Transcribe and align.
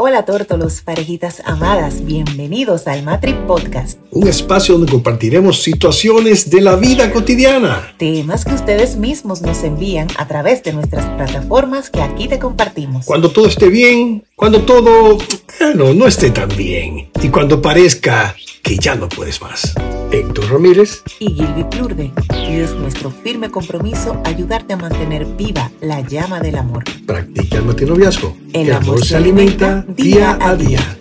Hola 0.00 0.24
tórtolos, 0.24 0.80
parejitas 0.82 1.42
amadas, 1.44 2.04
bienvenidos 2.04 2.86
al 2.86 3.02
Matri 3.02 3.32
Podcast. 3.48 3.98
Un 4.12 4.28
espacio 4.28 4.78
donde 4.78 4.92
compartiremos 4.92 5.60
situaciones 5.60 6.48
de 6.50 6.60
la 6.60 6.76
vida 6.76 7.10
cotidiana. 7.10 7.92
Temas 7.98 8.44
que 8.44 8.54
ustedes 8.54 8.94
mismos 8.94 9.42
nos 9.42 9.64
envían 9.64 10.06
a 10.16 10.28
través 10.28 10.62
de 10.62 10.72
nuestras 10.72 11.04
plataformas 11.16 11.90
que 11.90 12.00
aquí 12.00 12.28
te 12.28 12.38
compartimos. 12.38 13.06
Cuando 13.06 13.32
todo 13.32 13.48
esté 13.48 13.70
bien, 13.70 14.22
cuando 14.38 14.62
todo, 14.62 15.18
bueno, 15.58 15.92
no 15.94 16.06
esté 16.06 16.30
tan 16.30 16.48
bien. 16.50 17.10
Y 17.20 17.28
cuando 17.28 17.60
parezca 17.60 18.36
que 18.62 18.76
ya 18.76 18.94
no 18.94 19.08
puedes 19.08 19.42
más. 19.42 19.74
Héctor 20.12 20.52
Ramírez 20.52 21.02
y 21.18 21.34
Gilby 21.34 21.64
Plurde. 21.64 22.12
Y 22.48 22.60
es 22.60 22.72
nuestro 22.72 23.10
firme 23.10 23.50
compromiso 23.50 24.22
ayudarte 24.24 24.74
a 24.74 24.76
mantener 24.76 25.26
viva 25.26 25.72
la 25.80 26.02
llama 26.02 26.38
del 26.38 26.54
amor. 26.54 26.84
Practica 27.04 27.56
el 27.56 27.64
matinoviazgo. 27.64 28.36
El, 28.52 28.72
amor, 28.72 29.04
se 29.04 29.16
alimenta 29.16 29.84
día 29.88 30.38
a 30.40 30.54
día. 30.54 30.98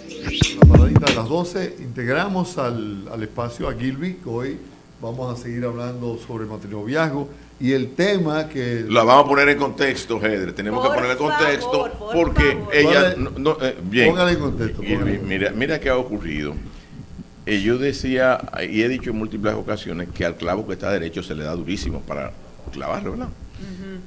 La 0.59 0.65
paradita 0.65 1.05
de 1.05 1.13
las 1.13 1.29
12, 1.29 1.75
integramos 1.81 2.57
al, 2.57 3.07
al 3.07 3.21
espacio 3.21 3.69
a 3.69 3.75
Gilby, 3.75 4.17
hoy 4.25 4.57
vamos 4.99 5.39
a 5.39 5.39
seguir 5.39 5.63
hablando 5.63 6.17
sobre 6.25 6.47
matinoviazgo 6.47 7.29
y 7.59 7.71
el 7.71 7.89
tema 7.95 8.47
que... 8.49 8.85
La 8.87 9.03
vamos 9.03 9.25
a 9.25 9.27
poner 9.29 9.49
en 9.49 9.57
contexto, 9.57 10.23
Hedre. 10.23 10.51
Tenemos 10.53 10.79
Por 10.85 10.91
que 10.91 10.95
poner 11.01 11.11
en 11.11 11.17
favor, 11.17 11.33
contexto 11.37 11.71
por 11.99 12.13
porque 12.13 12.51
favor. 12.53 12.75
ella... 12.75 13.15
Póngale- 13.15 13.17
no- 13.17 13.31
no, 13.37 13.57
eh, 13.65 13.75
bien. 13.83 14.09
Póngale 14.09 14.31
en 14.33 14.39
contexto, 14.39 14.81
póngale. 14.83 15.19
mira, 15.19 15.51
mira 15.51 15.79
qué 15.79 15.89
ha 15.89 15.97
ocurrido. 15.97 16.53
Eh, 17.45 17.61
yo 17.61 17.77
decía, 17.77 18.39
y 18.69 18.81
he 18.81 18.89
dicho 18.89 19.09
en 19.11 19.17
múltiples 19.17 19.53
ocasiones, 19.55 20.09
que 20.13 20.25
al 20.25 20.35
clavo 20.35 20.67
que 20.67 20.73
está 20.73 20.91
derecho 20.91 21.23
se 21.23 21.33
le 21.33 21.43
da 21.45 21.55
durísimo 21.55 22.01
para 22.01 22.31
clavarlo, 22.73 23.11
¿verdad? 23.11 23.29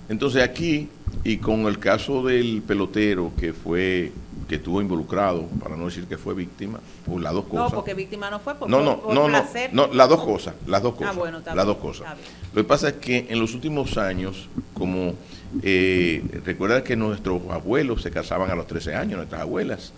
Entonces 0.09 0.43
aquí, 0.43 0.89
y 1.25 1.39
con 1.39 1.61
el 1.67 1.79
caso 1.79 2.23
del 2.23 2.63
pelotero 2.67 3.33
que 3.39 3.53
fue, 3.53 4.13
que 4.51 4.57
estuvo 4.57 4.81
involucrado, 4.81 5.45
para 5.63 5.77
no 5.77 5.85
decir 5.85 6.07
que 6.07 6.19
fue 6.19 6.35
víctima, 6.35 6.81
por 7.07 7.23
las 7.23 7.33
dos 7.33 7.45
No, 7.45 7.51
cosas. 7.51 7.73
porque 7.73 7.95
víctima 7.95 8.29
no 8.31 8.41
fue, 8.41 8.57
por, 8.57 8.69
No, 8.69 8.83
no, 8.83 9.01
por 9.01 9.15
no, 9.15 9.29
no, 9.29 9.39
placer. 9.39 9.71
no, 9.73 9.87
las 9.93 10.09
dos 10.09 10.25
cosas, 10.25 10.57
las 10.67 10.83
dos 10.83 10.95
Ah, 10.97 10.99
cosas, 10.99 11.17
bueno, 11.17 11.39
está 11.39 11.55
las 11.55 11.65
bien, 11.65 11.77
dos 11.77 11.83
cosas. 11.85 12.17
Lo 12.53 12.61
que 12.61 12.67
pasa 12.69 12.89
es 12.89 12.95
que 12.95 13.27
en 13.31 13.39
los 13.39 13.55
últimos 13.55 13.97
años, 13.97 14.49
como 14.75 15.15
eh, 15.63 16.25
recuerda 16.45 16.83
que 16.83 16.97
nuestros 16.97 17.43
abuelos 17.49 18.03
se 18.03 18.11
casaban 18.11 18.51
a 18.51 18.57
los 18.57 18.67
13 18.67 18.97
años, 18.97 19.19
nuestras 19.19 19.43
abuelas, 19.43 19.93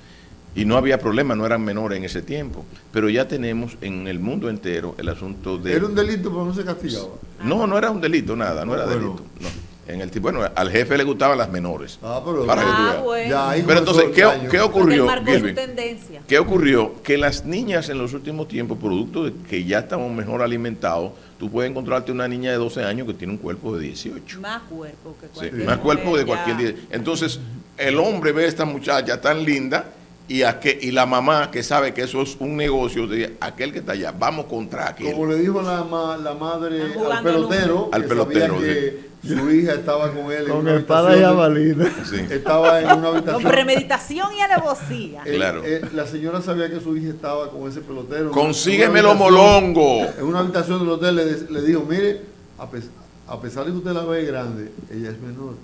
y 0.55 0.67
no 0.67 0.77
había 0.77 0.99
problema, 0.99 1.35
no 1.35 1.47
eran 1.47 1.65
menores 1.65 1.97
en 1.97 2.05
ese 2.05 2.21
tiempo, 2.21 2.67
pero 2.93 3.09
ya 3.09 3.27
tenemos 3.27 3.79
en 3.81 4.07
el 4.07 4.19
mundo 4.19 4.51
entero 4.51 4.95
el 4.99 5.09
asunto 5.09 5.57
de... 5.57 5.73
Era 5.77 5.87
un 5.87 5.95
delito, 5.95 6.29
pero 6.31 6.45
no 6.45 6.53
se 6.53 6.63
castigaba. 6.63 7.09
No, 7.43 7.67
no 7.67 7.79
era 7.79 7.91
un 7.91 8.03
delito, 8.03 8.37
nada, 8.37 8.67
no 8.67 8.75
era 8.75 8.85
Bueno. 8.85 9.01
delito. 9.01 9.23
No. 9.41 9.49
En 9.93 10.01
el 10.01 10.11
tipo, 10.11 10.31
bueno, 10.33 10.49
al 10.55 10.71
jefe 10.71 10.97
le 10.97 11.05
gustaban 11.05 11.37
las 11.37 11.51
menores. 11.51 11.99
Ah, 12.03 12.23
pero... 12.25 12.47
Para 12.47 12.63
Ah, 12.65 13.01
bueno. 13.03 13.29
Ya 13.31 13.65
Pero 13.67 13.79
entonces, 13.81 14.05
¿qué, 14.15 14.27
qué 14.51 14.61
ocurrió? 14.61 15.07
tendencia. 15.55 16.23
¿Qué 16.27 16.39
ocurrió? 16.39 17.03
Que 17.03 17.19
las 17.19 17.45
niñas 17.45 17.89
en 17.89 17.99
los 17.99 18.15
últimos 18.15 18.49
tiempos, 18.49 18.79
producto 18.79 19.25
de 19.25 19.33
que 19.49 19.65
ya 19.65 19.81
estamos 19.81 20.11
mejor 20.13 20.41
alimentados, 20.43 21.13
tú 21.39 21.51
puedes 21.51 21.71
encontrarte 21.71 22.11
una 22.13 22.27
niña 22.29 22.51
de 22.53 22.57
12 22.57 22.85
años 22.85 23.07
que 23.07 23.15
tiene 23.15 23.35
un 23.35 23.39
cuerpo 23.39 23.77
de 23.77 23.85
18. 23.87 24.41
Más 24.41 24.63
cuerpo 24.63 25.15
que 25.21 25.27
Sí, 25.27 25.33
cualquier 25.35 25.65
más 25.67 25.79
cuerpo 25.79 26.17
de 26.17 26.25
cualquier 26.25 26.57
ya. 26.57 26.63
día. 26.63 26.75
Entonces, 26.91 27.39
el 27.77 27.99
hombre 27.99 28.33
ve 28.33 28.45
a 28.45 28.49
esta 28.49 28.65
muchacha 28.65 29.21
tan 29.21 29.45
linda 29.45 29.87
y, 30.29 30.43
a 30.45 30.61
que, 30.61 30.79
y 30.81 30.93
la 30.93 31.05
mamá 31.05 31.51
que 31.51 31.63
sabe 31.63 31.93
que 31.93 32.03
eso 32.03 32.23
es 32.23 32.37
un 32.39 32.57
negocio, 32.57 33.07
de 33.07 33.37
aquel 33.41 33.73
que 33.73 33.81
está 33.81 33.93
allá, 33.93 34.15
vamos 34.17 34.47
contra 34.47 34.89
aquel. 34.89 35.13
Como 35.13 35.27
le 35.27 35.37
dijo 35.37 35.61
la, 35.61 35.85
ma- 35.85 36.17
la 36.17 36.33
madre 36.35 36.81
al 36.83 37.23
pelotero, 37.23 37.89
Al 37.93 38.03
que 38.03 38.09
pelotero, 38.09 38.55
sabía 38.57 38.73
que 38.75 39.12
su 39.27 39.51
hija 39.51 39.75
estaba 39.75 40.13
con 40.13 40.33
él 40.33 40.45
en 40.45 40.49
Con 40.49 40.59
una 40.59 40.77
espada 40.77 41.17
y 41.17 41.21
jabalina. 41.21 41.87
Sí. 42.09 42.17
Estaba 42.31 42.81
en 42.81 42.87
una 42.87 42.95
Con 43.09 43.17
habitación. 43.17 43.43
premeditación 43.53 44.29
y 44.37 44.41
alevosía. 44.41 45.23
Eh, 45.25 45.35
Claro. 45.35 45.63
eh, 45.65 45.81
la 45.95 46.07
señora 46.07 46.43
sabía 46.43 46.69
que 46.71 46.81
su 46.81 46.97
hija 46.97 47.11
estaba 47.11 47.51
con 47.51 47.69
ese 47.69 47.81
pelotero. 47.81 48.31
Consíguemelo, 48.33 49.15
molongo. 49.15 50.05
En 50.19 50.25
una 50.25 50.41
habitación 50.41 50.81
del 50.81 50.89
hotel 50.89 51.47
le, 51.51 51.63
dijo, 51.63 51.85
mire, 51.89 52.21
a, 52.59 52.69
pes- 52.71 52.91
a 53.29 53.41
pesar 53.41 53.65
de 53.65 53.71
que 53.73 53.79
usted 53.79 53.93
la 53.93 54.05
ve 54.05 54.25
grande, 54.25 54.73
ella 54.93 55.11
es 55.11 55.21
menor. 55.21 55.55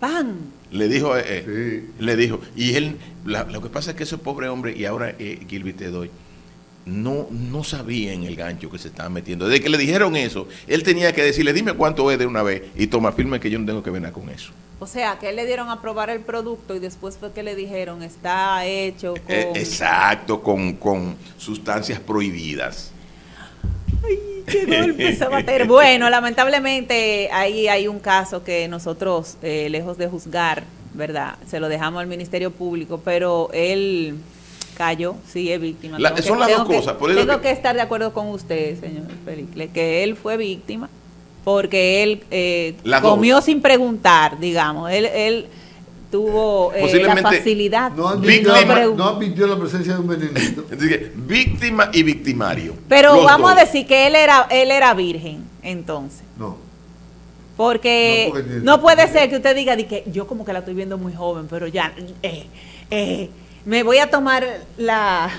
¡Pam! 0.00 0.34
Le 0.70 0.86
dijo, 0.88 1.16
eh, 1.16 1.22
eh, 1.26 1.84
Sí. 1.98 2.04
le 2.04 2.16
dijo, 2.16 2.40
y 2.54 2.74
él, 2.74 2.96
la- 3.24 3.44
lo 3.44 3.62
que 3.62 3.68
pasa 3.70 3.92
es 3.92 3.96
que 3.96 4.02
ese 4.04 4.18
pobre 4.18 4.48
hombre, 4.48 4.76
y 4.76 4.84
ahora 4.84 5.14
eh, 5.18 5.44
Gilby 5.48 5.72
te 5.72 5.90
doy, 5.90 6.10
no, 6.88 7.26
no 7.30 7.64
sabía 7.64 8.12
en 8.12 8.24
el 8.24 8.34
gancho 8.34 8.70
que 8.70 8.78
se 8.78 8.88
estaba 8.88 9.08
metiendo. 9.08 9.46
Desde 9.48 9.62
que 9.62 9.68
le 9.68 9.78
dijeron 9.78 10.16
eso, 10.16 10.48
él 10.66 10.82
tenía 10.82 11.12
que 11.12 11.22
decirle, 11.22 11.52
dime 11.52 11.74
cuánto 11.74 12.10
es 12.10 12.18
de 12.18 12.26
una 12.26 12.42
vez, 12.42 12.62
y 12.76 12.86
toma 12.86 13.12
firme 13.12 13.38
que 13.38 13.50
yo 13.50 13.58
no 13.58 13.66
tengo 13.66 13.82
que 13.82 13.90
ver 13.90 14.10
con 14.12 14.28
eso. 14.30 14.52
O 14.80 14.86
sea, 14.86 15.18
que 15.18 15.32
le 15.32 15.44
dieron 15.44 15.70
a 15.70 15.82
probar 15.82 16.08
el 16.08 16.20
producto 16.20 16.74
y 16.74 16.78
después 16.78 17.16
fue 17.18 17.32
que 17.32 17.42
le 17.42 17.56
dijeron, 17.56 18.02
está 18.02 18.64
hecho 18.64 19.14
con... 19.14 19.34
Eh, 19.34 19.52
exacto, 19.56 20.40
con, 20.40 20.74
con 20.74 21.16
sustancias 21.36 21.98
prohibidas. 21.98 22.92
¡Qué 24.46 24.64
golpe 24.64 25.14
se 25.16 25.26
va 25.26 25.38
a 25.38 25.44
tener! 25.44 25.66
Bueno, 25.66 26.08
lamentablemente 26.10 27.28
ahí 27.32 27.66
hay 27.68 27.88
un 27.88 27.98
caso 27.98 28.44
que 28.44 28.68
nosotros, 28.68 29.36
eh, 29.42 29.68
lejos 29.68 29.98
de 29.98 30.06
juzgar, 30.06 30.62
¿verdad? 30.94 31.36
Se 31.48 31.58
lo 31.58 31.68
dejamos 31.68 32.00
al 32.00 32.06
Ministerio 32.06 32.52
Público, 32.52 33.00
pero 33.04 33.50
él 33.52 34.14
cayó, 34.78 35.16
sí, 35.30 35.52
es 35.52 35.60
víctima. 35.60 35.98
La- 35.98 36.16
son 36.22 36.38
las 36.38 36.48
tengo 36.48 36.64
dos 36.64 36.76
cosas, 36.76 36.94
por 36.94 37.10
eso 37.10 37.20
tengo 37.20 37.36
que- 37.42 37.48
que... 37.48 37.50
estar 37.50 37.74
de 37.74 37.82
acuerdo 37.82 38.14
con 38.14 38.28
usted, 38.28 38.80
señor 38.80 39.02
Felicle, 39.24 39.68
que 39.68 40.02
él 40.04 40.16
fue 40.16 40.36
víctima 40.38 40.88
porque 41.44 42.02
él 42.02 42.22
eh, 42.30 42.74
Las 42.84 43.02
dos. 43.02 43.10
comió 43.12 43.40
sin 43.42 43.60
preguntar, 43.60 44.38
digamos. 44.38 44.90
Él, 44.90 45.06
él 45.06 45.46
tuvo 46.10 46.72
eh, 46.74 47.02
la 47.02 47.16
facilidad. 47.16 47.90
No 47.92 48.08
admitió, 48.08 48.52
Víctima. 48.54 48.78
la, 48.80 48.86
no 48.86 49.04
admitió 49.08 49.46
la 49.46 49.58
presencia 49.58 49.94
de 49.94 50.00
un 50.00 50.08
venenito. 50.08 50.64
Así 50.72 50.88
que, 50.88 51.12
víctima 51.16 51.90
y 51.92 52.02
victimario. 52.02 52.74
Pero 52.88 53.22
vamos 53.24 53.50
dos. 53.50 53.58
a 53.58 53.64
decir 53.64 53.86
que 53.86 54.06
él 54.06 54.14
era, 54.14 54.46
él 54.50 54.70
era 54.70 54.94
virgen, 54.94 55.44
entonces. 55.62 56.22
No. 56.38 56.56
Porque 57.56 58.24
No, 58.28 58.30
porque 58.34 58.48
tiene- 58.48 58.64
no 58.64 58.80
puede 58.80 59.08
ser 59.08 59.28
que 59.28 59.36
usted 59.36 59.56
diga 59.56 59.74
de 59.74 59.86
que 59.86 60.04
yo 60.12 60.26
como 60.26 60.44
que 60.44 60.52
la 60.52 60.60
estoy 60.60 60.74
viendo 60.74 60.96
muy 60.98 61.12
joven, 61.14 61.46
pero 61.50 61.66
ya 61.66 61.92
eh, 62.22 62.46
eh, 62.90 63.30
me 63.64 63.82
voy 63.82 63.98
a 63.98 64.10
tomar 64.10 64.44
la 64.76 65.30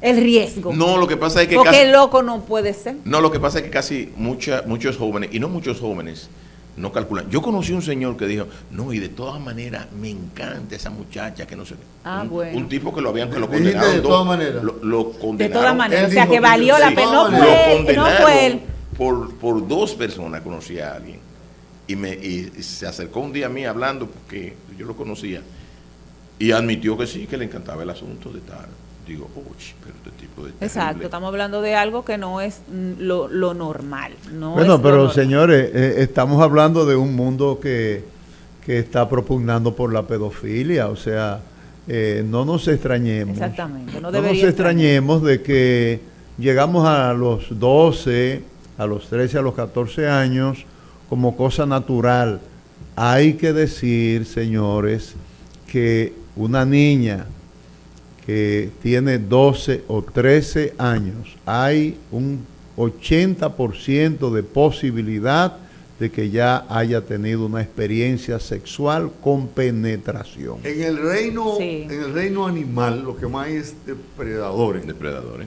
el 0.00 0.18
riesgo. 0.18 0.72
No, 0.74 0.98
lo 0.98 1.08
que 1.08 1.16
pasa 1.16 1.42
es 1.42 1.48
que 1.48 1.56
porque 1.56 1.70
casi, 1.70 1.90
loco 1.90 2.22
no 2.22 2.42
puede 2.42 2.74
ser. 2.74 2.96
no, 3.04 3.20
lo 3.20 3.30
que 3.30 3.40
pasa 3.40 3.58
es 3.58 3.64
que 3.64 3.70
casi 3.70 4.12
mucha, 4.16 4.62
muchos 4.66 4.98
jóvenes, 4.98 5.30
y 5.32 5.40
no 5.40 5.48
muchos 5.48 5.80
jóvenes, 5.80 6.28
no 6.76 6.92
calculan. 6.92 7.30
Yo 7.30 7.40
conocí 7.40 7.72
un 7.72 7.82
señor 7.82 8.16
que 8.16 8.26
dijo, 8.26 8.46
no, 8.70 8.92
y 8.92 8.98
de 8.98 9.08
todas 9.08 9.40
maneras 9.40 9.86
me 9.92 10.10
encanta 10.10 10.74
esa 10.74 10.90
muchacha 10.90 11.46
que 11.46 11.56
no 11.56 11.64
sé. 11.64 11.74
qué". 11.76 11.80
Ah, 12.04 12.20
un, 12.22 12.28
bueno. 12.28 12.58
un 12.58 12.68
tipo 12.68 12.94
que 12.94 13.00
lo 13.00 13.10
habían 13.10 13.30
que 13.30 13.38
lo 13.38 13.48
condenaron. 13.48 13.92
de 13.92 14.00
todas 14.00 14.26
maneras. 14.26 14.62
Lo, 14.62 14.78
lo 14.82 15.12
De 15.34 15.48
todas 15.48 15.74
maneras, 15.74 16.10
o 16.10 16.12
sea 16.12 16.26
que 16.26 16.40
valió 16.40 16.78
la 16.78 16.88
sí. 16.90 16.94
pena. 16.96 17.12
No 17.12 17.28
lo 17.30 18.16
fue 18.22 18.46
él. 18.46 18.60
por, 18.98 19.34
por 19.36 19.66
dos 19.66 19.94
personas, 19.94 20.42
conocí 20.42 20.78
a 20.80 20.94
alguien. 20.94 21.20
Y, 21.86 21.96
me, 21.96 22.12
y 22.12 22.50
se 22.62 22.86
acercó 22.86 23.20
un 23.20 23.32
día 23.32 23.46
a 23.46 23.50
mí 23.50 23.64
hablando, 23.64 24.06
porque 24.06 24.54
yo 24.76 24.86
lo 24.86 24.96
conocía, 24.96 25.42
y 26.38 26.50
admitió 26.52 26.96
que 26.98 27.06
sí, 27.06 27.26
que 27.26 27.36
le 27.36 27.44
encantaba 27.44 27.82
el 27.82 27.90
asunto 27.90 28.30
de 28.30 28.40
tal. 28.40 28.66
Digo, 29.06 29.28
uy, 29.36 29.44
pero 29.82 29.94
este 29.96 30.10
tipo 30.12 30.44
de... 30.44 30.50
Exacto, 30.60 30.86
terrible". 30.88 31.04
estamos 31.04 31.28
hablando 31.28 31.60
de 31.60 31.74
algo 31.74 32.04
que 32.04 32.16
no 32.16 32.40
es 32.40 32.62
mm, 32.68 32.92
lo, 33.00 33.28
lo 33.28 33.52
normal. 33.54 34.12
No 34.32 34.52
bueno, 34.52 34.62
es 34.62 34.68
lo 34.68 34.82
pero 34.82 34.96
normal. 34.96 35.14
señores, 35.14 35.70
eh, 35.74 35.94
estamos 35.98 36.42
hablando 36.42 36.86
de 36.86 36.96
un 36.96 37.14
mundo 37.14 37.60
que, 37.60 38.04
que 38.64 38.78
está 38.78 39.08
propugnando 39.08 39.76
por 39.76 39.92
la 39.92 40.04
pedofilia, 40.04 40.88
o 40.88 40.96
sea, 40.96 41.40
eh, 41.86 42.24
no 42.26 42.46
nos 42.46 42.66
extrañemos. 42.66 43.34
Exactamente, 43.34 44.00
no 44.00 44.10
nos 44.10 44.24
extrañemos 44.24 45.22
de 45.22 45.42
que 45.42 46.00
llegamos 46.38 46.86
a 46.86 47.12
los 47.12 47.58
12, 47.58 48.42
a 48.78 48.86
los 48.86 49.08
13, 49.08 49.38
a 49.38 49.42
los 49.42 49.54
14 49.54 50.08
años 50.08 50.64
como 51.10 51.36
cosa 51.36 51.66
natural. 51.66 52.40
Hay 52.96 53.34
que 53.34 53.52
decir, 53.52 54.24
señores, 54.24 55.14
que 55.66 56.23
una 56.36 56.64
niña 56.64 57.26
que 58.26 58.70
tiene 58.82 59.18
12 59.18 59.84
o 59.88 60.02
13 60.02 60.74
años, 60.78 61.36
hay 61.44 61.98
un 62.10 62.44
80% 62.76 64.30
de 64.32 64.42
posibilidad 64.42 65.58
de 66.00 66.10
que 66.10 66.30
ya 66.30 66.66
haya 66.68 67.02
tenido 67.02 67.46
una 67.46 67.62
experiencia 67.62 68.40
sexual 68.40 69.10
con 69.22 69.46
penetración. 69.46 70.58
En 70.64 70.82
el 70.82 70.96
reino, 70.98 71.56
Sí. 71.58 71.82
en 71.88 71.92
el 71.92 72.12
reino 72.12 72.46
animal, 72.46 73.04
lo 73.04 73.16
que 73.16 73.26
más 73.28 73.46
hay 73.46 73.56
es 73.56 73.74
depredadores. 73.86 74.86
Depredadores. 74.86 75.46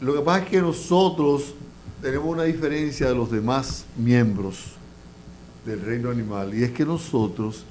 Lo 0.00 0.14
que 0.14 0.20
pasa 0.20 0.44
es 0.44 0.50
que 0.50 0.60
nosotros 0.60 1.54
tenemos 2.00 2.28
una 2.28 2.44
diferencia 2.44 3.08
de 3.08 3.14
los 3.16 3.32
demás 3.32 3.84
miembros 3.96 4.58
del 5.66 5.80
reino 5.80 6.10
animal 6.10 6.54
y 6.54 6.62
es 6.62 6.70
que 6.70 6.84
nosotros 6.84 7.64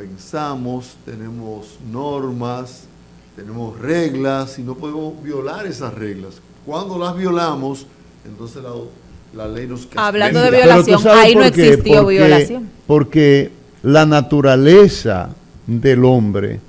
pensamos, 0.00 0.96
tenemos 1.04 1.78
normas, 1.92 2.84
tenemos 3.36 3.78
reglas 3.78 4.58
y 4.58 4.62
no 4.62 4.74
podemos 4.74 5.22
violar 5.22 5.66
esas 5.66 5.92
reglas. 5.92 6.40
Cuando 6.64 6.98
las 6.98 7.14
violamos, 7.14 7.86
entonces 8.24 8.62
la, 8.62 8.70
la 9.34 9.46
ley 9.46 9.66
nos 9.66 9.80
castiga. 9.80 10.06
Hablando 10.06 10.40
de 10.40 10.50
violación, 10.52 11.00
ahí 11.08 11.34
no 11.34 11.42
qué, 11.52 11.68
existió 11.68 12.02
porque- 12.02 12.18
violación. 12.18 12.70
Porque 12.86 13.50
la 13.82 14.06
naturaleza 14.06 15.28
del 15.66 16.02
hombre 16.06 16.60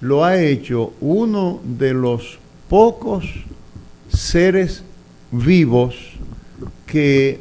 lo 0.00 0.24
ha 0.24 0.40
hecho 0.40 0.94
uno 1.02 1.60
de 1.64 1.92
los 1.92 2.38
pocos 2.70 3.24
seres 4.10 4.82
vivos 5.30 5.94
que 6.86 7.38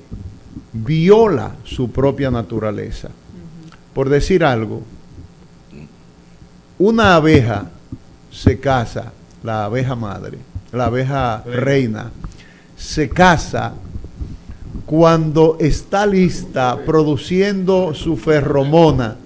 viola 0.73 1.55
su 1.63 1.89
propia 1.89 2.29
naturaleza. 2.31 3.11
Por 3.93 4.09
decir 4.09 4.43
algo, 4.43 4.81
una 6.81 7.13
abeja 7.13 7.65
se 8.31 8.59
casa, 8.59 9.11
la 9.43 9.65
abeja 9.65 9.95
madre, 9.95 10.39
la 10.71 10.85
abeja 10.85 11.43
reina, 11.45 12.09
se 12.75 13.07
casa 13.07 13.73
cuando 14.87 15.57
está 15.59 16.07
lista 16.07 16.79
produciendo 16.83 17.93
su 17.93 18.17
ferromona 18.17 19.17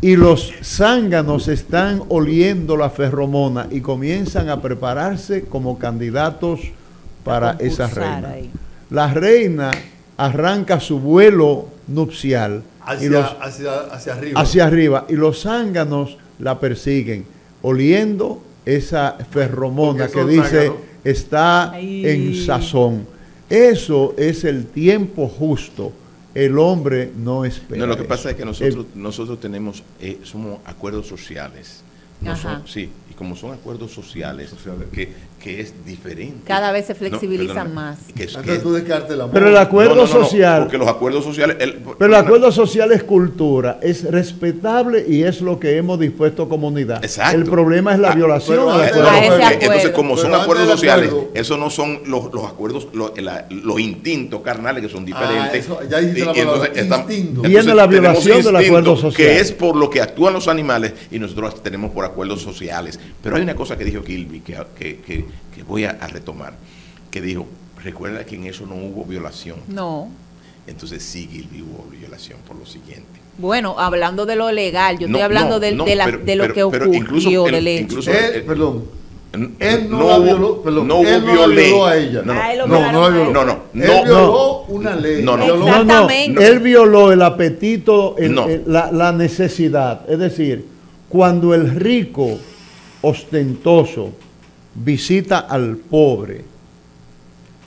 y 0.00 0.16
los 0.16 0.50
zánganos 0.62 1.48
están 1.48 2.04
oliendo 2.08 2.78
la 2.78 2.88
ferromona 2.88 3.66
y 3.70 3.82
comienzan 3.82 4.48
a 4.48 4.62
prepararse 4.62 5.44
como 5.44 5.78
candidatos 5.78 6.60
para 7.22 7.52
esa 7.60 7.86
reina. 7.86 8.28
ahí. 8.30 8.50
La 8.88 9.12
reina 9.12 9.70
arranca 10.16 10.80
su 10.80 10.98
vuelo 11.00 11.68
nupcial 11.86 12.62
y 12.62 12.90
Hacia, 12.90 13.10
los, 13.10 13.36
hacia, 13.42 13.80
hacia 13.92 14.12
arriba. 14.14 14.40
hacia 14.40 14.66
arriba 14.66 15.04
y 15.10 15.14
los 15.16 15.42
zánganos 15.42 16.16
la 16.42 16.60
persiguen, 16.60 17.24
oliendo 17.62 18.42
esa 18.66 19.16
ferromona 19.30 20.08
que 20.08 20.24
dice 20.24 20.72
está 21.04 21.70
Ay. 21.72 22.06
en 22.06 22.34
sazón. 22.36 23.06
Eso 23.48 24.14
es 24.18 24.44
el 24.44 24.66
tiempo 24.66 25.28
justo. 25.28 25.92
El 26.34 26.58
hombre 26.58 27.10
no 27.16 27.44
espera. 27.44 27.80
No, 27.80 27.86
lo 27.86 27.94
que 27.96 28.02
eso. 28.02 28.08
pasa 28.08 28.30
es 28.30 28.36
que 28.36 28.44
nosotros, 28.44 28.86
El- 28.94 29.02
nosotros 29.02 29.38
tenemos, 29.38 29.82
eh, 30.00 30.18
somos 30.22 30.60
acuerdos 30.64 31.06
sociales. 31.06 31.82
No 32.22 32.34
son- 32.36 32.66
sí, 32.66 32.88
y 33.10 33.14
como 33.14 33.36
son 33.36 33.52
acuerdos 33.52 33.90
sociales, 33.92 34.48
Sociales. 34.50 34.86
Que, 34.92 35.12
que 35.42 35.60
es 35.60 35.74
diferente. 35.84 36.36
Cada 36.46 36.70
vez 36.70 36.86
se 36.86 36.92
No, 36.92 36.98
flexibilizan 37.00 37.54
perdóname, 37.68 37.74
más. 37.74 37.98
que 38.14 38.24
es- 38.24 38.30
que 38.32 38.38
Antes 38.38 38.56
es- 38.58 38.62
tú 38.62 38.72
descartes 38.72 39.16
la 39.16 39.28
Pero 39.28 39.48
el 39.48 39.56
acuerdo 39.56 39.96
No, 39.96 40.02
no, 40.02 40.08
no, 40.08 40.18
no, 40.20 40.24
social. 40.24 40.62
porque 40.62 40.78
los 40.78 40.86
acuerdos 40.88 41.24
sociales. 41.24 41.56
el- 41.58 41.74
Pero 41.98 42.06
el 42.06 42.14
acuerdo 42.14 42.52
social 42.52 42.92
es 42.92 43.02
cultura, 43.02 43.78
es 43.82 44.04
respetable 44.10 45.04
y 45.08 45.24
es 45.24 45.40
lo 45.40 45.58
que 45.58 45.76
hemos 45.76 45.98
dispuesto 45.98 46.48
comunidad. 46.48 47.04
Exacto. 47.04 47.36
El 47.38 47.44
problema 47.44 47.92
es 47.92 47.98
la 47.98 48.12
Ah, 48.12 48.14
violación 48.14 48.56
pero 48.56 48.70
al 48.70 48.82
acuerdo. 48.82 49.08
Acuerdo. 49.08 49.48
Entonces, 49.60 49.90
como 49.90 50.16
son 50.16 50.30
Pero 50.30 50.42
acuerdos 50.42 50.68
sociales, 50.70 51.08
acuerdo- 51.08 51.30
esos 51.34 51.58
no 51.58 51.70
son 51.70 52.00
los, 52.06 52.32
los 52.32 52.44
acuerdos, 52.44 52.88
los, 52.92 53.20
la- 53.20 53.46
los 53.50 53.80
instintos 53.80 54.40
carnales 54.42 54.82
que 54.84 54.88
son 54.88 55.04
diferentes. 55.04 55.64
eso, 55.64 55.80
ya 55.90 55.98
dijiste 55.98 56.24
la 56.24 56.32
palabra, 56.34 56.70
instinto. 56.80 57.42
Viene 57.42 57.74
la 57.74 57.86
violación 57.88 58.42
del 58.42 58.56
acuerdo 58.56 58.96
social. 58.96 59.16
Que 59.16 59.40
es 59.40 59.50
por 59.50 59.74
lo 59.74 59.90
que 59.90 60.00
actúan 60.00 60.34
los 60.34 60.46
animales 60.46 60.92
y 61.10 61.18
nosotros 61.18 61.62
tenemos 61.62 61.90
por 61.90 62.04
acuerdos 62.04 62.42
sociales. 62.42 63.00
Pero 63.22 63.36
hay 63.36 63.42
una 63.42 63.56
cosa 63.56 63.76
que 63.76 63.84
dijo 63.84 64.02
Kilby 64.04 64.40
que, 64.40 64.56
que, 64.78 65.24
que- 65.54 65.62
voy 65.62 65.84
a, 65.84 65.90
a 65.90 66.06
retomar, 66.08 66.54
que 67.10 67.20
dijo, 67.20 67.46
recuerda 67.82 68.24
que 68.24 68.36
en 68.36 68.46
eso 68.46 68.66
no 68.66 68.74
hubo 68.76 69.04
violación. 69.04 69.58
No. 69.68 70.08
Entonces 70.66 71.02
sí, 71.02 71.28
Gilby, 71.30 71.62
hubo 71.62 71.86
violación 71.90 72.38
por 72.46 72.56
lo 72.56 72.64
siguiente. 72.66 73.20
Bueno, 73.38 73.76
hablando 73.78 74.26
de 74.26 74.36
lo 74.36 74.52
legal, 74.52 74.98
yo 74.98 75.08
No, 75.08 75.16
estoy 75.18 75.22
hablando 75.22 75.54
no, 75.56 75.60
de, 75.60 75.72
no, 75.72 75.84
de 75.84 75.96
la- 75.96 76.04
pero- 76.04 76.18
de 76.18 76.36
lo 76.36 76.44
pero- 76.44 76.54
que 76.54 76.62
ocurrió, 76.62 76.94
incluso 76.94 77.46
el- 77.48 77.52
del 77.54 77.66
hecho. 77.68 77.82
incluso- 77.84 78.10
Él, 78.12 78.16
eh, 78.34 78.44
perdón. 78.46 78.84
Él 79.58 79.88
no, 79.88 79.98
no 80.00 80.08
la 80.10 80.18
violó, 80.18 80.62
perdón, 80.62 80.86
no 80.88 80.96
hubo 80.96 81.08
él 81.08 81.24
no 81.24 81.34
la 81.34 81.46
violó 81.46 81.86
a 81.86 81.96
ella. 81.96 82.22
No, 82.22 82.34
no, 82.34 82.40
Ah, 82.42 82.52
no, 82.54 82.66
no 82.66 82.78
la 82.78 83.08
violó. 83.08 83.28
él. 83.28 83.32
No, 83.32 83.44
no, 83.46 83.52
él 83.72 83.80
no. 83.88 84.04
violó 84.04 84.60
una 84.68 84.94
ley. 84.96 85.22
No, 85.22 85.36
no. 85.38 85.44
violó- 85.46 85.58
No, 85.58 85.64
no, 85.64 85.70
Exactamente. 86.10 86.46
él 86.46 86.58
violó 86.58 87.12
el 87.12 87.22
apetito, 87.22 88.16
el- 88.18 88.34
No. 88.34 88.46
el- 88.46 88.64
la, 88.66 88.92
la 88.92 89.10
necesidad. 89.12 90.02
Es 90.10 90.18
decir, 90.18 90.66
cuando 91.08 91.54
el 91.54 91.70
rico 91.74 92.38
ostentoso 93.00 94.10
visita 94.74 95.40
al 95.40 95.76
pobre, 95.76 96.44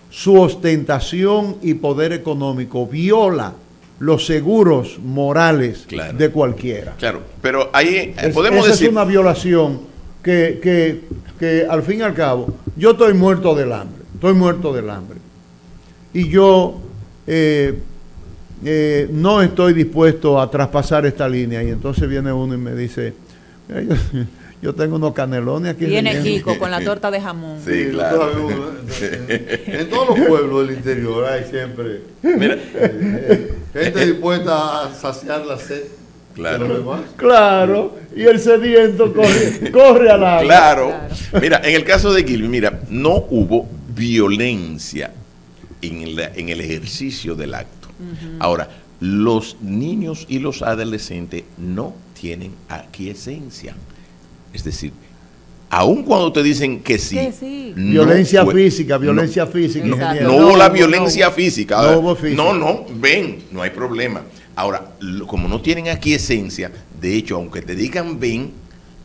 su 0.10 0.40
ostentación 0.40 1.58
y 1.62 1.74
poder 1.76 2.14
económico 2.14 2.88
viola 2.88 3.54
los 4.00 4.26
seguros 4.26 4.98
morales 5.04 5.86
Claro. 5.88 6.18
de 6.18 6.30
cualquiera. 6.30 6.96
Claro, 6.98 7.22
pero 7.42 7.70
ahí 7.74 7.96
eh, 7.96 8.16
Es- 8.18 8.34
podemos 8.34 8.62
esa 8.66 8.72
decir... 8.72 8.88
es 8.88 8.92
una 8.94 9.06
violación 9.06 9.82
que, 10.24 10.60
que- 10.62 11.02
que 11.40 11.66
al 11.70 11.84
fin 11.84 12.00
y 12.00 12.02
al 12.04 12.14
cabo, 12.14 12.48
yo 12.78 12.92
estoy 12.92 13.14
muerto 13.14 13.54
del 13.56 13.72
hambre, 13.74 14.04
estoy 14.14 14.34
muerto 14.34 14.74
del 14.74 14.90
hambre. 14.90 15.18
Y 16.14 16.30
yo 16.30 16.80
eh, 17.28 17.78
eh, 18.64 19.10
no 19.12 19.42
estoy 19.42 19.74
dispuesto 19.74 20.40
a 20.40 20.50
traspasar 20.50 21.06
esta 21.06 21.28
línea. 21.28 21.62
Y 21.62 21.70
entonces 21.70 22.08
viene 22.08 22.32
uno 22.32 22.54
y 22.54 22.58
me 22.58 22.74
dice, 22.74 23.14
"Mira, 23.68 23.98
yo, 24.66 24.76
tengo 24.76 24.96
unos 24.96 25.14
canelones 25.14 25.76
aquí. 25.76 25.86
Viene 25.86 26.14
rellenos". 26.14 26.38
Kiko 26.38 26.60
con 26.60 26.72
la 26.72 26.82
torta 26.82 27.12
de 27.12 27.22
jamón. 27.22 27.60
Sí, 27.64 27.90
claro. 27.92 28.50
en, 29.68 29.90
todos 29.90 30.18
los 30.18 30.28
pueblos 30.28 30.68
del 30.68 30.78
interior 30.78 31.26
hay 31.26 31.44
siempre 31.50 32.02
Mira, 32.22 32.58
eh, 32.76 33.54
gente 33.74 34.06
dispuesta 34.06 34.86
a 34.86 34.94
saciar 34.94 35.46
la 35.46 35.58
sed 35.58 35.84
Claro. 36.34 36.64
de 36.64 36.70
los 36.70 36.78
demás. 36.80 37.02
Claro, 37.16 37.96
y 38.14 38.24
el 38.24 38.42
sediento 38.42 39.14
corre, 39.14 39.72
corre 39.72 40.10
al 40.10 40.24
agua. 40.24 40.44
Claro. 40.44 40.94
Mira, 41.42 41.62
en 41.64 41.76
el 41.76 41.86
caso 41.86 42.12
de 42.12 42.26
Gilby, 42.26 42.50
mira, 42.50 42.82
no 42.90 43.26
hubo 43.30 43.70
violencia 43.96 45.12
en 45.82 46.02
el, 46.02 46.20
en 46.20 46.50
el 46.50 46.60
ejercicio 46.60 47.36
del 47.36 47.54
acto. 47.54 47.88
Ahora, 48.40 48.68
los 49.00 49.56
niños 49.62 50.26
y 50.28 50.40
los 50.40 50.62
adolescentes 50.62 51.44
no 51.58 51.94
tienen 52.20 52.54
aquiescencia. 52.68 53.76
Es 54.56 54.64
decir, 54.64 54.94
aun 55.70 56.04
cuando 56.04 56.32
te 56.32 56.42
dicen 56.42 56.80
que 56.82 56.98
sí. 56.98 57.16
Que 57.18 57.32
sí. 57.32 57.74
no 57.76 57.92
Violencia 57.92 58.44
fue- 58.46 58.54
física, 58.54 58.98
violencia 58.98 59.46
no, 59.46 59.52
física, 59.52 59.86
no 60.22 60.38
hubo 60.38 60.56
la 60.58 60.70
violencia 60.70 61.26
no. 61.28 61.32
física. 61.34 61.82
No 61.82 62.00
hubo 62.00 62.16
física. 62.16 62.42
No, 62.42 62.54
no, 62.54 62.86
ven, 62.96 63.40
no 63.52 63.62
hay 63.62 63.72
problema. 63.72 64.22
Ahora, 64.56 64.94
como 65.28 65.48
no 65.50 65.60
tienen 65.62 65.90
aquí 65.90 66.14
esencia, 66.14 66.72
de 67.02 67.16
hecho, 67.16 67.36
aunque 67.36 67.62
te 67.62 67.76
digan 67.76 68.20
ven, 68.20 68.52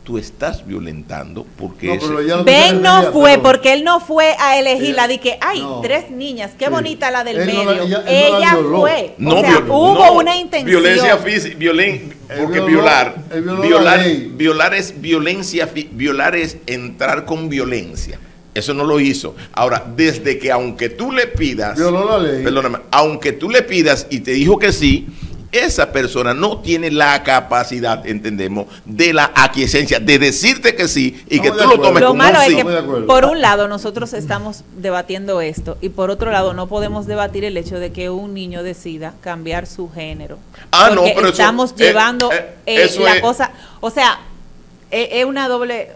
tú 0.03 0.17
estás 0.17 0.65
violentando 0.65 1.45
porque 1.57 1.97
No, 1.97 2.43
Ben 2.43 2.81
no 2.81 3.11
fue 3.11 3.37
porque 3.37 3.73
él 3.73 3.83
no 3.83 3.99
fue 3.99 4.35
a 4.39 4.57
elegirla. 4.57 5.05
Ella- 5.05 5.07
Di 5.07 5.17
que, 5.19 5.37
ay, 5.39 5.61
no. 5.61 5.79
tres 5.81 6.09
niñas, 6.09 6.51
qué 6.57 6.65
Sí. 6.65 6.71
bonita 6.71 7.11
la 7.11 7.23
del 7.23 7.37
Él 7.37 7.47
no 7.47 7.53
medio. 7.53 7.63
la- 7.75 7.83
ella- 7.83 8.03
él 8.07 8.31
no 8.31 8.39
la 8.39 8.45
ella 8.47 8.53
violó. 8.55 8.79
fue. 8.81 9.15
no, 9.19 9.35
o 9.35 9.41
sea, 9.41 9.59
hubo 9.67 9.93
no, 10.05 10.13
una 10.13 10.35
intención. 10.37 10.81
Violencia 10.81 11.17
física, 11.17 11.55
violen, 11.57 12.13
porque 12.39 12.59
violó- 12.61 12.67
violar, 12.67 13.15
violar, 13.61 13.99
violar 14.33 14.73
es 14.73 14.99
violencia, 14.99 15.69
violar 15.91 16.35
es 16.35 16.57
entrar 16.65 17.25
con 17.25 17.47
violencia. 17.49 18.19
Eso 18.53 18.73
no 18.73 18.83
lo 18.83 18.99
hizo. 18.99 19.35
Ahora, 19.53 19.85
desde 19.95 20.37
que 20.37 20.51
aunque 20.51 20.89
tú 20.89 21.11
le 21.11 21.27
pidas, 21.27 21.77
Violó 21.77 22.05
la 22.05 22.17
ley. 22.31 22.43
perdóname, 22.43 22.79
aunque 22.91 23.31
tú 23.33 23.49
le 23.49 23.61
pidas 23.61 24.07
y 24.09 24.19
te 24.21 24.31
dijo 24.31 24.57
que 24.59 24.73
sí, 24.73 25.07
esa 25.51 25.91
persona 25.91 26.33
no 26.33 26.59
tiene 26.59 26.89
la 26.91 27.23
capacidad, 27.23 28.05
entendemos, 28.07 28.67
de 28.85 29.13
la 29.13 29.31
aquiescencia, 29.35 29.99
de 29.99 30.17
decirte 30.19 30.75
que 30.75 30.87
sí 30.87 31.21
y 31.29 31.39
que 31.41 31.51
tú 31.51 31.57
lo 31.57 31.79
tomes 31.79 32.01
Lo 32.01 32.07
como 32.09 32.17
malo 32.23 32.37
un 32.39 32.43
es 32.43 32.47
sí. 32.49 32.53
que, 32.55 32.59
Estoy 32.61 32.73
de 32.73 32.79
acuerdo. 32.79 33.07
por 33.07 33.25
un 33.25 33.41
lado, 33.41 33.67
nosotros 33.67 34.13
estamos 34.13 34.63
debatiendo 34.77 35.41
esto 35.41 35.77
y 35.81 35.89
por 35.89 36.09
otro 36.09 36.31
lado, 36.31 36.53
no 36.53 36.67
podemos 36.67 37.05
debatir 37.05 37.43
el 37.43 37.57
hecho 37.57 37.79
de 37.79 37.91
que 37.91 38.09
un 38.09 38.33
niño 38.33 38.63
decida 38.63 39.13
cambiar 39.21 39.67
su 39.67 39.89
género. 39.91 40.37
Ah, 40.71 40.91
no, 40.95 41.03
pero 41.15 41.27
estamos 41.29 41.71
eh, 41.71 41.75
llevando 41.77 42.31
eh, 42.31 42.53
eh, 42.65 42.83
eso 42.83 43.01
la 43.03 43.15
es- 43.15 43.21
cosa, 43.21 43.51
o 43.81 43.89
sea, 43.89 44.19
es 44.89 45.25
una 45.25 45.47
doble, 45.47 45.89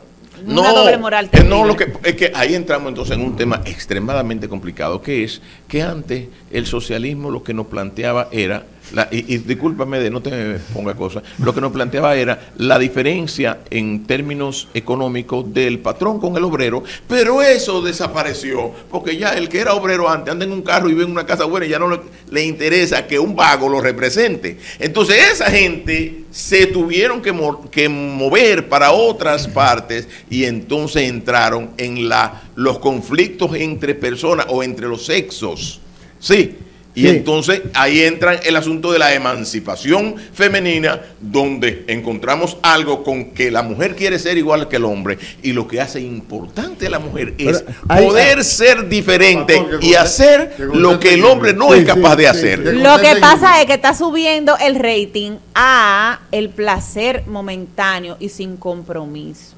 No, 0.45 0.61
una 0.61 0.71
doble 0.73 0.97
moral. 0.97 1.25
eh, 1.25 1.29
terrible. 1.29 1.55
no, 1.55 1.65
lo 1.65 1.75
que 1.77 1.93
es 2.03 2.15
que 2.15 2.31
ahí 2.35 2.55
entramos 2.55 2.89
entonces 2.89 3.15
en 3.15 3.23
un 3.23 3.35
tema 3.35 3.61
extremadamente 3.65 4.47
complicado, 4.49 5.01
que 5.01 5.23
es 5.23 5.41
que 5.67 5.81
antes 5.81 6.27
el 6.51 6.65
socialismo 6.65 7.31
lo 7.31 7.43
que 7.43 7.53
nos 7.53 7.67
planteaba 7.67 8.27
era, 8.31 8.65
y, 9.11 9.37
discúlpame 9.37 9.99
de 9.99 10.09
no 10.09 10.21
te 10.21 10.59
ponga 10.73 10.93
cosas, 10.95 11.23
lo 11.39 11.53
que 11.53 11.61
nos 11.61 11.71
planteaba 11.71 12.15
era 12.15 12.51
la 12.57 12.79
diferencia 12.79 13.59
en 13.69 14.05
términos 14.05 14.67
económicos 14.73 15.53
del 15.53 15.79
patrón 15.79 16.19
con 16.19 16.37
el 16.37 16.43
obrero, 16.43 16.83
pero 17.07 17.41
eso 17.41 17.81
desapareció, 17.81 18.71
porque 18.89 19.17
ya 19.17 19.33
el 19.33 19.49
que 19.49 19.59
era 19.59 19.73
obrero 19.73 20.09
antes 20.09 20.31
anda 20.31 20.45
en 20.45 20.51
un 20.51 20.61
carro 20.61 20.89
y 20.89 20.93
vive 20.93 21.05
en 21.05 21.11
una 21.11 21.25
casa 21.25 21.45
buena 21.45 21.65
y 21.65 21.69
ya 21.69 21.79
no 21.79 21.99
le, 22.31 22.45
interesa 22.45 23.07
que 23.07 23.17
un 23.19 23.35
vago 23.35 23.67
lo 23.67 23.81
represente. 23.81 24.57
Entonces 24.79 25.17
esa 25.33 25.49
gente 25.49 26.23
se 26.31 26.67
tuvieron 26.67 27.21
que, 27.21 27.31
mo- 27.31 27.69
que 27.69 27.89
mover 27.89 28.69
para 28.69 28.91
otras 28.91 29.47
partes 29.47 30.07
y 30.29 30.45
entonces 30.45 31.03
entraron 31.03 31.71
en 31.77 32.07
los 32.55 32.79
conflictos 32.79 33.55
entre 33.55 33.95
personas 33.95 34.45
o 34.49 34.63
entre 34.63 34.87
los 34.87 35.05
sexos. 35.05 35.81
Sí. 36.19 36.55
Y 36.95 37.01
Sí. 37.01 37.07
entonces 37.09 37.61
ahí 37.73 38.01
entra 38.03 38.35
el 38.35 38.55
asunto 38.55 38.91
de 38.93 38.99
la 38.99 39.13
emancipación 39.13 40.15
femenina, 40.33 41.01
donde 41.19 41.83
encontramos 41.87 42.57
algo 42.61 43.03
con 43.03 43.31
que 43.31 43.51
la 43.51 43.63
mujer 43.63 43.95
quiere 43.97 44.17
ser 44.17 44.37
igual 44.37 44.69
que 44.69 44.77
el 44.77 44.85
hombre. 44.85 45.17
Y 45.43 45.51
lo 45.51 45.67
que 45.67 45.81
hace 45.81 45.99
importante 45.99 46.87
a 46.87 46.89
la 46.89 46.99
mujer 46.99 47.33
es 47.37 47.63
hay- 47.89 48.05
poder 48.05 48.43
ser 48.45 48.87
diferente 48.87 49.57
Pastor, 49.57 49.83
y 49.83 49.93
hacer 49.95 50.53
que 50.55 50.63
lo 50.63 50.99
que 50.99 51.13
el 51.15 51.25
hombre 51.25 51.53
no 51.53 51.73
Sí, 51.73 51.79
es 51.79 51.85
capaz 51.85 52.11
sí, 52.11 52.17
de 52.21 52.27
hacer. 52.29 52.59
sí. 52.71 52.77
Lo 52.81 52.97
que 53.01 53.15
pasa 53.19 53.59
es 53.59 53.67
que 53.67 53.73
está 53.73 53.93
subiendo 53.93 54.55
el 54.57 54.75
rating 54.75 55.33
a 55.53 56.21
el 56.31 56.49
placer 56.49 57.23
momentáneo 57.27 58.15
y 58.21 58.29
sin 58.29 58.55
compromiso. 58.57 59.54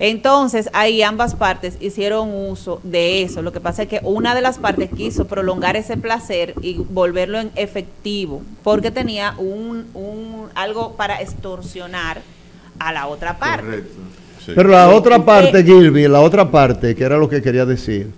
Entonces, 0.00 0.70
ahí 0.74 1.02
ambas 1.02 1.34
partes 1.34 1.76
hicieron 1.80 2.30
uso 2.32 2.80
de 2.84 3.22
eso. 3.22 3.42
Lo 3.42 3.52
que 3.52 3.60
pasa 3.60 3.82
es 3.82 3.88
que 3.88 4.00
una 4.04 4.34
de 4.34 4.42
las 4.42 4.58
partes 4.58 4.90
quiso 4.96 5.26
prolongar 5.26 5.74
ese 5.74 5.96
placer 5.96 6.54
y 6.62 6.74
volverlo 6.74 7.40
en 7.40 7.50
efectivo, 7.56 8.42
porque 8.62 8.92
tenía 8.92 9.34
un, 9.38 9.86
un 9.94 10.46
algo 10.54 10.92
para 10.92 11.20
extorsionar 11.20 12.22
a 12.78 12.92
la 12.92 13.08
otra 13.08 13.38
parte. 13.38 13.64
Correcto. 13.66 13.94
Sí. 14.46 14.52
Pero 14.54 14.68
la 14.68 14.88
otra 14.88 15.24
parte, 15.24 15.58
Eh, 15.58 15.64
Gilby, 15.64 16.06
la 16.06 16.20
otra 16.20 16.48
parte, 16.48 16.94
que 16.94 17.02
era 17.02 17.18
lo 17.18 17.28
que 17.28 17.42
quería 17.42 17.66
decir, 17.66 18.08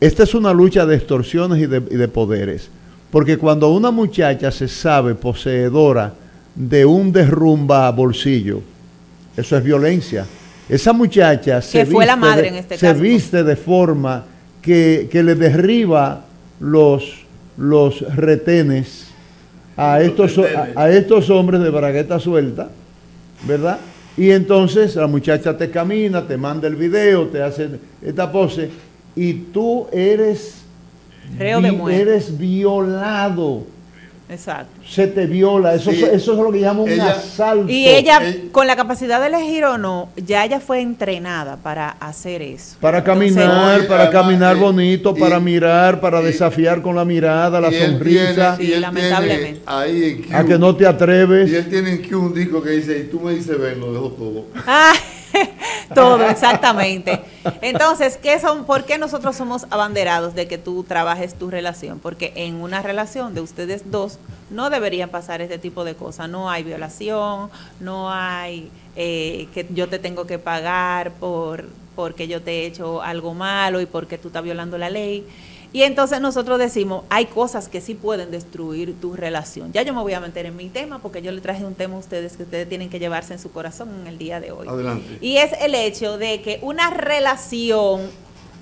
esta 0.00 0.22
es 0.22 0.34
una 0.34 0.52
lucha 0.52 0.84
de 0.84 0.96
extorsiones 0.96 1.60
y 1.60 1.66
de, 1.66 1.78
y 1.90 1.96
de 1.96 2.08
poderes. 2.08 2.68
Porque 3.10 3.38
cuando 3.38 3.70
una 3.70 3.90
muchacha 3.90 4.50
se 4.52 4.68
sabe 4.68 5.14
poseedora 5.14 6.12
de 6.54 6.84
un 6.84 7.10
derrumba 7.10 7.90
bolsillo, 7.90 8.60
eso 9.36 9.56
es 9.56 9.64
violencia. 9.64 10.26
Esa 10.70 10.92
muchacha 10.92 11.60
se, 11.60 11.78
la 11.78 11.84
viste 11.84 12.16
madre 12.16 12.42
de, 12.42 12.48
en 12.48 12.54
este 12.56 12.78
se 12.78 12.86
caso. 12.86 13.00
viste 13.00 13.44
de 13.44 13.56
forma 13.56 14.24
que, 14.62 15.08
que 15.10 15.22
le 15.22 15.34
derriba 15.34 16.24
los, 16.60 17.24
los 17.56 18.00
retenes 18.14 19.06
a 19.76 20.00
estos, 20.00 20.38
a, 20.38 20.68
a 20.80 20.90
estos 20.90 21.28
hombres 21.30 21.60
de 21.62 21.70
bragueta 21.70 22.18
suelta, 22.20 22.68
¿verdad? 23.46 23.78
Y 24.16 24.30
entonces 24.30 24.96
la 24.96 25.06
muchacha 25.06 25.56
te 25.56 25.70
camina, 25.70 26.26
te 26.26 26.36
manda 26.36 26.68
el 26.68 26.76
video, 26.76 27.26
te 27.28 27.42
hace 27.42 27.68
esta 28.02 28.30
pose 28.30 28.68
y 29.16 29.32
tú 29.32 29.86
eres, 29.92 30.56
Reo 31.38 31.60
de 31.60 31.70
vi- 31.70 31.76
muerte. 31.76 32.00
eres 32.02 32.36
violado. 32.38 33.64
Exacto. 34.30 34.70
Se 34.88 35.06
te 35.08 35.26
viola, 35.26 35.74
eso, 35.74 35.90
Sí. 35.90 36.04
eso 36.04 36.32
es 36.32 36.38
lo 36.38 36.52
que 36.52 36.60
llaman 36.60 36.84
un 36.84 36.90
Ella- 36.90 37.10
asalto. 37.10 37.68
Y 37.70 37.88
ella, 37.88 38.20
Ey. 38.24 38.48
con 38.52 38.66
la 38.66 38.76
capacidad 38.76 39.20
de 39.20 39.26
elegir 39.26 39.64
o 39.64 39.76
no, 39.76 40.08
ya 40.16 40.44
ella 40.44 40.60
fue 40.60 40.80
entrenada 40.80 41.56
para 41.56 41.90
hacer 42.00 42.40
eso. 42.42 42.76
Para 42.80 43.02
caminar, 43.02 43.86
para 43.88 44.04
además, 44.04 44.10
caminar 44.24 44.56
eh, 44.56 44.60
bonito, 44.60 45.14
para 45.14 45.38
y- 45.38 45.42
mirar, 45.42 46.00
para 46.00 46.20
y- 46.20 46.24
desafiar 46.26 46.80
con 46.80 46.94
la 46.94 47.04
mirada, 47.04 47.60
la 47.60 47.70
Y 47.70 47.74
sonrisa, 47.80 48.56
tiene- 48.56 48.76
y 48.76 48.80
lamentablemente. 48.80 49.46
tiene 49.46 49.60
ahí 49.66 50.04
en 50.04 50.22
Q, 50.22 50.28
a 50.36 50.44
que 50.44 50.58
no 50.58 50.76
te 50.76 50.84
Y 50.84 50.86
atreves. 50.86 51.52
él 51.52 51.68
tiene 51.68 51.90
en 51.90 52.02
Q 52.08 52.18
un 52.18 52.34
disco 52.34 52.62
que 52.62 52.70
dice, 52.70 52.98
y 53.00 53.10
tú 53.10 53.18
me 53.20 53.34
dices 53.34 53.58
ven, 53.58 53.80
lo 53.80 53.92
dejo 53.92 54.08
todo. 54.10 54.44
Ah, 54.66 54.92
todo, 55.94 56.28
exactamente. 56.28 57.20
Entonces, 57.60 58.16
¿qué 58.16 58.38
son, 58.38 58.64
¿por 58.64 58.84
qué 58.84 58.98
nosotros 58.98 59.36
somos 59.36 59.66
abanderados 59.70 60.34
de 60.34 60.48
que 60.48 60.58
tú 60.58 60.84
trabajes 60.84 61.34
tu 61.34 61.50
relación? 61.50 61.98
Porque 61.98 62.32
en 62.36 62.56
una 62.56 62.82
relación 62.82 63.34
de 63.34 63.40
ustedes 63.40 63.90
dos 63.90 64.18
no 64.50 64.70
deberían 64.70 65.10
pasar 65.10 65.40
este 65.40 65.58
tipo 65.58 65.84
de 65.84 65.94
cosas. 65.94 66.28
No 66.28 66.50
hay 66.50 66.62
violación, 66.62 67.50
no 67.80 68.10
hay 68.10 68.70
eh, 68.96 69.48
que 69.54 69.66
yo 69.70 69.88
te 69.88 69.98
tengo 69.98 70.26
que 70.26 70.38
pagar 70.38 71.12
por 71.12 71.66
porque 71.96 72.28
yo 72.28 72.40
te 72.40 72.62
he 72.62 72.66
hecho 72.66 73.02
algo 73.02 73.34
malo 73.34 73.80
y 73.80 73.86
porque 73.86 74.16
tú 74.16 74.28
estás 74.28 74.42
violando 74.42 74.78
la 74.78 74.88
ley. 74.88 75.26
Y 75.72 75.82
entonces 75.82 76.20
nosotros 76.20 76.58
decimos, 76.58 77.04
hay 77.10 77.26
cosas 77.26 77.68
que 77.68 77.80
sí 77.80 77.94
pueden 77.94 78.30
destruir 78.30 79.00
tu 79.00 79.14
relación. 79.14 79.72
Ya 79.72 79.82
yo 79.82 79.94
me 79.94 80.02
voy 80.02 80.14
a 80.14 80.20
meter 80.20 80.46
en 80.46 80.56
mi 80.56 80.68
tema 80.68 80.98
porque 80.98 81.22
yo 81.22 81.30
le 81.30 81.40
traje 81.40 81.64
un 81.64 81.74
tema 81.74 81.94
a 81.94 81.98
ustedes 81.98 82.36
que 82.36 82.42
ustedes 82.42 82.68
tienen 82.68 82.90
que 82.90 82.98
llevarse 82.98 83.34
en 83.34 83.38
su 83.38 83.52
corazón 83.52 83.88
en 84.00 84.06
el 84.08 84.18
día 84.18 84.40
de 84.40 84.50
hoy. 84.50 84.66
Adelante. 84.66 85.18
Y 85.20 85.36
es 85.36 85.52
el 85.60 85.74
hecho 85.76 86.18
de 86.18 86.42
que 86.42 86.58
una 86.62 86.90
relación 86.90 88.10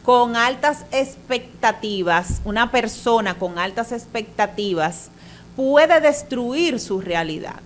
con 0.02 0.36
altas 0.36 0.84
expectativas, 0.92 2.40
una 2.44 2.70
persona 2.70 3.38
con 3.38 3.58
altas 3.58 3.92
expectativas, 3.92 5.10
puede 5.56 6.00
destruir 6.00 6.80
su 6.80 7.00
realidad. 7.00 7.60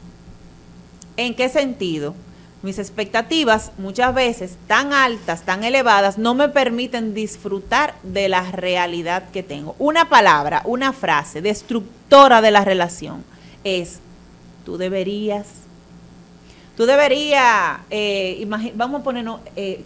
¿En 1.16 1.34
qué 1.34 1.48
sentido? 1.48 2.14
Mis 2.62 2.78
expectativas 2.78 3.72
muchas 3.76 4.14
veces 4.14 4.56
tan 4.68 4.92
altas, 4.92 5.42
tan 5.42 5.64
elevadas, 5.64 6.16
no 6.16 6.34
me 6.34 6.48
permiten 6.48 7.12
disfrutar 7.12 7.94
de 8.04 8.28
la 8.28 8.52
realidad 8.52 9.30
que 9.30 9.42
tengo. 9.42 9.74
Una 9.80 10.08
palabra, 10.08 10.62
una 10.64 10.92
frase 10.92 11.42
destructora 11.42 12.40
de 12.40 12.52
la 12.52 12.64
relación 12.64 13.24
es, 13.64 13.98
tú 14.64 14.76
deberías, 14.76 15.46
tú 16.76 16.86
deberías, 16.86 17.80
eh, 17.90 18.46
vamos 18.76 19.00
a 19.00 19.04
ponernos 19.04 19.40
eh, 19.56 19.82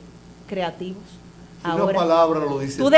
creativos. 0.47 1.03
Una 1.65 1.73
Ahora. 1.73 1.99
palabra 1.99 2.41
lo 2.41 2.59
dice 2.59 2.77
Tú 2.77 2.85
todo. 2.85 2.93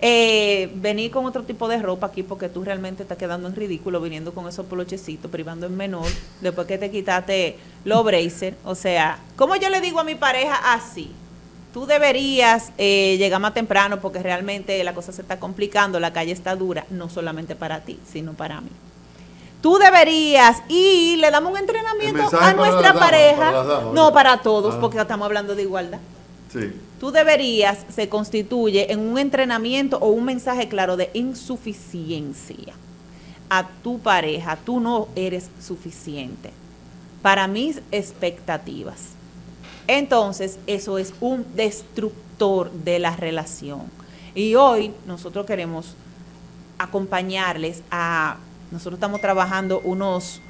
Eh, 0.00 0.70
venir 0.76 1.10
con 1.10 1.24
otro 1.24 1.42
tipo 1.44 1.68
de 1.68 1.78
ropa 1.80 2.08
aquí 2.08 2.22
porque 2.22 2.48
tú 2.48 2.62
realmente 2.64 3.02
estás 3.02 3.16
quedando 3.16 3.48
en 3.48 3.56
ridículo 3.56 4.00
viniendo 4.00 4.34
con 4.34 4.46
esos 4.46 4.66
polochecitos, 4.66 5.30
privando 5.30 5.66
en 5.66 5.76
menor, 5.76 6.06
después 6.40 6.66
que 6.66 6.76
te 6.78 6.90
quitaste 6.90 7.56
los 7.84 8.04
bracer. 8.04 8.56
O 8.64 8.74
sea, 8.74 9.18
¿cómo 9.36 9.56
yo 9.56 9.70
le 9.70 9.80
digo 9.80 10.00
a 10.00 10.04
mi 10.04 10.14
pareja 10.14 10.74
así? 10.74 11.12
Tú 11.72 11.86
deberías 11.86 12.72
eh, 12.78 13.16
llegar 13.18 13.40
más 13.40 13.54
temprano 13.54 14.00
porque 14.00 14.22
realmente 14.22 14.82
la 14.84 14.94
cosa 14.94 15.12
se 15.12 15.22
está 15.22 15.38
complicando, 15.38 16.00
la 16.00 16.12
calle 16.12 16.32
está 16.32 16.56
dura, 16.56 16.86
no 16.90 17.08
solamente 17.10 17.54
para 17.56 17.80
ti, 17.80 17.98
sino 18.10 18.32
para 18.32 18.60
mí. 18.60 18.70
Tú 19.62 19.78
deberías, 19.78 20.62
y 20.68 21.16
le 21.16 21.30
damos 21.30 21.52
un 21.52 21.58
entrenamiento 21.58 22.28
a 22.38 22.52
nuestra 22.52 22.92
pareja, 22.94 23.50
para 23.52 23.80
no 23.92 24.12
para 24.12 24.38
todos, 24.42 24.74
Ah. 24.74 24.78
porque 24.80 24.98
estamos 24.98 25.24
hablando 25.26 25.54
de 25.54 25.62
igualdad 25.62 25.98
Sí. 26.52 26.70
Tú 27.00 27.10
deberías 27.10 27.84
se 27.88 28.08
constituye 28.08 28.92
en 28.92 29.00
un 29.00 29.18
entrenamiento 29.18 29.98
o 29.98 30.08
un 30.08 30.24
mensaje 30.24 30.68
claro 30.68 30.96
de 30.96 31.10
insuficiencia 31.14 32.74
a 33.48 33.68
tu 33.82 33.98
pareja. 33.98 34.56
Tú 34.56 34.80
no 34.80 35.08
eres 35.14 35.50
suficiente 35.60 36.50
para 37.22 37.48
mis 37.48 37.80
expectativas. 37.90 39.10
Entonces, 39.86 40.58
eso 40.66 40.98
es 40.98 41.14
un 41.20 41.46
destructor 41.54 42.70
de 42.72 42.98
la 42.98 43.16
relación. 43.16 43.82
Y 44.34 44.54
hoy 44.54 44.92
nosotros 45.06 45.46
queremos 45.46 45.94
acompañarles 46.78 47.82
a, 47.90 48.36
nosotros 48.70 48.94
estamos 48.94 49.20
trabajando 49.20 49.80
unos, 49.80 50.40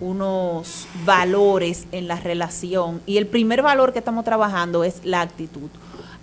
unos 0.00 0.88
valores 1.04 1.86
en 1.92 2.08
la 2.08 2.16
relación 2.16 3.00
y 3.06 3.18
el 3.18 3.26
primer 3.26 3.62
valor 3.62 3.92
que 3.92 4.00
estamos 4.00 4.24
trabajando 4.24 4.82
es 4.82 5.04
la 5.04 5.20
actitud. 5.20 5.70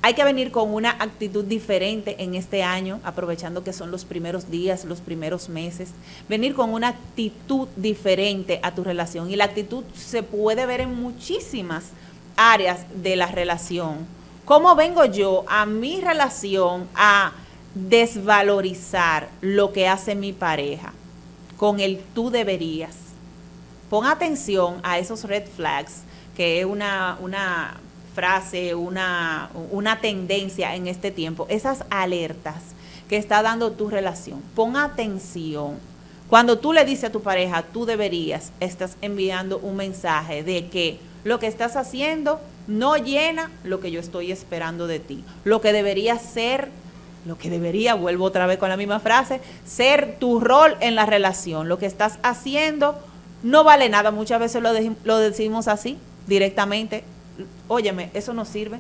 Hay 0.05 0.15
que 0.15 0.25
venir 0.25 0.51
con 0.51 0.73
una 0.73 0.89
actitud 0.99 1.45
diferente 1.45 2.21
en 2.21 2.35
este 2.35 2.61
año, 2.61 2.99
aprovechando 3.05 3.63
que 3.63 3.71
son 3.71 3.89
los 3.89 4.03
primeros 4.03 4.51
días, 4.51 4.83
los 4.83 4.99
primeros 4.99 5.47
meses. 5.47 5.91
Venir 6.27 6.55
con 6.55 6.73
una 6.73 6.89
actitud 6.89 7.69
diferente 7.77 8.59
a 8.63 8.75
tu 8.75 8.83
relación. 8.83 9.31
Y 9.31 9.37
la 9.37 9.45
actitud 9.45 9.85
se 9.95 10.21
puede 10.21 10.65
ver 10.65 10.81
en 10.81 10.93
muchísimas 11.01 11.85
áreas 12.35 12.81
de 13.01 13.15
la 13.15 13.27
relación. 13.27 14.05
¿Cómo 14.43 14.75
vengo 14.75 15.05
yo 15.05 15.45
a 15.47 15.65
mi 15.65 16.01
relación 16.01 16.89
a 16.95 17.31
desvalorizar 17.73 19.29
lo 19.39 19.71
que 19.71 19.87
hace 19.87 20.15
mi 20.15 20.33
pareja 20.33 20.91
con 21.55 21.79
el 21.79 21.99
tú 22.13 22.29
deberías? 22.29 22.97
Pon 23.89 24.05
atención 24.05 24.81
a 24.83 24.99
esos 24.99 25.23
red 25.23 25.47
flags, 25.47 26.01
que 26.35 26.59
es 26.59 26.65
una, 26.65 27.17
una 27.21 27.79
frase, 28.13 28.75
una, 28.75 29.49
una 29.71 29.99
tendencia 29.99 30.75
en 30.75 30.87
este 30.87 31.11
tiempo, 31.11 31.45
esas 31.49 31.83
alertas 31.89 32.61
que 33.09 33.17
está 33.17 33.41
dando 33.41 33.71
tu 33.71 33.89
relación. 33.89 34.41
Pon 34.55 34.77
atención. 34.77 35.77
Cuando 36.29 36.57
tú 36.57 36.73
le 36.73 36.85
dices 36.85 37.05
a 37.05 37.11
tu 37.11 37.21
pareja, 37.21 37.63
tú 37.63 37.85
deberías, 37.85 38.51
estás 38.59 38.97
enviando 39.01 39.59
un 39.59 39.75
mensaje 39.75 40.43
de 40.43 40.67
que 40.67 40.99
lo 41.23 41.39
que 41.39 41.47
estás 41.47 41.75
haciendo 41.75 42.39
no 42.67 42.97
llena 42.97 43.51
lo 43.63 43.79
que 43.79 43.91
yo 43.91 43.99
estoy 43.99 44.31
esperando 44.31 44.87
de 44.87 44.99
ti. 44.99 45.23
Lo 45.43 45.61
que 45.61 45.73
debería 45.73 46.17
ser, 46.17 46.69
lo 47.25 47.37
que 47.37 47.49
debería, 47.49 47.93
vuelvo 47.93 48.25
otra 48.25 48.47
vez 48.47 48.57
con 48.57 48.69
la 48.69 48.77
misma 48.77 48.99
frase, 48.99 49.41
ser 49.65 50.17
tu 50.19 50.39
rol 50.39 50.75
en 50.79 50.95
la 50.95 51.05
relación. 51.05 51.67
Lo 51.69 51.77
que 51.77 51.85
estás 51.85 52.19
haciendo 52.23 52.97
no 53.43 53.63
vale 53.63 53.89
nada. 53.89 54.11
Muchas 54.11 54.39
veces 54.39 54.61
lo, 54.61 54.71
lo 55.03 55.17
decimos 55.17 55.67
así, 55.67 55.97
directamente. 56.27 57.03
Óyeme, 57.67 58.09
eso 58.13 58.33
no 58.33 58.45
sirve. 58.45 58.79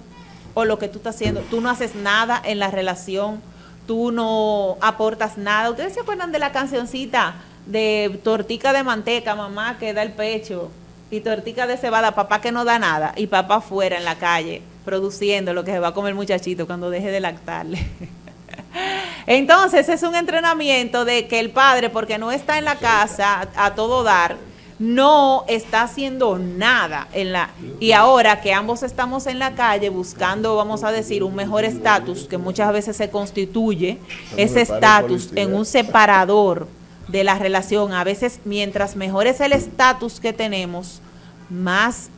O 0.53 0.65
lo 0.65 0.77
que 0.77 0.87
tú 0.87 0.99
estás 0.99 1.15
haciendo, 1.15 1.41
tú 1.41 1.61
no 1.61 1.69
haces 1.69 1.95
nada 1.95 2.41
en 2.43 2.59
la 2.59 2.69
relación, 2.69 3.41
tú 3.87 4.11
no 4.11 4.77
aportas 4.81 5.37
nada. 5.37 5.69
¿Ustedes 5.71 5.93
se 5.93 6.01
acuerdan 6.01 6.31
de 6.31 6.39
la 6.39 6.51
cancioncita 6.51 7.35
de 7.65 8.19
tortica 8.23 8.73
de 8.73 8.83
manteca, 8.83 9.35
mamá 9.35 9.77
que 9.79 9.93
da 9.93 10.03
el 10.03 10.11
pecho? 10.11 10.69
Y 11.09 11.21
tortica 11.21 11.67
de 11.67 11.77
cebada, 11.77 12.15
papá 12.15 12.41
que 12.41 12.51
no 12.51 12.65
da 12.65 12.79
nada. 12.79 13.13
Y 13.15 13.27
papá 13.27 13.61
fuera 13.61 13.97
en 13.97 14.05
la 14.05 14.17
calle, 14.17 14.61
produciendo 14.85 15.53
lo 15.53 15.63
que 15.63 15.71
se 15.71 15.79
va 15.79 15.89
a 15.89 15.93
comer 15.93 16.09
el 16.09 16.15
muchachito 16.15 16.67
cuando 16.67 16.89
deje 16.89 17.09
de 17.11 17.19
lactarle. 17.19 17.79
Entonces 19.27 19.87
es 19.89 20.03
un 20.03 20.15
entrenamiento 20.15 21.05
de 21.05 21.27
que 21.27 21.39
el 21.39 21.51
padre, 21.51 21.89
porque 21.89 22.17
no 22.17 22.31
está 22.31 22.57
en 22.57 22.65
la 22.65 22.75
casa 22.75 23.47
a, 23.55 23.65
a 23.65 23.75
todo 23.75 24.03
dar, 24.03 24.37
no 24.83 25.45
está 25.47 25.83
haciendo 25.83 26.37
nada 26.37 27.07
en 27.13 27.31
la 27.31 27.51
y 27.79 27.93
ahora 27.93 28.41
que 28.41 28.51
ambos 28.51 28.83
estamos 28.83 29.27
en 29.27 29.39
la 29.39 29.55
calle 29.55 29.87
buscando, 29.89 30.57
vamos 30.57 30.83
a 30.83 30.91
decir, 30.91 31.23
un 31.23 31.35
mejor 31.35 31.63
estatus 31.63 32.25
que 32.25 32.37
muchas 32.37 32.73
veces 32.73 32.97
se 32.97 33.09
constituye 33.09 33.97
ese 34.35 34.61
estatus 34.61 35.29
en 35.35 35.55
un 35.55 35.65
separador 35.65 36.67
de 37.07 37.23
la 37.23 37.39
relación. 37.39 37.93
A 37.93 38.03
veces 38.03 38.41
mientras 38.43 38.97
mejor 38.97 39.25
es 39.25 39.39
el 39.39 39.53
estatus 39.53 40.19
que 40.19 40.33
tenemos, 40.33 41.01
más 41.49 42.09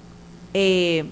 eh, 0.56 1.06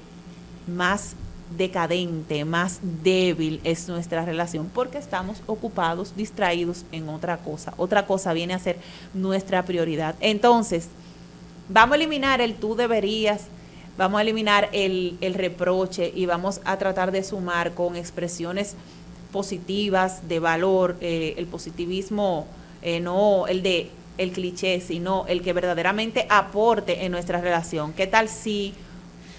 más 0.65 1.15
decadente, 1.55 2.45
más 2.45 2.79
débil 3.03 3.61
es 3.63 3.87
nuestra 3.87 4.25
relación 4.25 4.71
porque 4.73 4.97
estamos 4.97 5.43
ocupados, 5.45 6.15
distraídos 6.15 6.83
en 6.91 7.09
otra 7.09 7.37
cosa. 7.37 7.75
Otra 7.77 8.07
cosa 8.07 8.33
viene 8.33 8.55
a 8.55 8.59
ser 8.59 8.79
nuestra 9.13 9.63
prioridad. 9.65 10.15
Entonces, 10.19 10.89
vamos 11.69 11.93
a 11.93 11.95
eliminar 11.97 12.41
el 12.41 12.55
tú 12.55 12.75
deberías, 12.75 13.47
vamos 13.97 14.19
a 14.19 14.21
eliminar 14.21 14.69
el, 14.71 15.17
el 15.21 15.33
reproche 15.33 16.11
y 16.15 16.25
vamos 16.25 16.61
a 16.65 16.77
tratar 16.77 17.11
de 17.11 17.23
sumar 17.23 17.73
con 17.73 17.95
expresiones 17.95 18.75
positivas, 19.31 20.27
de 20.29 20.39
valor, 20.39 20.95
eh, 21.01 21.33
el 21.37 21.47
positivismo, 21.47 22.47
eh, 22.81 23.01
no 23.01 23.47
el 23.47 23.63
de 23.63 23.89
el 24.17 24.31
cliché, 24.31 24.79
sino 24.79 25.25
el 25.27 25.41
que 25.41 25.53
verdaderamente 25.53 26.27
aporte 26.29 27.03
en 27.03 27.11
nuestra 27.11 27.41
relación. 27.41 27.93
¿Qué 27.93 28.05
tal 28.05 28.29
si 28.29 28.75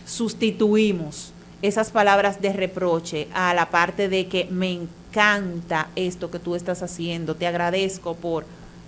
sustituimos 0.05 1.33
esas 1.63 1.91
palabras 1.91 2.43
de 2.43 2.53
reproche 2.53 3.29
a 3.33 3.55
la 3.55 3.71
parte 3.71 4.09
de 4.09 4.27
que 4.27 4.47
me 4.51 4.73
encanta 4.73 5.89
esto 5.95 6.31
que 6.31 6.41
tú 6.41 6.57
estás 6.57 6.83
haciendo, 6.83 7.37
te 7.37 7.47
agradezco 7.47 8.17
por... 8.17 8.45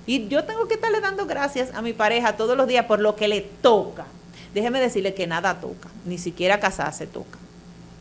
Y 0.06 0.28
yo 0.28 0.44
tengo 0.44 0.68
que 0.68 0.74
estarle 0.74 1.00
dando 1.00 1.26
gracias 1.26 1.74
a 1.74 1.82
mi 1.82 1.92
pareja 1.92 2.36
todos 2.36 2.56
los 2.56 2.68
días 2.68 2.86
por 2.86 3.00
lo 3.00 3.16
que 3.16 3.28
le 3.28 3.40
toca. 3.40 4.06
Déjeme 4.54 4.80
decirle 4.80 5.14
que 5.14 5.26
nada 5.26 5.60
toca, 5.60 5.88
ni 6.04 6.16
siquiera 6.16 6.60
casarse 6.60 7.06
toca. 7.06 7.38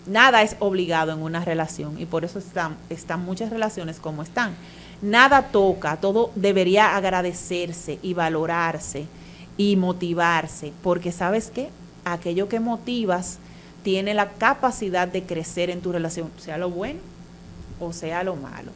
Nada 0.06 0.44
es 0.44 0.56
obligado 0.60 1.12
en 1.12 1.22
una 1.22 1.44
relación 1.44 2.00
y 2.00 2.06
por 2.06 2.24
eso 2.24 2.40
están, 2.40 2.78
muchas 3.26 3.50
relaciones 3.50 4.00
como 4.00 4.22
están. 4.22 4.56
Nada 5.02 5.48
toca, 5.52 5.98
todo 5.98 6.32
debería 6.36 6.96
agradecerse 6.96 8.00
y 8.02 8.14
valorarse 8.14 9.08
y 9.58 9.76
motivarse, 9.76 10.72
porque 10.84 11.12
sabes 11.12 11.50
qué, 11.50 11.70
aquello 12.06 12.48
que 12.48 12.60
motivas 12.60 13.40
tiene 13.84 14.14
la 14.14 14.30
capacidad 14.30 15.08
de 15.08 15.24
crecer 15.24 15.70
en 15.70 15.82
tu 15.82 15.92
relación, 15.92 16.32
sea 16.38 16.58
lo 16.58 16.70
bueno 16.70 17.00
o 17.80 17.94
sea 17.94 18.24
lo 18.24 18.36
malo. 18.36 18.72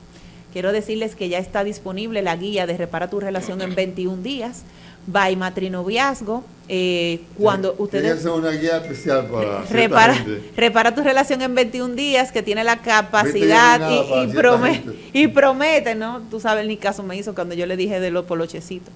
Quiero 0.53 0.71
decirles 0.71 1.15
que 1.15 1.29
ya 1.29 1.37
está 1.37 1.63
disponible 1.63 2.21
la 2.21 2.35
guía 2.35 2.65
de 2.65 2.75
Repara 2.75 3.09
tu 3.09 3.19
relación 3.19 3.61
en 3.61 3.75
21 3.75 4.23
días 4.23 4.63
by 5.07 5.35
matrinoviazgo. 5.35 6.43
Eh, 6.71 7.21
cuando 7.35 7.73
ustedes. 7.79 8.23
una 8.25 8.51
guía 8.51 8.77
especial 8.77 9.25
para. 9.25 9.63
Repara, 9.63 10.25
repara, 10.55 10.93
tu 10.93 11.01
relación 11.01 11.41
en 11.41 11.55
21 11.55 11.95
días, 11.95 12.31
que 12.31 12.43
tiene 12.43 12.63
la 12.63 12.77
capacidad 12.77 13.81
y, 13.89 14.27
promete, 14.33 15.09
y, 15.13 15.27
promete, 15.27 15.95
¿no? 15.95 16.21
Tú 16.29 16.39
sabes, 16.39 16.67
ni 16.67 16.77
caso 16.77 17.01
me 17.01 17.17
hizo 17.17 17.33
cuando 17.33 17.55
yo 17.55 17.65
le 17.65 17.75
dije 17.75 17.99
de 17.99 18.11
los 18.11 18.25
polochecitos. 18.25 18.93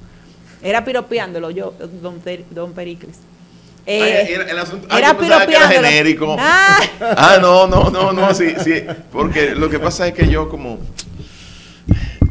Era 0.61 0.85
piropeándolo 0.85 1.49
yo, 1.49 1.73
don, 2.01 2.21
don 2.51 2.73
Pericles. 2.73 3.17
Eh, 3.85 4.27
era, 4.29 4.49
el 4.49 4.59
asunto, 4.59 4.87
era, 4.95 5.17
era 5.19 5.67
genérico. 5.67 6.37
Ah. 6.39 6.79
ah. 7.17 7.37
no, 7.41 7.67
no, 7.67 7.89
no, 7.89 8.13
no, 8.13 8.33
sí, 8.33 8.53
sí. 8.63 8.83
Porque 9.11 9.55
lo 9.55 9.69
que 9.69 9.79
pasa 9.79 10.07
es 10.07 10.13
que 10.13 10.29
yo 10.29 10.47
como 10.47 10.77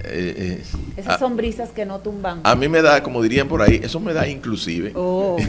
eh, 0.05 0.61
eh, 0.61 0.65
Esas 0.97 1.19
son 1.19 1.37
brisas 1.37 1.71
que 1.71 1.85
no 1.87 2.01
tumban. 2.01 2.41
A 2.45 2.55
mí 2.55 2.69
me 2.69 2.83
da, 2.83 3.03
como 3.03 3.23
dirían 3.23 3.49
por 3.49 3.63
ahí, 3.63 3.81
eso 3.83 4.01
me 4.01 4.13
da 4.13 4.27
inclusive. 4.29 4.93
Oh. 4.95 5.37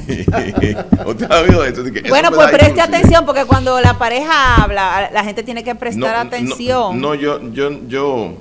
Bueno, 2.10 2.32
pues 2.32 2.52
preste 2.52 2.82
atención 2.82 3.26
porque 3.26 3.46
cuando 3.46 3.80
la 3.82 3.98
pareja 3.98 4.64
habla, 4.64 5.10
la 5.12 5.24
gente 5.24 5.44
tiene 5.44 5.64
que 5.64 5.76
prestar 5.76 6.16
atención. 6.16 7.00
No, 7.00 7.16
yo, 7.16 7.42
yo, 7.52 7.88
yo 7.88 8.38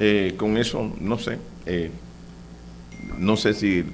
eh, 0.00 0.34
con 0.36 0.56
eso, 0.56 0.92
no 1.00 1.18
sé. 1.18 1.38
no 3.18 3.36
sé 3.36 3.54
si 3.54 3.84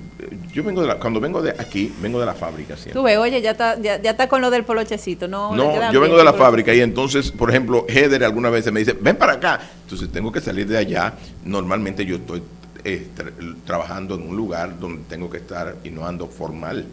yo 0.52 0.62
vengo 0.62 0.80
de 0.80 0.86
la, 0.86 0.98
cuando 0.98 1.20
vengo 1.20 1.42
de 1.42 1.50
aquí, 1.50 1.92
vengo 2.00 2.20
de 2.20 2.26
la 2.26 2.34
fábrica 2.34 2.76
siempre. 2.76 2.92
Tú 2.92 3.02
ves, 3.02 3.18
oye, 3.18 3.42
ya 3.42 3.52
está, 3.52 3.78
ya, 3.80 3.96
está 3.96 4.28
con 4.28 4.40
lo 4.40 4.50
del 4.50 4.64
polochecito, 4.64 5.26
¿no? 5.26 5.54
No, 5.54 5.92
yo 5.92 6.00
vengo 6.00 6.16
de 6.16 6.24
la 6.24 6.32
fábrica 6.32 6.72
y 6.72 6.80
entonces, 6.80 7.32
por 7.32 7.50
ejemplo, 7.50 7.84
Heder 7.88 8.22
alguna 8.24 8.50
vez 8.50 8.70
me 8.70 8.80
dice, 8.80 8.92
ven 8.92 9.16
para 9.16 9.34
acá. 9.34 9.60
Entonces 9.82 10.10
tengo 10.12 10.30
que 10.30 10.40
salir 10.40 10.68
de 10.68 10.78
allá. 10.78 11.14
Normalmente 11.44 12.06
yo 12.06 12.16
estoy 12.16 12.42
eh, 12.84 13.08
trabajando 13.66 14.14
en 14.14 14.28
un 14.28 14.36
lugar 14.36 14.78
donde 14.78 15.02
tengo 15.08 15.28
que 15.28 15.38
estar 15.38 15.76
y 15.82 15.90
no 15.90 16.06
ando 16.06 16.28
formal. 16.28 16.86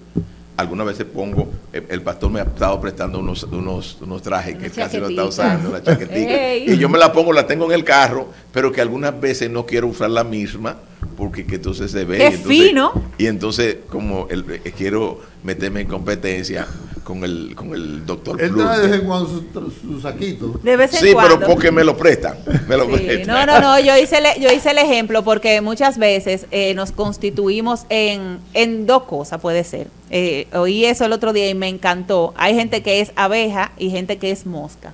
Algunas 0.57 0.87
veces 0.87 1.05
pongo, 1.05 1.49
eh, 1.71 1.85
el 1.89 2.01
pastor 2.01 2.31
me 2.31 2.39
ha 2.39 2.43
estado 2.43 2.81
prestando 2.81 3.19
unos, 3.19 3.43
unos, 3.43 3.97
unos 4.01 4.21
trajes 4.21 4.57
que 4.57 4.69
casi 4.69 4.97
no 4.97 5.09
está 5.09 5.25
usando, 5.25 5.71
la 5.71 5.83
chaquetita. 5.83 6.55
Y 6.55 6.77
yo 6.77 6.89
me 6.89 6.97
la 6.97 7.11
pongo, 7.11 7.33
la 7.33 7.45
tengo 7.45 7.65
en 7.65 7.71
el 7.71 7.83
carro, 7.83 8.29
pero 8.51 8.71
que 8.71 8.81
algunas 8.81 9.19
veces 9.19 9.49
no 9.49 9.65
quiero 9.65 9.87
usar 9.87 10.09
la 10.09 10.23
misma 10.23 10.77
porque 11.17 11.45
que 11.45 11.55
entonces 11.55 11.91
se 11.91 12.05
ve. 12.05 12.17
Qué 12.17 12.31
fino. 12.31 12.93
Y 13.17 13.27
entonces, 13.27 13.77
como 13.89 14.27
el, 14.29 14.45
eh, 14.63 14.73
quiero 14.75 15.19
meterme 15.43 15.81
en 15.81 15.87
competencia 15.87 16.67
con 17.03 17.23
el, 17.23 17.55
con 17.55 17.73
el 17.73 18.05
doctor 18.05 18.41
Él 18.41 18.53
trae 18.55 18.79
de 18.79 18.87
vez 18.87 19.01
en 19.01 19.07
cuando 19.07 19.43
su, 19.81 20.01
saquito. 20.01 20.59
De 20.63 20.77
vez 20.77 20.93
en 20.93 20.99
sí, 20.99 21.13
pero 21.19 21.39
porque 21.39 21.71
me 21.71 21.83
lo 21.83 21.97
prestan. 21.97 22.37
Me 22.67 22.77
lo 22.77 22.87
No, 22.87 23.45
no, 23.45 23.59
no, 23.59 23.79
yo 23.79 23.97
hice, 23.97 24.17
yo 24.39 24.49
hice 24.51 24.71
el 24.71 24.77
ejemplo 24.77 25.23
porque 25.23 25.61
muchas 25.61 25.97
veces 25.97 26.45
eh, 26.51 26.73
nos 26.73 26.91
constituimos 26.91 27.85
en, 27.89 28.39
en 28.53 28.85
dos 28.85 29.03
cosas, 29.03 29.41
puede 29.41 29.63
ser. 29.63 29.87
Eh, 30.09 30.47
oí 30.53 30.85
eso 30.85 31.05
el 31.05 31.13
otro 31.13 31.33
día 31.33 31.49
y 31.49 31.55
me 31.55 31.67
encantó. 31.67 32.33
Hay 32.37 32.55
gente 32.55 32.81
que 32.81 33.01
es 33.01 33.11
abeja 33.15 33.71
y 33.77 33.89
gente 33.89 34.17
que 34.17 34.31
es 34.31 34.45
mosca. 34.45 34.93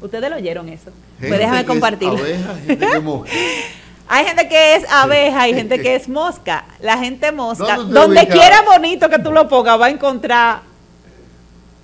¿Ustedes 0.00 0.28
lo 0.28 0.36
oyeron 0.36 0.68
eso? 0.68 0.90
pues 1.18 1.38
déjame 1.38 1.64
compartir. 1.64 2.08
Abeja, 2.08 2.54
gente 2.66 2.86
que 2.86 3.00
mosca. 3.00 3.30
Hay 4.08 4.24
gente 4.24 4.48
que 4.48 4.76
es 4.76 4.90
abeja 4.90 5.48
y 5.48 5.54
gente 5.54 5.80
que 5.80 5.94
es 5.94 6.08
mosca. 6.08 6.64
La 6.80 6.98
gente 6.98 7.32
mosca, 7.32 7.76
donde 7.76 8.26
quiera 8.28 8.62
bonito 8.62 9.08
que 9.08 9.18
tú 9.18 9.32
lo 9.32 9.48
pongas, 9.48 9.80
va 9.80 9.86
a 9.86 9.90
encontrar 9.90 10.60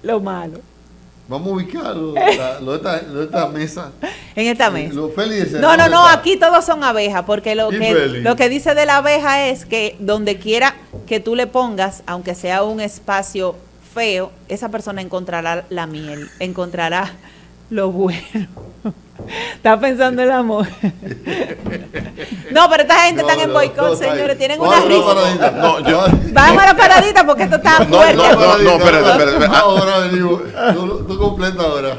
lo 0.02 0.20
malo. 0.20 0.60
Vamos 1.28 1.48
a 1.48 1.50
ubicarlo, 1.52 2.14
lo, 2.60 2.78
de 2.78 3.24
esta, 3.24 3.48
mesa. 3.48 3.92
En 4.34 4.48
esta 4.48 4.70
mesa. 4.70 4.94
no, 5.60 5.76
no, 5.76 5.88
no, 5.88 6.06
aquí 6.06 6.36
todos 6.36 6.64
son 6.64 6.84
abejas, 6.84 7.22
porque 7.24 7.54
lo 7.54 7.70
que, 7.70 8.20
lo 8.22 8.36
que 8.36 8.48
dice 8.48 8.74
de 8.74 8.84
la 8.84 8.96
abeja 8.98 9.46
es 9.46 9.64
que 9.64 9.96
donde 9.98 10.38
quiera 10.38 10.74
que 11.06 11.20
tú 11.20 11.34
le 11.34 11.46
pongas, 11.46 12.02
aunque 12.06 12.34
sea 12.34 12.64
un 12.64 12.80
espacio 12.80 13.56
feo, 13.94 14.30
esa 14.48 14.68
persona 14.68 15.00
encontrará 15.00 15.64
la 15.70 15.86
miel, 15.86 16.28
encontrará 16.38 17.12
lo 17.70 17.90
bueno. 17.90 18.48
Está 19.54 19.78
pensando 19.78 20.22
el 20.22 20.30
amor. 20.30 20.66
no, 22.50 22.70
pero 22.70 22.82
esta 22.82 23.00
gente 23.06 23.22
está 23.22 23.34
en 23.34 23.52
boicot, 23.52 23.98
señores. 23.98 24.38
Tienen 24.38 24.60
una 24.60 24.80
risa. 24.80 25.50
No, 25.52 25.80
yo, 25.80 26.04
Vamos 26.32 26.62
a 26.62 26.66
la 26.66 26.76
paradita 26.76 27.26
porque 27.26 27.44
esto 27.44 27.56
está 27.56 27.84
fuerte. 27.84 28.16
No, 28.16 28.34
no, 28.34 28.58
no, 28.58 28.70
espérate, 28.70 29.10
espérate. 29.10 29.46
Ahora 29.56 29.98
venimos. 29.98 30.42
Tú, 31.06 31.18
completa 31.18 31.62
ahora. 31.62 31.98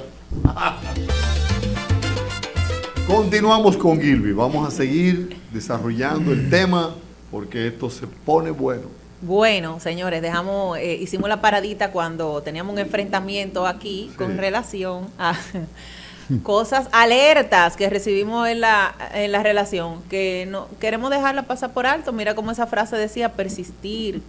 Continuamos 3.08 3.78
con 3.78 4.00
Gilby. 4.00 4.34
Vamos 4.34 4.68
a 4.68 4.72
seguir 4.72 5.38
desarrollando 5.52 6.32
el 6.32 6.50
tema 6.50 6.96
porque 7.32 7.68
esto 7.68 7.90
se 7.90 8.08
pone 8.08 8.52
bueno. 8.52 9.04
Bueno, 9.26 9.80
señores, 9.80 10.22
dejamos, 10.22 10.78
eh, 10.80 10.96
hicimos 10.96 11.30
la 11.30 11.40
paradita 11.40 11.92
cuando 11.92 12.42
teníamos 12.42 12.74
un 12.74 12.80
enfrentamiento 12.80 13.66
aquí 13.66 14.12
con 14.18 14.38
relación 14.38 15.08
a 15.18 15.34
cosas, 16.44 16.88
alertas 16.92 17.76
que 17.76 17.90
recibimos 17.90 18.48
en 18.48 18.62
la, 18.62 18.96
en 19.14 19.32
la 19.32 19.44
relación, 19.44 20.02
que 20.10 20.48
no 20.50 20.68
queremos 20.80 21.10
dejarla 21.10 21.44
pasar 21.44 21.74
por 21.74 21.86
alto. 21.86 22.14
Mira 22.14 22.36
cómo 22.36 22.52
esa 22.52 22.68
frase 22.68 22.96
decía, 22.96 23.34
persistir, 23.34 24.22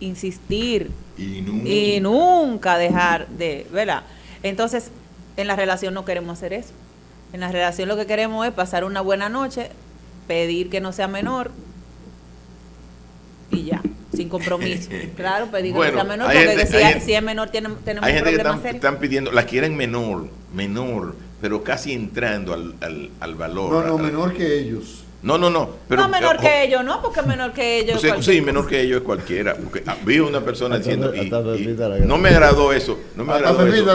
insistir 0.00 0.90
y 1.18 1.98
nunca, 2.00 2.78
dejar 2.78 3.28
de, 3.28 3.66
¿verdad? 3.72 4.02
Entonces, 4.42 4.90
en 5.36 5.46
la 5.46 5.56
relación 5.56 5.94
no 5.94 6.04
queremos 6.04 6.38
hacer 6.38 6.52
eso. 6.52 6.72
En 7.32 7.40
la 7.40 7.52
relación 7.52 7.88
lo 7.88 7.96
que 7.96 8.06
queremos 8.06 8.46
es 8.46 8.52
pasar 8.52 8.84
una 8.84 9.00
buena 9.00 9.28
noche, 9.28 9.70
pedir 10.26 10.70
que 10.70 10.80
no 10.80 10.92
sea 10.92 11.08
menor 11.08 11.50
y 13.50 13.64
ya 13.64 13.82
sin 14.20 14.28
compromiso. 14.28 14.90
Claro, 15.16 15.46
pedir 15.46 15.74
que 15.74 15.92
sea 15.92 16.04
menor, 16.04 16.26
porque 16.26 17.00
si, 17.00 17.12
es 17.12 17.22
menor 17.22 17.50
tiene, 17.50 17.70
tenemos 17.84 18.08
hay 18.08 18.14
gente 18.14 18.30
que 18.30 18.70
están, 18.70 18.98
pidiendo, 18.98 19.32
la 19.32 19.44
quieren 19.44 19.76
menor, 19.76 20.28
menor, 20.54 21.14
pero 21.40 21.62
casi 21.64 21.92
entrando 21.92 22.52
al, 22.52 22.74
al, 22.80 23.10
al 23.20 23.34
valor. 23.34 23.72
No, 23.72 23.82
no, 23.82 23.98
menor 23.98 24.34
que 24.34 24.58
ellos. 24.58 25.04
No, 25.22 25.36
no, 25.36 25.50
no. 25.50 25.68
Pero, 25.86 26.02
no 26.02 26.08
menor 26.08 26.38
que 26.38 26.64
ellos, 26.64 26.82
¿no? 26.82 27.02
Porque 27.02 27.20
menor 27.22 27.52
que 27.52 27.78
ellos. 27.78 28.02
sí, 28.20 28.40
menor 28.40 28.66
que 28.66 28.80
ellos 28.80 28.98
es 28.98 29.02
cualquiera. 29.04 29.54
Porque 29.54 29.82
ah, 29.86 29.96
vi 30.04 30.18
una 30.18 30.40
persona 30.40 30.78
diciendo. 30.78 31.14
Y, 31.14 31.30
no 32.06 32.16
me 32.16 32.30
agradó 32.30 32.72
eso. 32.72 32.98
No 33.16 33.24
me 33.24 33.34
agradó 33.34 33.66
eso. 33.66 33.90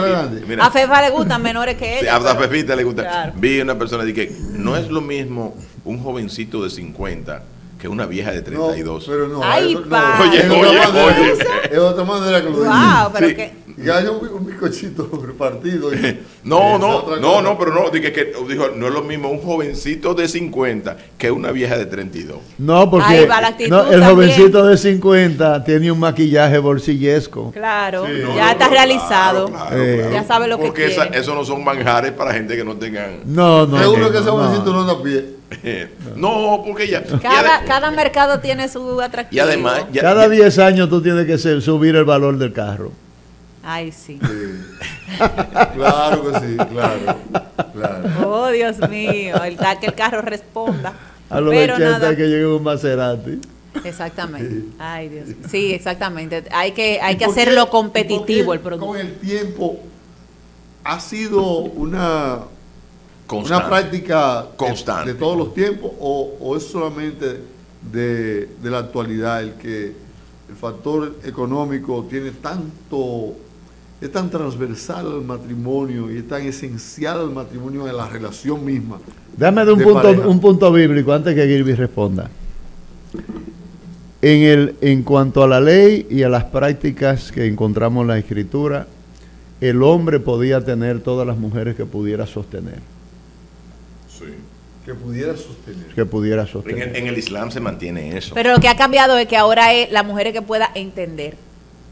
a 0.60 0.70
Fefa 0.70 1.02
le 1.02 1.10
gustan 1.10 1.42
menores 1.42 1.76
que 1.76 2.00
ellos. 2.00 2.12
a 2.12 2.36
Fefita 2.36 2.76
le 2.76 2.84
gusta. 2.84 3.32
Vi 3.36 3.60
una 3.60 3.76
persona 3.76 4.04
que 4.12 4.32
no 4.52 4.76
es 4.76 4.88
lo 4.88 5.00
mismo 5.00 5.56
un 5.84 5.98
jovencito 6.02 6.62
de 6.62 6.70
50 6.70 7.42
que 7.86 7.92
una 7.92 8.06
vieja 8.06 8.32
de 8.32 8.42
32. 8.42 9.06
No, 9.06 9.12
pero 9.14 9.28
no. 9.28 9.40
Ay, 9.44 9.74
no, 9.74 9.96
oye, 10.24 10.40
oye, 10.50 10.78
oye. 11.04 11.32
Es 11.70 11.78
otra 11.78 12.04
manera 12.04 12.42
que 12.42 12.50
lo 12.50 12.56
Wow, 12.56 13.12
pero 13.12 13.28
que 13.28 13.52
Y 13.78 13.88
hay 13.90 14.06
un, 14.06 14.26
un 14.28 14.46
bizcochito 14.46 15.08
repartido. 15.26 15.94
y- 15.94 16.18
No, 16.46 16.78
no, 16.78 16.88
no, 16.88 17.02
cosa. 17.04 17.42
no, 17.42 17.58
pero 17.58 17.72
no, 17.74 17.90
dije 17.90 18.12
que 18.12 18.32
dijo, 18.48 18.68
no 18.74 18.86
es 18.88 18.92
lo 18.94 19.02
mismo 19.02 19.28
un 19.30 19.40
jovencito 19.40 20.14
de 20.14 20.26
50 20.28 20.96
que 21.18 21.30
una 21.30 21.50
vieja 21.52 21.76
de 21.76 21.86
32. 21.86 22.38
No, 22.58 22.88
porque 22.90 23.06
Ahí 23.06 23.26
va 23.26 23.40
la 23.40 23.48
actitud 23.48 23.70
no, 23.70 23.80
el 23.82 24.00
también. 24.00 24.10
jovencito 24.32 24.66
de 24.66 24.76
50 24.78 25.64
tiene 25.64 25.90
un 25.92 25.98
maquillaje 26.00 26.58
bolsillesco. 26.58 27.50
Claro, 27.52 28.06
Sí, 28.06 28.12
ya 28.20 28.24
no, 28.24 28.32
está 28.50 28.56
Claro, 28.56 28.72
realizado. 28.72 29.48
claro, 29.48 29.76
Eh, 29.82 29.96
claro. 29.98 30.12
Ya 30.12 30.24
sabe 30.24 30.48
lo 30.48 30.58
que 30.58 30.66
Porque 30.66 30.86
esa- 30.86 31.02
quiere. 31.02 31.18
eso 31.20 31.34
no 31.34 31.44
son 31.44 31.62
manjares 31.64 32.12
para 32.12 32.32
gente 32.32 32.56
que 32.56 32.64
no 32.64 32.76
tengan. 32.76 33.20
No, 33.26 33.66
no. 33.66 33.78
Seguro 33.78 34.02
no, 34.06 34.10
que 34.10 34.18
ese 34.18 34.26
no. 34.26 34.32
jovencito 34.32 34.72
no 34.72 34.80
anda 34.82 34.92
a 34.94 35.02
pie. 35.02 35.35
no, 36.16 36.62
porque 36.66 36.88
ya. 36.88 37.02
y 37.08 37.18
Cada, 37.18 37.90
mercado 37.92 38.40
tiene 38.40 38.68
su 38.68 39.00
y 39.00 39.04
atractivo. 39.04 39.44
además, 39.44 39.84
ya- 39.92 40.02
Cada 40.02 40.24
ya- 40.24 40.28
10 40.30 40.58
años 40.58 40.88
tú 40.88 41.00
tienes 41.02 41.26
que 41.26 41.38
ser- 41.38 41.62
subir 41.62 41.94
el 41.96 42.04
valor 42.04 42.36
del 42.38 42.52
carro. 42.52 42.90
Ay, 43.62 43.90
sí. 43.92 44.18
Sí. 44.20 45.18
claro 45.74 46.30
que 46.32 46.40
sí, 46.40 46.56
claro. 46.56 47.16
claro. 47.72 48.08
Oh, 48.28 48.48
Dios 48.48 48.76
mío, 48.88 49.42
el, 49.44 49.56
que 49.80 49.86
el 49.86 49.94
carro 49.94 50.22
responda. 50.22 50.92
A 51.28 51.40
los 51.40 51.52
Pero 51.52 51.74
80 51.74 51.90
nada. 51.98 52.16
que 52.16 52.22
llegue 52.22 52.46
un 52.46 52.62
Maserati. 52.62 53.40
Exactamente. 53.84 54.68
Ay, 54.78 55.08
Dios. 55.08 55.26
mío. 55.26 55.36
Sí, 55.50 55.72
exactamente. 55.74 56.44
Hay 56.52 56.72
que, 56.72 57.00
hay 57.00 57.14
¿Y 57.14 57.18
que 57.18 57.24
qué- 57.24 57.30
hacerlo 57.30 57.64
y 57.66 57.70
competitivo 57.70 58.52
el 58.54 58.60
producto. 58.60 58.86
Con 58.86 58.98
el 58.98 59.14
tiempo 59.16 59.80
ha 60.84 61.00
sido 61.00 61.42
una, 61.58 62.38
Constante. 63.26 63.66
una 63.66 63.68
práctica 63.68 64.42
de- 64.42 64.56
Constante. 64.56 65.12
De, 65.12 65.18
todos 65.18 65.36
los 65.36 65.54
tiempos 65.54 65.90
o, 66.00 66.34
o 66.40 66.56
es 66.56 66.62
solamente 66.64 67.40
de, 67.92 68.48
de 68.62 68.70
la 68.70 68.78
actualidad 68.78 69.42
el 69.42 69.54
que 69.54 69.86
el 70.48 70.54
factor 70.54 71.16
económico 71.24 72.06
tiene 72.08 72.30
tanto, 72.30 73.34
es 74.00 74.12
tan 74.12 74.30
transversal 74.30 75.06
al 75.06 75.22
matrimonio 75.22 76.10
y 76.12 76.18
es 76.18 76.28
tan 76.28 76.42
esencial 76.42 77.18
al 77.20 77.30
matrimonio 77.32 77.88
en 77.88 77.96
la 77.96 78.08
relación 78.08 78.64
misma. 78.64 78.98
Dame 79.36 79.64
de 79.64 79.72
un, 79.72 79.78
De 79.78 79.84
punto, 79.84 80.02
pareja. 80.02 80.28
un 80.28 80.40
punto 80.40 80.72
bíblico 80.72 81.12
antes 81.12 81.34
que 81.34 81.46
Gilby 81.46 81.74
responda. 81.74 82.30
En, 84.22 84.42
el, 84.42 84.76
en 84.80 85.02
cuanto 85.02 85.42
a 85.42 85.48
la 85.48 85.60
ley 85.60 86.06
y 86.10 86.22
a 86.22 86.28
las 86.28 86.44
prácticas 86.44 87.30
que 87.30 87.46
encontramos 87.46 88.02
en 88.02 88.08
la 88.08 88.18
escritura, 88.18 88.86
el 89.60 89.82
hombre 89.82 90.20
podía 90.20 90.64
tener 90.64 91.00
todas 91.00 91.26
las 91.26 91.36
mujeres 91.36 91.76
que 91.76 91.84
pudiera 91.86 92.26
sostener. 92.26 92.80
Que 94.86 94.94
pudiera 94.94 95.36
sostener. 95.36 95.86
Que 95.94 96.06
pudiera 96.06 96.42
En 96.42 96.48
sostener. 96.48 96.88
el, 96.90 96.96
en 96.96 97.06
el 97.08 97.18
Islam 97.18 97.50
se 97.50 97.60
mantiene 97.60 98.16
eso. 98.16 98.34
Pero 98.34 98.52
lo 98.52 98.60
que 98.60 98.68
ha 98.68 98.76
cambiado 98.76 99.18
es 99.18 99.26
que 99.28 99.36
ahora 99.36 99.72
es 99.74 99.90
la 99.92 100.02
mujer 100.04 100.32
que 100.32 100.40
pueda 100.42 100.70
entender. 100.74 101.36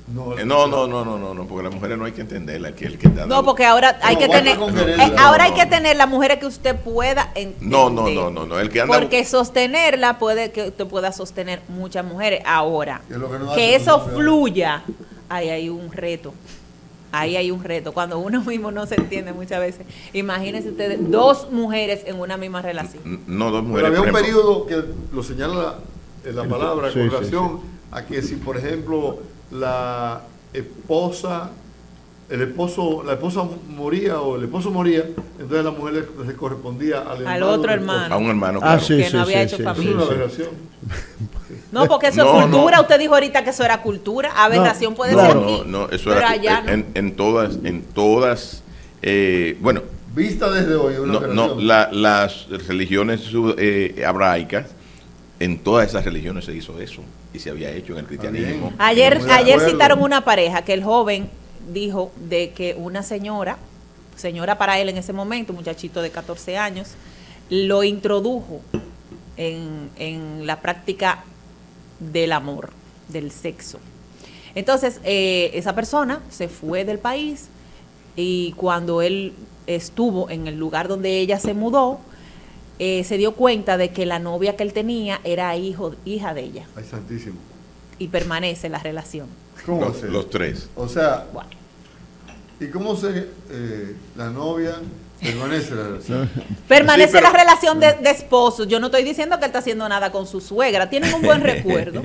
No, 0.07 0.39
Eh, 0.39 0.45
no, 0.45 0.67
no, 0.67 0.87
no, 0.87 1.03
no, 1.05 1.19
no, 1.19 1.33
no, 1.35 1.47
porque 1.47 1.65
las 1.65 1.75
mujeres 1.75 1.97
no 1.99 2.05
hay 2.05 2.13
que 2.13 2.21
entenderla. 2.21 2.73
Que 2.73 2.85
el 2.87 2.99
que 2.99 3.09
está 3.09 3.23
No, 3.27 3.37
dando- 3.37 3.45
porque 3.47 3.65
ahora 3.65 3.99
hay 4.03 4.17
que 4.17 4.29
tener, 4.29 4.57
eh, 4.59 5.15
ahora 5.19 5.45
hay 5.45 5.53
que 5.55 5.65
tener 5.67 5.97
las 5.97 6.09
mujeres 6.09 6.39
que 6.39 6.47
usted 6.47 6.77
pueda 6.77 7.31
entender. 7.35 7.69
No, 7.69 7.89
no, 7.91 8.09
no, 8.09 8.31
no, 8.31 8.47
no. 8.47 8.59
El 8.61 8.69
que 8.69 8.83
anda. 8.83 8.97
Porque 8.99 9.25
sostenerla 9.25 10.19
puede 10.19 10.53
que 10.53 10.69
usted 10.69 10.87
pueda 10.87 11.11
sostener 11.11 11.63
muchas 11.69 12.05
mujeres. 12.05 12.43
Ahora, 12.45 13.01
Que 13.55 13.75
eso 13.75 13.99
fluya, 14.15 14.85
ahí 15.29 15.49
hay 15.49 15.69
un 15.71 15.91
reto. 15.91 16.33
Ahí 17.21 17.37
hay 17.37 17.51
un 17.51 17.63
reto. 17.65 17.93
Cuando 17.93 18.19
uno 18.19 18.43
mismo 18.45 18.71
no 18.71 18.87
se 18.87 18.97
entiende 18.97 19.33
muchas 19.33 19.61
veces. 19.61 19.87
Imagínense 20.13 20.71
ustedes, 20.71 20.99
dos 21.11 21.51
mujeres 21.51 22.03
en 22.07 22.19
una 22.21 22.37
misma 22.37 22.63
relación. 22.63 23.03
No, 23.27 23.51
dos 23.51 23.63
Pero 23.63 23.69
mujeres. 23.69 23.89
había 23.99 24.01
un 24.03 24.13
periodo 24.13 24.67
que 24.67 24.83
lo 25.13 25.23
señala 25.23 25.77
en 26.25 26.37
la 26.37 26.45
palabra 26.45 26.89
Sí, 26.91 26.99
con 26.99 27.03
sí, 27.11 27.15
relación 27.17 27.61
a 27.93 28.05
que 28.05 28.23
si, 28.23 28.37
por 28.37 28.57
ejemplo, 28.57 29.19
la 29.51 30.23
esposa, 30.53 31.51
el 32.31 32.41
esposo, 32.43 33.03
la 33.05 33.13
esposa 33.13 33.45
moría 33.69 34.21
o 34.21 34.37
el 34.37 34.45
esposo 34.45 34.71
moría, 34.71 35.05
entonces 35.39 35.65
la 35.65 35.71
mujer 35.71 36.09
le, 36.27 36.35
correspondía 36.35 37.01
al, 37.03 37.09
Al 37.19 37.21
hermano 37.43 37.49
otro 37.51 37.71
hermano. 37.73 38.15
A 38.15 38.19
un 38.19 38.27
hermano, 38.29 38.59
Ah, 38.63 38.79
claro. 38.79 38.87
que 38.97 39.05
sí, 39.09 39.15
no 39.17 39.23
había 39.23 39.49
sí, 39.49 39.55
hecho 39.55 39.65
familia. 39.65 39.91
es 39.91 39.97
una 39.97 40.05
sí, 40.05 40.09
sí. 40.09 40.15
aberración. 40.15 40.49
No, 41.75 41.87
porque 41.87 42.07
eso 42.09 42.25
No, 42.25 42.39
es 42.41 42.47
cultura. 42.47 42.77
no. 42.77 42.83
Usted 42.83 42.99
dijo 42.99 43.15
ahorita 43.15 43.45
que 43.45 43.51
eso 43.51 43.65
era 43.65 43.83
cultura. 43.83 44.33
Aberración 44.37 44.95
puede 44.95 45.13
claro. 45.13 45.29
ser 45.33 45.37
No, 45.43 45.55
aquí. 45.57 45.63
no, 45.67 45.85
eso 45.91 46.05
pero 46.07 46.17
era 46.19 46.31
allá 46.31 46.61
no. 46.63 46.73
en, 46.73 46.87
en 46.95 47.17
todas, 47.17 47.59
en 47.65 47.83
todas, 47.83 48.63
eh, 49.03 49.57
bueno, 49.61 49.83
Vista 50.15 50.49
desde 50.49 50.77
hoy, 50.77 50.95
una 50.95 51.19
no, 51.19 51.27
no, 51.27 51.61
la- 51.61 51.89
las 51.93 52.47
religiones 52.69 53.21
sud- 53.23 53.57
eh, 53.59 54.05
abraicas, 54.07 54.67
en 55.41 55.59
todas 55.59 55.89
esas 55.89 56.05
religiones 56.05 56.45
se 56.45 56.55
hizo 56.55 56.79
eso 56.81 57.03
y 57.33 57.41
se 57.41 57.51
había 57.51 57.71
hecho 57.73 57.95
en 57.95 57.99
el 57.99 58.05
cristianismo. 58.07 58.73
Ayer, 58.79 59.21
ayer 59.33 59.59
citaron 59.61 60.01
una 60.01 60.25
pareja 60.25 60.63
que 60.63 60.73
el 60.73 60.85
joven 60.85 61.29
dijo 61.73 62.13
de 62.17 62.51
que 62.53 62.77
una 62.79 63.03
señora, 63.03 63.57
señora 64.15 64.57
para 64.57 64.79
él 64.79 64.89
en 64.89 64.99
ese 64.99 65.13
momento, 65.13 65.51
un 65.53 65.57
muchachito 65.59 66.01
de 66.01 66.11
14 66.11 66.57
años, 66.59 66.91
lo 67.51 67.83
introdujo 67.83 68.61
en, 69.37 69.91
en 69.97 70.47
la 70.47 70.61
práctica 70.61 71.25
del 72.01 72.33
amor, 72.33 72.71
del 73.09 73.31
sexo. 73.31 73.79
Entonces, 74.55 75.01
eh, 75.05 75.51
esa 75.55 75.75
persona 75.75 76.21
se 76.31 76.49
fue 76.49 76.85
del 76.85 76.99
país 76.99 77.49
y 78.17 78.53
cuando 78.53 79.03
él 79.03 79.33
estuvo 79.67 80.31
en 80.31 80.47
el 80.47 80.57
lugar 80.59 80.89
donde 80.89 81.19
ella 81.19 81.39
se 81.39 81.55
mudó, 81.55 81.99
eh, 82.79 83.05
se 83.05 83.17
dio 83.19 83.35
cuenta 83.35 83.77
de 83.77 83.91
que 83.91 84.05
la 84.07 84.19
novia 84.19 84.57
que 84.57 84.63
él 84.63 84.73
tenía 84.73 85.21
era 85.25 85.57
hijo, 85.57 85.95
hija 86.05 86.35
de 86.35 86.43
ella 86.43 86.67
Ay, 86.77 86.85
santísimo. 86.85 87.37
y 87.99 88.09
permanece 88.09 88.69
la 88.69 88.79
relación. 88.79 89.27
¿Cómo 89.65 89.81
Los, 89.87 90.03
los 90.03 90.31
tres. 90.31 90.69
O 90.77 90.89
sea, 90.89 91.27
Bueno, 91.33 91.51
¿y 92.65 92.71
cómo 92.71 92.97
se 92.97 93.29
eh, 93.51 93.95
la 94.17 94.31
novia 94.31 94.75
permanece 95.21 95.75
la 95.75 95.83
relación? 95.85 96.31
permanece 96.69 97.09
Sí, 97.13 97.19
pero- 97.21 97.33
la 97.33 97.39
relación 97.39 97.81
de, 97.81 97.93
de 97.95 98.11
esposos. 98.11 98.67
Yo 98.69 98.79
no 98.81 98.87
estoy 98.87 99.05
diciendo 99.05 99.37
que 99.39 99.45
él 99.45 99.49
está 99.49 99.61
haciendo 99.61 99.89
nada 99.89 100.11
con 100.13 100.27
su 100.27 100.41
suegra. 100.41 100.91
Tienen 100.91 101.15
un 101.15 101.23
buen 101.23 101.41
recuerdo, 101.43 102.03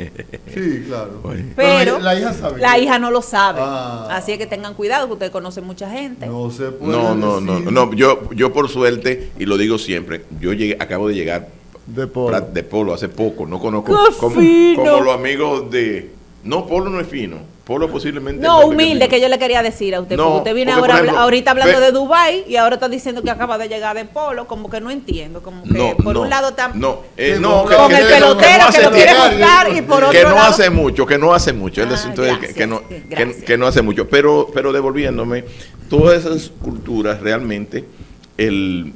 Sí, 0.53 0.83
claro. 0.87 1.21
pero 1.55 1.99
la, 1.99 2.13
la 2.13 2.19
hija 2.19 2.33
sabe. 2.33 2.61
la 2.61 2.77
hija 2.79 2.99
no 2.99 3.11
lo 3.11 3.21
sabe. 3.21 3.59
Ah. 3.63 4.07
Así 4.11 4.31
es 4.33 4.37
que 4.37 4.45
tengan 4.47 4.73
cuidado, 4.73 5.07
que 5.07 5.13
ustedes 5.13 5.31
conocen 5.31 5.65
mucha 5.65 5.89
gente. 5.89 6.25
No 6.27 6.49
se 6.51 6.71
puede 6.71 6.91
No, 6.93 7.15
no, 7.15 7.41
no, 7.41 7.55
decir. 7.57 7.71
no, 7.71 7.93
yo, 7.93 8.29
yo 8.33 8.53
por 8.53 8.69
suerte, 8.69 9.31
y 9.39 9.45
lo 9.45 9.57
digo 9.57 9.77
siempre, 9.77 10.25
yo 10.39 10.53
llegué, 10.53 10.77
acabo 10.79 11.07
de 11.09 11.15
llegar 11.15 11.47
De 11.87 12.07
polo. 12.07 12.39
de 12.39 12.63
Polo 12.63 12.93
hace 12.93 13.09
poco, 13.09 13.45
no 13.47 13.59
conozco 13.59 13.91
¡Qué 14.09 14.15
como, 14.17 14.35
como 14.75 15.01
los 15.01 15.13
amigos 15.15 15.69
de... 15.71 16.18
No, 16.43 16.65
Polo 16.65 16.89
no 16.89 17.01
es 17.01 17.07
fino, 17.07 17.37
Polo 17.65 17.89
posiblemente... 17.89 18.41
No, 18.41 18.65
humilde 18.65 19.09
que 19.09 19.19
yo 19.19 19.27
le 19.27 19.37
quería 19.37 19.61
decir 19.61 19.93
a 19.93 19.99
usted. 19.99 20.15
No, 20.15 20.23
porque 20.25 20.37
usted 20.37 20.53
viene 20.55 20.71
porque, 20.71 20.79
ahora, 20.83 20.93
por 20.93 20.99
habla- 20.99 21.03
ejemplo, 21.09 21.21
ahorita 21.23 21.51
hablando 21.51 21.79
de 21.81 21.91
Dubai 21.91 22.45
y 22.47 22.55
ahora 22.55 22.75
está 22.75 22.87
diciendo 22.87 23.21
que 23.21 23.29
acaba 23.29 23.57
de 23.57 23.67
llegar 23.67 23.95
de 23.97 24.05
Polo. 24.05 24.47
Como 24.47 24.69
que 24.69 24.79
no 24.79 24.89
entiendo. 24.89 25.41
Como 25.43 25.63
que 25.63 25.69
No, 25.73 25.97
por 25.97 26.13
no, 26.13 26.21
un 26.21 26.29
lado 26.29 26.49
está 26.49 26.69
No, 26.69 27.01
eh, 27.17 27.37
no, 27.41 27.63
con 27.63 27.69
que, 27.69 27.75
con 27.75 27.89
que- 27.89 27.97
el 27.97 28.07
que- 28.07 28.13
que 28.13 28.19
no 28.21 28.25
pelotero 28.37 28.41
que 28.57 28.61
hace 28.61 28.83
lo 28.83 28.91
quiere 28.91 29.77
y 29.77 29.81
por 29.81 29.97
otro 29.97 30.11
que 30.11 30.23
no 30.23 30.29
lado... 30.35 30.47
hace 30.47 30.69
mucho, 30.69 31.05
que 31.05 31.17
no 31.17 31.33
hace 31.33 31.51
mucho. 31.51 31.83
El 31.83 31.89
Ah, 31.89 31.93
es 31.95 32.01
que, 32.05 32.13
gracias, 32.21 32.53
que 32.53 32.67
no, 32.67 32.81
que 33.45 33.57
no 33.57 33.67
hace 33.67 33.81
mucho. 33.81 34.07
Pero, 34.07 34.47
pero 34.53 34.71
devolviéndome, 34.71 35.43
todas 35.89 36.25
esas 36.25 36.49
culturas 36.61 37.19
realmente, 37.19 37.83
el, 38.37 38.93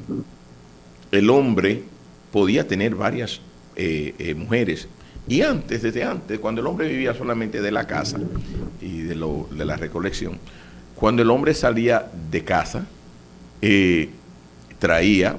el 1.12 1.30
hombre 1.30 1.84
podía 2.32 2.68
tener 2.68 2.96
varias 2.96 3.42
eh, 3.76 4.16
eh, 4.18 4.34
mujeres. 4.34 4.88
Y 5.28 5.42
antes, 5.42 5.82
desde 5.82 6.04
antes, 6.04 6.40
cuando 6.40 6.62
el 6.62 6.68
hombre 6.68 6.88
vivía 6.90 7.14
solamente 7.14 7.62
de 7.62 7.72
la 7.72 7.88
casa 7.88 8.20
y 8.82 9.02
de, 9.02 9.16
lo, 9.16 9.48
de 9.52 9.64
la 9.66 9.78
recolección, 9.78 10.38
cuando 10.96 11.22
el 11.22 11.30
hombre 11.30 11.54
salía 11.54 12.10
de 12.32 12.44
casa, 12.44 12.86
eh, 13.62 14.10
traía 14.80 15.38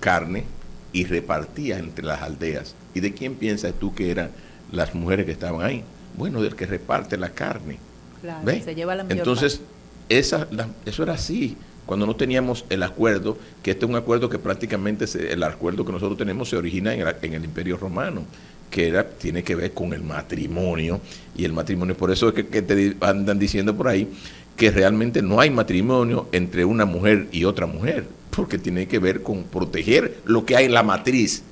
carne 0.00 0.44
y 0.92 1.04
repartía 1.04 1.78
entre 1.78 2.04
las 2.04 2.22
aldeas. 2.22 2.74
¿Y 2.94 3.00
de 3.00 3.12
quién 3.14 3.34
piensas 3.34 3.74
tú 3.78 3.94
que 3.94 4.10
eran 4.10 4.30
las 4.72 4.94
mujeres 4.94 5.26
que 5.26 5.32
estaban 5.32 5.62
ahí? 5.66 5.82
Bueno, 6.16 6.42
del 6.42 6.54
que 6.54 6.66
reparte 6.66 7.16
la 7.16 7.30
carne. 7.30 7.78
Claro, 8.22 8.44
¿Ve? 8.44 8.60
se 8.62 8.74
lleva 8.74 8.94
la 8.94 9.04
mayor 9.04 9.18
Entonces, 9.18 9.60
esa, 10.08 10.46
la- 10.50 10.68
eso 10.84 11.02
era 11.02 11.14
así. 11.14 11.56
Cuando 11.84 12.04
no 12.06 12.16
teníamos 12.16 12.64
el 12.68 12.82
acuerdo, 12.82 13.38
que 13.62 13.70
este 13.70 13.84
es 13.84 13.90
un 13.90 13.96
acuerdo 13.96 14.28
que 14.28 14.38
prácticamente 14.38 15.06
se- 15.06 15.32
el 15.32 15.42
acuerdo 15.42 15.84
que 15.84 15.92
nosotros 15.92 16.18
tenemos 16.18 16.48
se 16.48 16.56
origina 16.56 16.94
en, 16.94 17.04
la- 17.04 17.16
en 17.22 17.34
el 17.34 17.44
Imperio 17.44 17.76
Romano, 17.76 18.22
que 18.70 18.88
era, 18.88 19.08
tiene 19.08 19.42
que 19.42 19.54
ver 19.54 19.72
con 19.72 19.92
el 19.92 20.02
matrimonio. 20.02 21.00
Y 21.36 21.44
el 21.44 21.52
matrimonio, 21.52 21.96
por 21.96 22.10
eso 22.10 22.28
es 22.28 22.34
que, 22.34 22.62
te 22.62 22.96
andan 23.00 23.38
diciendo 23.38 23.76
por 23.76 23.88
ahí 23.88 24.08
que 24.56 24.70
realmente 24.70 25.20
no 25.20 25.40
hay 25.40 25.50
matrimonio 25.50 26.28
entre 26.32 26.64
una 26.64 26.86
mujer 26.86 27.28
y 27.30 27.44
otra 27.44 27.66
mujer, 27.66 28.06
porque 28.30 28.58
tiene 28.58 28.88
que 28.88 28.98
ver 28.98 29.22
con 29.22 29.44
proteger 29.44 30.18
lo 30.24 30.46
que 30.46 30.56
hay 30.56 30.64
en 30.64 30.72
la 30.72 30.82
matriz. 30.82 31.42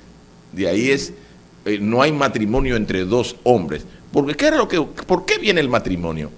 De 0.51 0.67
ahí 0.67 0.89
es, 0.89 1.13
eh, 1.65 1.77
no 1.79 2.01
hay 2.01 2.11
matrimonio 2.11 2.75
entre 2.75 3.05
dos 3.05 3.35
hombres. 3.43 3.85
Porque, 4.11 4.33
¿qué 4.33 4.47
era 4.47 4.57
lo 4.57 4.67
que, 4.67 4.81
¿Por 4.81 5.25
qué 5.25 5.37
viene 5.37 5.61
el 5.61 5.69
matrimonio? 5.69 6.31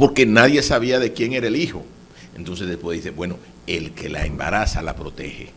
porque 0.00 0.24
nadie 0.24 0.62
sabía 0.62 0.98
de 0.98 1.12
quién 1.12 1.34
era 1.34 1.46
el 1.46 1.56
hijo. 1.56 1.84
Entonces 2.34 2.66
después 2.66 2.96
dice, 2.96 3.10
bueno, 3.10 3.36
el 3.66 3.92
que 3.92 4.08
la 4.08 4.24
embaraza 4.24 4.80
la 4.80 4.96
protege. 4.96 5.50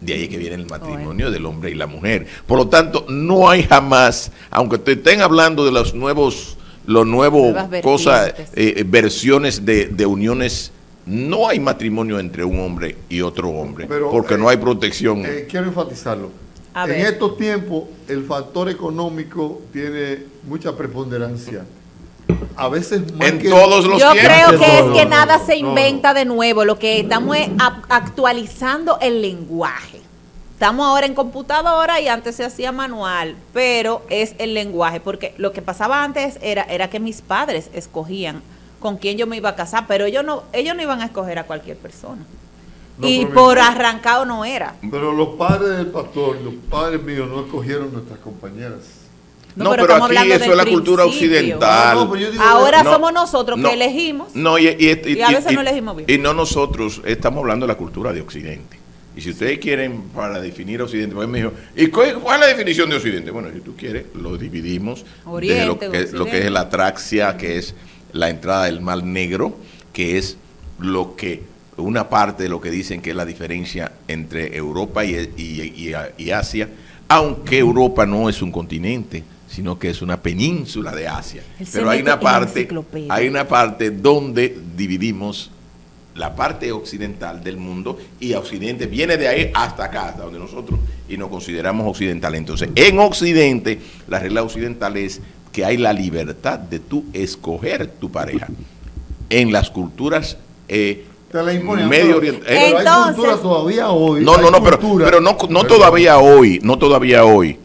De 0.00 0.14
ahí 0.14 0.28
que 0.28 0.38
viene 0.38 0.54
el 0.56 0.66
matrimonio 0.66 1.30
del 1.30 1.44
hombre 1.44 1.70
y 1.70 1.74
la 1.74 1.86
mujer. 1.86 2.26
Por 2.46 2.56
lo 2.58 2.68
tanto, 2.68 3.04
no 3.08 3.50
hay 3.50 3.64
jamás, 3.64 4.32
aunque 4.50 4.78
te 4.78 4.92
estén 4.92 5.20
hablando 5.20 5.64
de 5.64 5.72
los 5.72 5.94
nuevos, 5.94 6.56
los 6.86 7.06
nuevos 7.06 7.52
Nuevas 7.52 7.82
cosas, 7.82 8.26
vertientes. 8.26 8.78
eh, 8.78 8.84
versiones 8.86 9.64
de, 9.66 9.86
de 9.86 10.06
uniones. 10.06 10.72
No 11.06 11.48
hay 11.48 11.58
matrimonio 11.60 12.18
entre 12.18 12.44
un 12.44 12.60
hombre 12.60 12.96
y 13.08 13.20
otro 13.20 13.48
hombre, 13.50 13.86
Pero, 13.88 14.10
porque 14.10 14.34
eh, 14.34 14.38
no 14.38 14.48
hay 14.48 14.56
protección. 14.56 15.24
Eh, 15.26 15.46
quiero 15.50 15.66
enfatizarlo. 15.66 16.30
A 16.72 16.84
en 16.84 16.90
ver. 16.90 17.06
estos 17.12 17.36
tiempos, 17.36 17.84
el 18.08 18.24
factor 18.24 18.68
económico 18.68 19.60
tiene 19.72 20.18
mucha 20.46 20.76
preponderancia. 20.76 21.64
A 22.56 22.68
veces 22.68 23.12
más 23.14 23.28
en 23.28 23.38
que- 23.38 23.48
todos 23.50 23.84
los 23.86 24.00
Yo 24.00 24.12
tiempos. 24.12 24.32
creo 24.34 24.58
que 24.58 24.78
es 24.78 24.84
No, 24.86 24.92
que 24.92 25.04
no, 25.04 25.10
nada 25.10 25.38
no, 25.38 25.46
se 25.46 25.60
no, 25.60 25.68
inventa 25.68 26.14
de 26.14 26.24
nuevo, 26.24 26.64
lo 26.64 26.78
que 26.78 27.00
estamos 27.00 27.36
es 27.36 27.48
actualizando 27.88 28.98
el 29.00 29.22
lenguaje. 29.22 30.00
Estamos 30.54 30.86
ahora 30.86 31.06
en 31.06 31.14
computadora 31.14 32.00
y 32.00 32.08
antes 32.08 32.36
se 32.36 32.44
hacía 32.44 32.70
manual, 32.70 33.34
pero 33.54 34.02
es 34.10 34.34
el 34.38 34.52
lenguaje, 34.52 35.00
porque 35.00 35.34
lo 35.38 35.52
que 35.52 35.62
pasaba 35.62 36.04
antes 36.04 36.38
era, 36.42 36.64
era 36.64 36.90
que 36.90 37.00
mis 37.00 37.22
padres 37.22 37.70
escogían 37.72 38.42
con 38.78 38.98
quién 38.98 39.16
yo 39.16 39.26
me 39.26 39.36
iba 39.38 39.48
a 39.50 39.56
casar, 39.56 39.84
pero 39.88 40.04
ellos 40.04 40.24
no, 40.24 40.42
ellos 40.52 40.76
no 40.76 40.82
iban 40.82 41.00
a 41.00 41.06
escoger 41.06 41.38
a 41.38 41.44
cualquier 41.44 41.76
persona. 41.78 42.22
No, 42.98 43.08
y 43.08 43.24
por 43.24 43.58
arrancado 43.58 44.26
no 44.26 44.44
era. 44.44 44.74
Pero 44.90 45.12
los 45.12 45.28
padres 45.30 45.78
del 45.78 45.86
pastor, 45.86 46.36
los 46.42 46.52
padres 46.68 47.02
míos 47.02 47.26
no 47.30 47.40
escogieron 47.46 47.90
nuestras 47.92 48.18
compañeras. 48.18 48.80
No, 49.64 49.70
pero, 49.70 49.82
estamos 49.84 50.08
aquí 50.10 50.16
hablando 50.18 50.34
eso 50.44 50.50
es 50.52 50.56
la 50.56 50.64
cultura 50.66 51.04
occidental. 51.04 51.94
No, 51.94 52.04
no, 52.04 52.10
pero 52.12 52.42
Ahora 52.42 52.82
No, 52.82 52.92
somos 52.92 53.12
nosotros 53.12 53.58
no, 53.58 53.68
que 53.68 53.74
elegimos. 53.74 54.34
No, 54.34 54.58
y, 54.58 54.68
y- 54.68 55.00
y- 55.04 55.18
Y 55.18 55.22
a 55.22 55.28
veces 55.30 55.52
y- 55.52 55.54
no 55.54 55.60
elegimos 55.60 55.96
bien. 55.96 56.10
Y 56.10 56.18
no 56.18 56.34
nosotros, 56.34 57.00
estamos 57.04 57.40
hablando 57.40 57.66
de 57.66 57.72
la 57.72 57.76
cultura 57.78 58.12
de 58.12 58.20
Occidente. 58.20 58.78
Y 59.16 59.20
si 59.22 59.30
ustedes 59.30 59.58
quieren 59.58 60.02
para 60.14 60.40
definir 60.40 60.80
Occidente, 60.80 61.14
pues 61.14 61.28
me 61.28 61.38
dijo, 61.38 61.52
¿y 61.76 61.88
cuál, 61.88 62.14
cuál 62.20 62.36
es 62.36 62.40
la 62.42 62.46
definición 62.46 62.88
de 62.90 62.96
Occidente? 62.96 63.30
Bueno, 63.30 63.48
si 63.52 63.60
tú 63.60 63.74
quieres, 63.76 64.04
lo 64.14 64.36
dividimos 64.36 65.04
Oriente, 65.26 65.60
de 65.60 65.66
lo 65.66 65.78
que, 65.78 66.16
lo 66.16 66.24
que 66.26 66.38
es 66.46 66.50
la 66.50 66.60
atraxia, 66.60 67.36
que 67.36 67.58
es 67.58 67.74
la 68.12 68.30
entrada 68.30 68.66
del 68.66 68.80
mal 68.80 69.12
negro, 69.12 69.56
que 69.92 70.16
es 70.16 70.36
lo 70.78 71.16
que 71.16 71.42
una 71.76 72.08
parte 72.08 72.44
de 72.44 72.48
lo 72.48 72.60
que 72.60 72.70
dicen 72.70 73.00
que 73.02 73.10
es 73.10 73.16
la 73.16 73.24
diferencia 73.24 73.92
entre 74.06 74.56
Europa 74.56 75.04
y, 75.04 75.14
y- 75.36 75.60
y- 75.88 75.94
y 76.18 76.30
Asia, 76.30 76.68
aunque 77.08 77.58
Europa 77.58 78.06
no 78.06 78.28
es 78.28 78.40
un 78.42 78.52
continente, 78.52 79.24
sino 79.50 79.78
que 79.78 79.90
es 79.90 80.00
una 80.00 80.22
península 80.22 80.92
de 80.94 81.08
Asia. 81.08 81.42
Él 81.58 81.66
Pero 81.72 81.90
hay 81.90 82.00
una 82.02 82.20
parte, 82.20 82.68
hay 83.08 83.28
una 83.28 83.46
parte 83.48 83.90
donde 83.90 84.56
dividimos 84.76 85.50
la 86.14 86.34
parte 86.36 86.70
occidental 86.70 87.42
del 87.42 87.56
mundo 87.56 87.98
y 88.20 88.34
occidente 88.34 88.86
viene 88.86 89.16
de 89.16 89.26
ahí 89.28 89.50
hasta 89.54 89.84
acá, 89.84 90.08
hasta 90.08 90.22
donde 90.22 90.38
nosotros 90.38 90.78
y 91.08 91.16
nos 91.16 91.28
consideramos 91.30 91.86
occidentales. 91.88 92.38
Entonces, 92.38 92.68
en 92.76 92.98
occidente, 93.00 93.80
la 94.08 94.18
regla 94.20 94.42
occidental 94.42 94.96
es 94.96 95.20
que 95.52 95.64
hay 95.64 95.76
la 95.78 95.92
libertad 95.92 96.58
de 96.58 96.78
tú 96.78 97.04
escoger 97.12 97.88
tu 97.88 98.10
pareja. 98.10 98.48
En 99.30 99.52
las 99.52 99.70
culturas 99.70 100.36
eh, 100.68 101.04
Te 101.32 101.42
la 101.42 101.52
imponen. 101.54 101.88
medio 101.88 102.20
pero- 102.20 102.38
hay 102.48 102.72
Entonces- 102.72 103.14
cultura 103.16 103.36
todavía 103.36 103.90
hoy. 103.90 104.20
No, 104.24 104.36
no, 104.38 104.50
no, 104.50 104.62
pero, 104.62 104.78
pero 104.98 105.20
no, 105.20 105.36
no 105.48 105.64
todavía 105.64 106.18
hoy, 106.18 106.60
no 106.62 106.78
todavía 106.78 107.24
hoy. 107.24 107.56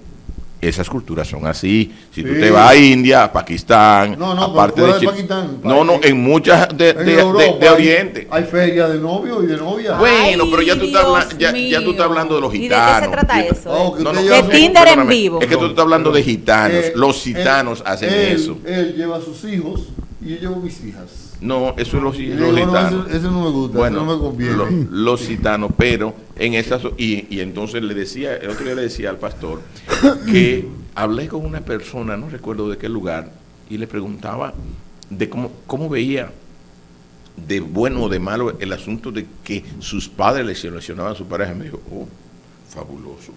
Esas 0.67 0.89
culturas 0.89 1.27
son 1.27 1.45
así. 1.45 1.93
Si 2.13 2.23
tú 2.23 2.29
Sí. 2.33 2.39
te 2.39 2.49
vas 2.49 2.71
a 2.71 2.75
India, 2.75 3.25
a 3.25 3.31
Pakistán, 3.31 4.15
No, 4.17 4.33
no, 4.33 4.43
aparte 4.45 4.81
de 4.81 4.93
de 4.93 4.99
Chi- 4.99 5.05
Pakistán, 5.05 5.59
No, 5.63 5.83
no, 5.83 5.99
en 6.01 6.21
muchas 6.23 6.69
de, 6.75 6.89
En 6.89 6.97
de- 6.97 7.03
de- 7.03 7.19
Europa 7.21 7.57
de 7.59 7.67
hay- 7.67 7.73
Oriente. 7.75 8.27
Hay 8.31 8.43
feria 8.45 8.87
de 8.87 8.99
novio 8.99 9.43
y 9.43 9.45
de 9.47 9.57
novia. 9.57 9.93
Bueno, 9.97 10.43
Ay, 10.43 10.49
pero 10.51 10.61
ya 10.63 10.75
tú, 10.75 10.85
estás 10.85 11.37
ya, 11.37 11.51
ya 11.55 11.83
tú 11.83 11.91
estás 11.91 12.05
hablando 12.07 12.35
de 12.35 12.41
los 12.41 12.51
gitanos. 12.51 12.89
¿Y 12.89 12.93
de 12.93 12.99
qué 12.99 13.05
se 13.05 13.11
trata 13.11 13.43
Y- 13.45 13.47
eso? 13.49 13.71
Oh, 13.71 13.95
que 13.95 14.03
No, 14.03 14.09
usted 14.09 14.21
no, 14.21 14.27
lleva 14.27 14.37
De 14.37 14.43
su- 14.43 14.49
Tinder 14.49 14.87
en 14.87 15.07
vivo. 15.07 15.41
Es 15.41 15.47
que 15.47 15.57
tú 15.57 15.65
estás 15.67 15.83
hablando 15.83 16.11
de 16.11 16.23
gitanos. 16.23 16.77
Eh, 16.85 16.93
los 16.95 17.21
gitanos 17.21 17.79
él- 17.81 17.85
hacen 17.87 18.13
él- 18.13 18.35
eso. 18.35 18.57
Él 18.65 18.95
lleva 18.97 19.17
a 19.17 19.21
sus 19.21 19.43
hijos 19.43 19.81
y 20.21 20.29
yo 20.29 20.35
llevo 20.39 20.55
mis 20.57 20.83
hijas. 20.83 21.24
No, 21.41 21.73
eso 21.77 21.97
es 21.97 22.03
los, 22.03 22.17
los 22.17 22.53
no, 22.53 22.55
gitanos. 22.65 23.07
eso, 23.07 23.17
eso 23.17 23.31
no 23.31 23.43
me 23.43 23.49
gusta, 23.51 23.77
Bueno, 23.77 23.97
eso 23.97 24.05
no 24.05 24.13
me 24.15 24.19
conviene. 24.21 24.53
lo- 24.55 24.69
los 24.91 25.21
gitanos, 25.21 25.71
pero 25.77 26.13
en 26.37 26.53
esas 26.53 26.81
y, 26.97 27.27
y 27.35 27.41
entonces 27.41 27.83
le 27.83 27.93
decía, 27.93 28.35
el 28.37 28.49
otro 28.49 28.65
día 28.65 28.75
le 28.75 28.83
decía 28.83 29.09
al 29.09 29.17
pastor 29.17 29.61
que 30.25 30.67
hablé 30.95 31.27
con 31.27 31.45
una 31.45 31.61
persona, 31.61 32.15
no 32.17 32.29
recuerdo 32.29 32.69
de 32.69 32.77
qué 32.77 32.87
lugar, 32.89 33.31
y 33.69 33.77
le 33.77 33.85
preguntaba 33.87 34.53
de 35.09 35.29
cómo, 35.29 35.51
cómo 35.67 35.89
veía 35.89 36.31
de 37.35 37.59
bueno 37.59 38.03
o 38.03 38.09
de 38.09 38.19
malo 38.19 38.55
el 38.59 38.71
asunto 38.71 39.11
de 39.11 39.25
que 39.43 39.63
sus 39.79 40.07
padres 40.07 40.45
le 40.45 40.55
seleccionaban 40.55 41.11
a 41.11 41.15
su 41.15 41.25
pareja. 41.25 41.53
Me 41.53 41.65
dijo, 41.65 41.81
oh, 41.91 42.07
fabuloso. 42.73 43.33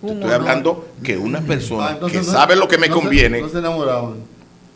Te 0.00 0.12
estoy 0.12 0.30
hablando 0.32 0.88
que 1.02 1.16
una 1.16 1.40
persona 1.40 1.86
Ah, 1.88 1.92
entonces 1.92 2.20
que 2.20 2.26
no- 2.26 2.32
sabe 2.32 2.56
lo 2.56 2.68
que 2.68 2.78
me 2.78 2.88
no 2.88 2.94
se- 2.96 3.00
conviene. 3.00 3.40
no 3.42 3.48
se 3.48 3.58
enamoraban. 3.58 4.14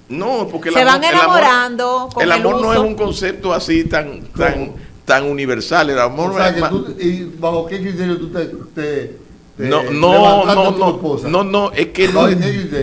No, 0.09 0.49
porque 0.51 0.71
el 0.71 0.75
Se 0.75 0.81
amor- 0.81 0.93
van 0.95 1.05
el 1.05 1.11
amor- 1.11 1.39
enamorando 1.39 2.09
con 2.15 2.23
el 2.23 2.29
el 2.29 2.33
amor 2.33 2.61
no 2.63 2.73
es 2.73 2.79
un 2.79 2.95
concepto 2.95 3.53
así 3.53 3.85
tan 3.85 4.23
tan 4.37 4.73
tan 5.05 5.25
universal. 5.25 5.91
El 5.91 5.99
amor 5.99 6.33
O 6.33 6.37
sea, 6.37 6.49
es 6.49 6.55
que 6.63 6.69
tú- 6.69 6.95
¿Y 6.99 7.25
bajo 7.39 7.67
qué 7.67 7.81
criterio 7.81 8.19
tú 8.19 8.29
te, 8.31 9.17
no, 9.59 9.83
no, 9.85 10.45
no, 10.45 10.71
no, 10.71 11.19
no, 11.29 11.45
no, 11.45 11.73
es 11.73 11.89
que 11.89 12.09
no, 12.09 12.29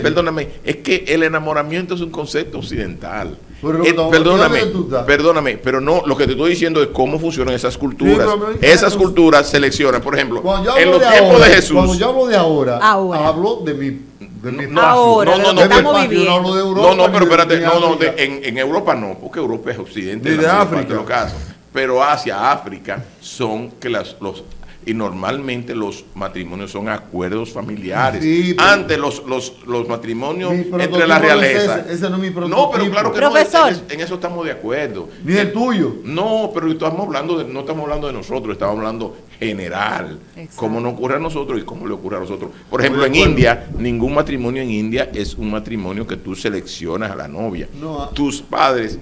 perdóname, 0.02 0.48
es 0.62 0.76
que 0.78 1.04
el 1.08 1.22
enamoramiento 1.22 1.94
es 1.94 2.00
un 2.00 2.10
concepto 2.10 2.58
occidental. 2.58 3.38
Eh, 3.84 3.94
perdóname, 4.10 4.60
perdóname, 5.06 5.56
pero 5.58 5.80
no, 5.80 6.02
lo 6.06 6.16
que 6.16 6.26
te 6.26 6.32
estoy 6.32 6.50
diciendo 6.50 6.82
es 6.82 6.88
cómo 6.88 7.18
funcionan 7.18 7.54
esas 7.54 7.76
culturas. 7.76 8.28
me- 8.60 8.68
esas 8.68 8.94
culturas 8.96 9.48
seleccionan, 9.48 10.00
por 10.02 10.14
ejemplo, 10.14 10.42
Cuando 10.42 10.70
yo 10.70 10.78
en 10.78 10.90
los 10.90 11.00
de 11.00 11.06
tiempos 11.06 11.32
ahora, 11.34 11.46
de 11.48 11.54
Jesús. 11.54 11.76
Cuando 11.76 11.94
yo 11.94 12.08
hablo 12.08 12.26
de 12.26 12.36
ahora, 12.36 12.78
Ahora. 12.78 13.26
hablo 13.28 13.56
de 13.64 13.74
mi, 13.74 13.86
de 13.90 14.52
mi 14.52 14.56
No, 14.66 14.80
espacio. 14.80 14.82
Ahora, 14.88 15.30
no, 15.32 15.36
de 15.36 15.42
no, 15.42 15.52
lo 15.52 15.54
no, 15.54 15.76
Yo 15.76 15.82
no 15.92 16.00
viviendo. 16.08 16.30
hablo 16.32 16.54
de 16.54 16.60
Europa. 16.60 16.88
No, 16.88 16.94
no, 16.94 17.12
pero 17.12 17.18
de- 17.18 17.24
espérate, 17.32 17.60
no, 17.60 17.80
no, 17.80 17.96
de- 17.96 18.14
en, 18.16 18.44
en 18.44 18.58
Europa 18.58 18.94
no, 18.94 19.16
porque 19.20 19.38
Europa 19.40 19.70
es 19.72 19.78
occidente. 19.78 20.30
Ni 20.30 20.36
de 20.36 20.42
parte 20.44 20.76
África. 20.76 20.94
los 20.94 21.04
casos. 21.04 21.38
Pero 21.76 22.02
Asia, 22.02 22.50
África, 22.50 23.04
son 23.20 23.72
que 23.72 23.90
las, 23.90 24.16
los, 24.22 24.44
y 24.86 24.94
normalmente 24.94 25.74
los 25.74 26.06
matrimonios 26.14 26.70
son 26.70 26.88
acuerdos 26.88 27.52
familiares. 27.52 28.22
Sí, 28.22 28.54
pero- 28.56 28.66
Antes 28.70 28.98
los, 28.98 29.22
los, 29.26 29.52
los 29.66 29.86
matrimonios 29.86 30.52
entre 30.52 31.06
la 31.06 31.18
no 31.18 31.24
es 31.26 31.30
realeza. 31.40 31.80
ese, 31.80 31.92
ese 31.92 32.08
no 32.08 32.16
es 32.16 32.22
mi 32.22 32.28
no, 32.30 32.34
prototipo. 32.34 32.70
pero 32.72 32.90
claro 32.90 33.12
que 33.12 33.18
Profesor. 33.18 33.72
no, 33.72 33.78
en, 33.78 33.84
en 33.90 34.00
eso 34.00 34.14
estamos 34.14 34.46
de 34.46 34.52
acuerdo. 34.52 35.10
Ni 35.22 35.34
el 35.36 35.52
tuyo. 35.52 35.96
No, 36.04 36.50
pero 36.54 36.70
estamos 36.72 36.98
hablando 37.02 37.36
de, 37.36 37.44
no 37.52 37.60
estamos 37.60 37.82
hablando 37.82 38.06
de 38.06 38.14
nosotros, 38.14 38.52
estamos 38.54 38.76
hablando 38.78 39.16
general, 39.38 40.18
Exacto. 40.34 40.56
cómo 40.56 40.80
nos 40.80 40.94
ocurre 40.94 41.16
a 41.16 41.18
nosotros 41.18 41.60
y 41.60 41.64
cómo 41.64 41.86
le 41.86 41.92
ocurre 41.92 42.16
a 42.16 42.20
nosotros. 42.20 42.52
Por 42.70 42.80
ejemplo, 42.80 43.04
en. 43.04 43.14
India, 43.16 43.68
ningún 43.78 44.14
matrimonio 44.14 44.62
en 44.62 44.70
India 44.70 45.10
es 45.12 45.34
un 45.34 45.50
matrimonio 45.50 46.06
que 46.06 46.16
tú 46.16 46.34
seleccionas 46.34 47.10
a 47.10 47.16
la 47.16 47.28
novia. 47.28 47.68
No, 47.78 48.00
ah. 48.00 48.10
Tus 48.14 48.40
padres, 48.40 48.98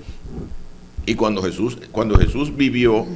y 1.07 1.15
cuando 1.15 1.43
Jesús, 1.43 1.79
cuando 1.93 2.19
Jesús 2.19 2.57
vivió, 2.57 3.07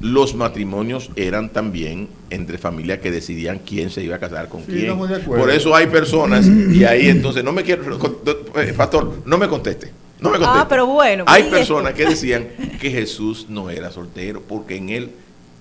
los 0.00 0.34
matrimonios 0.34 1.10
eran 1.14 1.50
también 1.50 2.08
entre 2.30 2.58
familias 2.58 2.98
que 2.98 3.10
decidían 3.12 3.60
quién 3.64 3.88
se 3.90 4.02
iba 4.02 4.16
a 4.16 4.18
casar 4.18 4.48
con 4.48 4.60
Sí, 4.62 4.66
quién. 4.66 4.78
estamos 4.82 5.08
de 5.08 5.16
acuerdo. 5.16 5.44
Por 5.44 5.52
eso 5.54 5.74
hay 5.76 5.86
personas, 5.86 6.46
y 6.46 6.84
ahí 6.84 7.08
entonces, 7.08 7.44
no 7.44 7.52
me 7.52 7.62
quiero, 7.62 7.84
eh, 8.56 8.74
pastor, 8.76 9.22
no 9.24 9.38
me 9.38 9.48
conteste. 9.48 9.92
No 10.20 10.30
me 10.30 10.38
conteste. 10.38 10.58
Ah, 10.60 10.66
pero 10.68 10.86
bueno. 10.86 11.24
Hay 11.28 11.44
¿y 11.46 11.50
personas 11.50 11.92
esto? 11.92 12.04
que 12.04 12.10
decían 12.10 12.48
que 12.80 12.90
Jesús 12.90 13.46
no 13.48 13.70
era 13.70 13.90
soltero, 13.92 14.42
porque 14.42 14.76
en 14.76 14.88
él, 14.88 15.10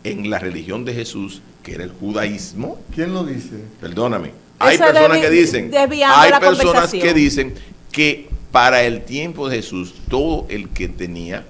en 0.04 0.30
la 0.30 0.40
religión 0.40 0.86
de 0.86 0.94
Jesús, 0.96 1.42
que 1.64 1.74
era 1.76 1.84
el 1.84 1.92
judaísmo, 1.92 2.80
¿Quién 2.96 3.14
lo 3.14 3.24
dice? 3.24 3.52
perdóname, 3.80 4.32
hay 4.58 4.76
Eso 4.76 4.86
personas 4.86 5.18
que 5.20 5.30
dicen, 5.30 5.70
desviando 5.72 6.18
hay 6.18 6.32
personas 6.40 6.92
que 6.92 7.14
dicen 7.14 7.54
que 7.92 8.30
para 8.52 8.84
el 8.84 9.04
tiempo 9.04 9.48
de 9.50 9.58
Jesús, 9.58 9.94
todo 10.10 10.46
el 10.50 10.70
que 10.70 10.88
tenía 10.88 11.46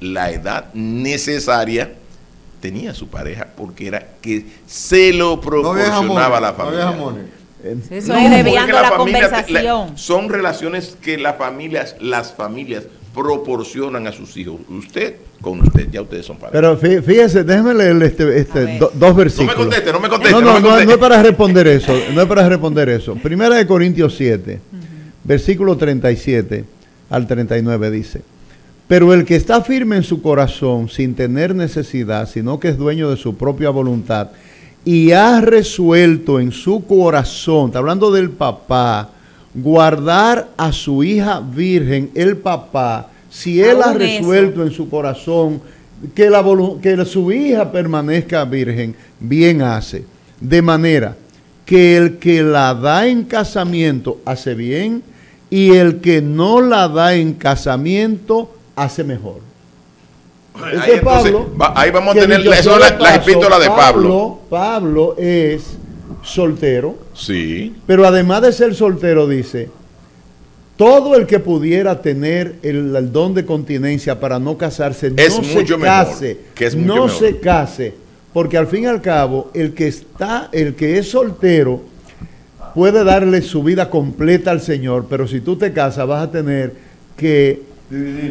la 0.00 0.30
edad 0.30 0.66
necesaria 0.74 1.92
tenía 2.60 2.94
su 2.94 3.08
pareja 3.08 3.48
porque 3.56 3.86
era 3.88 4.06
que 4.20 4.46
se 4.66 5.12
lo 5.12 5.36
No 5.36 5.40
proporcionaba 5.40 6.40
jamones. 6.40 6.40
la 6.40 6.50
No 6.50 6.54
familia. 6.56 6.84
jamones. 6.86 7.24
Eso 7.90 8.12
No, 8.12 8.18
es 8.18 8.30
la, 8.30 8.36
familia 8.36 8.66
la- 8.82 8.90
conversación. 8.96 9.96
son 9.98 10.28
relaciones 10.28 10.96
que 11.00 11.16
las 11.18 11.36
familias, 11.36 11.96
las 12.00 12.32
familias 12.34 12.84
proporcionan 13.14 14.06
a 14.06 14.12
sus 14.12 14.36
hijos. 14.36 14.56
Usted 14.68 15.16
con 15.40 15.60
usted, 15.60 15.88
ya 15.90 16.02
ustedes 16.02 16.26
son 16.26 16.36
padres. 16.36 16.52
Pero 16.52 16.78
fí- 16.80 17.02
fíjese, 17.02 17.44
déjeme 17.44 17.72
leer 17.74 18.02
este, 18.02 18.38
este, 18.38 18.78
do- 18.78 18.90
dos 18.94 19.10
no 19.10 19.14
versículos. 19.14 19.54
me 19.56 19.62
conteste, 19.62 19.92
no 19.92 20.00
me 20.00 20.08
conteste. 20.08 20.32
No, 20.34 20.40
no, 20.40 20.46
no, 20.46 20.54
me 20.54 20.60
no, 20.60 20.66
conteste. 20.68 20.86
no 20.86 20.92
es 20.92 20.98
para 20.98 21.22
responder 21.22 21.66
eso, 21.68 21.92
no 22.12 22.22
es 22.22 22.28
para 22.28 22.48
responder 22.48 22.88
eso. 22.88 23.14
Primera 23.16 23.54
de 23.56 23.66
Corintios 23.66 24.14
7, 24.16 24.60
versículo 25.24 25.76
37 25.76 26.64
al 27.10 27.26
39 27.26 27.90
dice, 27.90 28.22
pero 28.86 29.14
el 29.14 29.24
que 29.24 29.36
está 29.36 29.62
firme 29.62 29.96
en 29.96 30.02
su 30.02 30.20
corazón 30.20 30.88
sin 30.88 31.14
tener 31.14 31.54
necesidad, 31.54 32.28
sino 32.28 32.60
que 32.60 32.68
es 32.68 32.76
dueño 32.76 33.10
de 33.10 33.16
su 33.16 33.36
propia 33.36 33.70
voluntad 33.70 34.28
y 34.84 35.12
ha 35.12 35.40
resuelto 35.40 36.38
en 36.38 36.52
su 36.52 36.84
corazón, 36.84 37.66
está 37.66 37.78
hablando 37.78 38.10
del 38.10 38.30
papá, 38.30 39.10
guardar 39.54 40.48
a 40.56 40.72
su 40.72 41.02
hija 41.02 41.40
virgen, 41.40 42.10
el 42.14 42.36
papá, 42.36 43.10
si 43.30 43.60
él 43.60 43.78
ha 43.82 43.90
eso. 43.90 43.98
resuelto 43.98 44.62
en 44.62 44.70
su 44.70 44.90
corazón 44.90 45.62
que, 46.14 46.28
la 46.28 46.44
que 46.82 47.04
su 47.06 47.32
hija 47.32 47.72
permanezca 47.72 48.44
virgen, 48.44 48.94
bien 49.18 49.62
hace. 49.62 50.04
De 50.40 50.60
manera 50.60 51.16
que 51.64 51.96
el 51.96 52.18
que 52.18 52.42
la 52.42 52.74
da 52.74 53.06
en 53.06 53.24
casamiento 53.24 54.20
hace 54.26 54.54
bien 54.54 55.02
y 55.54 55.70
el 55.76 56.00
que 56.00 56.20
no 56.20 56.60
la 56.60 56.88
da 56.88 57.14
en 57.14 57.34
casamiento 57.34 58.50
hace 58.74 59.04
mejor. 59.04 59.36
Ahí, 60.54 60.72
entonces, 60.74 61.00
Pablo, 61.02 61.50
va- 61.60 61.72
ahí 61.76 61.90
vamos 61.92 62.16
a 62.16 62.20
tener, 62.20 62.38
dicho 62.38 62.52
eso 62.52 62.78
la, 62.78 62.90
la 62.98 63.18
de 63.60 63.66
Pablo. 63.68 64.40
Pablo 64.50 65.14
es 65.16 65.62
soltero, 66.22 66.96
Sí. 67.12 67.72
pero 67.86 68.04
además 68.04 68.42
de 68.42 68.52
ser 68.52 68.74
soltero 68.74 69.28
dice, 69.28 69.68
todo 70.76 71.14
el 71.14 71.24
que 71.26 71.38
pudiera 71.38 72.02
tener 72.02 72.56
el, 72.62 72.94
el 72.96 73.12
don 73.12 73.32
de 73.34 73.44
continencia 73.46 74.18
para 74.18 74.40
no 74.40 74.58
casarse, 74.58 75.12
Es 75.16 75.36
no 75.38 75.44
se 75.44 75.54
mejor, 75.62 75.80
case, 75.80 76.38
que 76.54 76.66
es 76.66 76.74
mucho 76.74 76.94
no 76.96 77.04
mejor. 77.06 77.18
se 77.18 77.38
case, 77.38 77.94
porque 78.32 78.56
al 78.58 78.66
fin 78.66 78.82
y 78.84 78.86
al 78.86 79.00
cabo 79.00 79.50
el 79.54 79.72
que 79.72 79.86
está, 79.86 80.48
el 80.50 80.74
que 80.74 80.98
es 80.98 81.10
soltero 81.10 81.80
puede 82.74 83.04
darle 83.04 83.40
su 83.42 83.62
vida 83.62 83.88
completa 83.90 84.50
al 84.50 84.60
Señor, 84.60 85.06
pero 85.08 85.26
si 85.28 85.40
tú 85.40 85.56
te 85.56 85.72
casas 85.72 86.06
vas 86.06 86.26
a 86.28 86.30
tener 86.30 86.72
que 87.16 87.62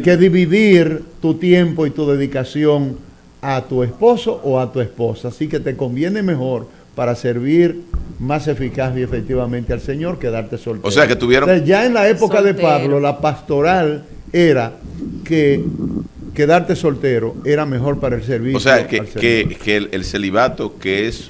que 0.03 0.17
dividir 0.17 1.03
tu 1.21 1.35
tiempo 1.35 1.85
y 1.85 1.91
tu 1.91 2.05
dedicación 2.09 2.97
a 3.41 3.61
tu 3.61 3.83
esposo 3.83 4.41
o 4.43 4.59
a 4.59 4.71
tu 4.73 4.81
esposa. 4.81 5.27
Así 5.29 5.47
que 5.47 5.59
te 5.59 5.75
conviene 5.77 6.21
mejor 6.23 6.67
para 6.95 7.15
servir 7.15 7.81
más 8.19 8.47
eficaz 8.47 8.97
y 8.97 9.01
efectivamente 9.03 9.71
al 9.71 9.79
Señor 9.79 10.17
quedarte 10.19 10.57
soltero. 10.57 10.87
O 10.87 10.91
sea, 10.91 11.07
que 11.07 11.15
tuvieron- 11.15 11.49
O 11.49 11.53
sea, 11.53 11.63
ya 11.63 11.85
en 11.85 11.93
la 11.93 12.09
época 12.09 12.41
de. 12.41 12.53
Pablo, 12.55 12.99
la 12.99 13.21
pastoral 13.21 14.03
era 14.33 14.73
que 15.23 15.63
quedarte 16.33 16.75
soltero 16.75 17.35
era 17.45 17.65
mejor 17.65 17.99
para 17.99 18.15
el 18.15 18.23
servicio. 18.23 18.57
O 18.57 18.61
sea, 18.61 18.87
que, 18.87 19.01
que, 19.19 19.57
que 19.63 19.77
el, 19.77 19.89
el 19.91 20.03
celibato, 20.03 20.77
que 20.79 21.07
es 21.07 21.29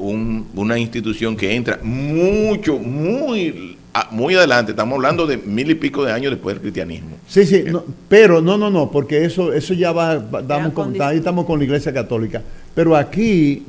un- 0.00 0.46
una 0.54 0.78
institución 0.78 1.36
que 1.36 1.54
entra 1.54 1.78
mucho, 1.82 2.78
muy, 2.78 3.76
muy 4.10 4.34
adelante, 4.34 4.72
estamos 4.72 4.96
hablando 4.96 5.26
de 5.26 5.36
mil 5.36 5.70
y 5.70 5.74
pico 5.74 6.04
de 6.04 6.12
años 6.12 6.30
después 6.32 6.54
del 6.56 6.62
cristianismo. 6.62 7.10
Sí, 7.28 7.44
sí, 7.44 7.64
no, 7.66 7.84
pero 8.08 8.40
no, 8.40 8.56
no, 8.58 8.70
no, 8.70 8.90
porque 8.90 9.24
eso, 9.24 9.52
eso 9.52 9.74
ya 9.74 9.92
va, 9.92 10.16
damos 10.18 10.68
Ya 10.68 10.74
con, 10.74 10.94
condi- 10.94 11.02
ahí 11.04 11.18
estamos 11.18 11.44
con 11.46 11.58
la 11.58 11.64
iglesia 11.64 11.92
católica. 11.92 12.42
Pero 12.74 12.96
aquí, 12.96 13.64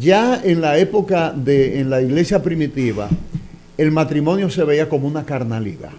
ya 0.00 0.40
en 0.42 0.60
la 0.60 0.78
época 0.78 1.32
de, 1.34 1.80
en 1.80 1.90
la 1.90 2.00
iglesia 2.02 2.42
primitiva, 2.42 3.08
el 3.78 3.90
matrimonio 3.90 4.50
se 4.50 4.64
veía 4.64 4.88
como 4.88 5.06
una 5.06 5.24
carnalidad. 5.24 5.92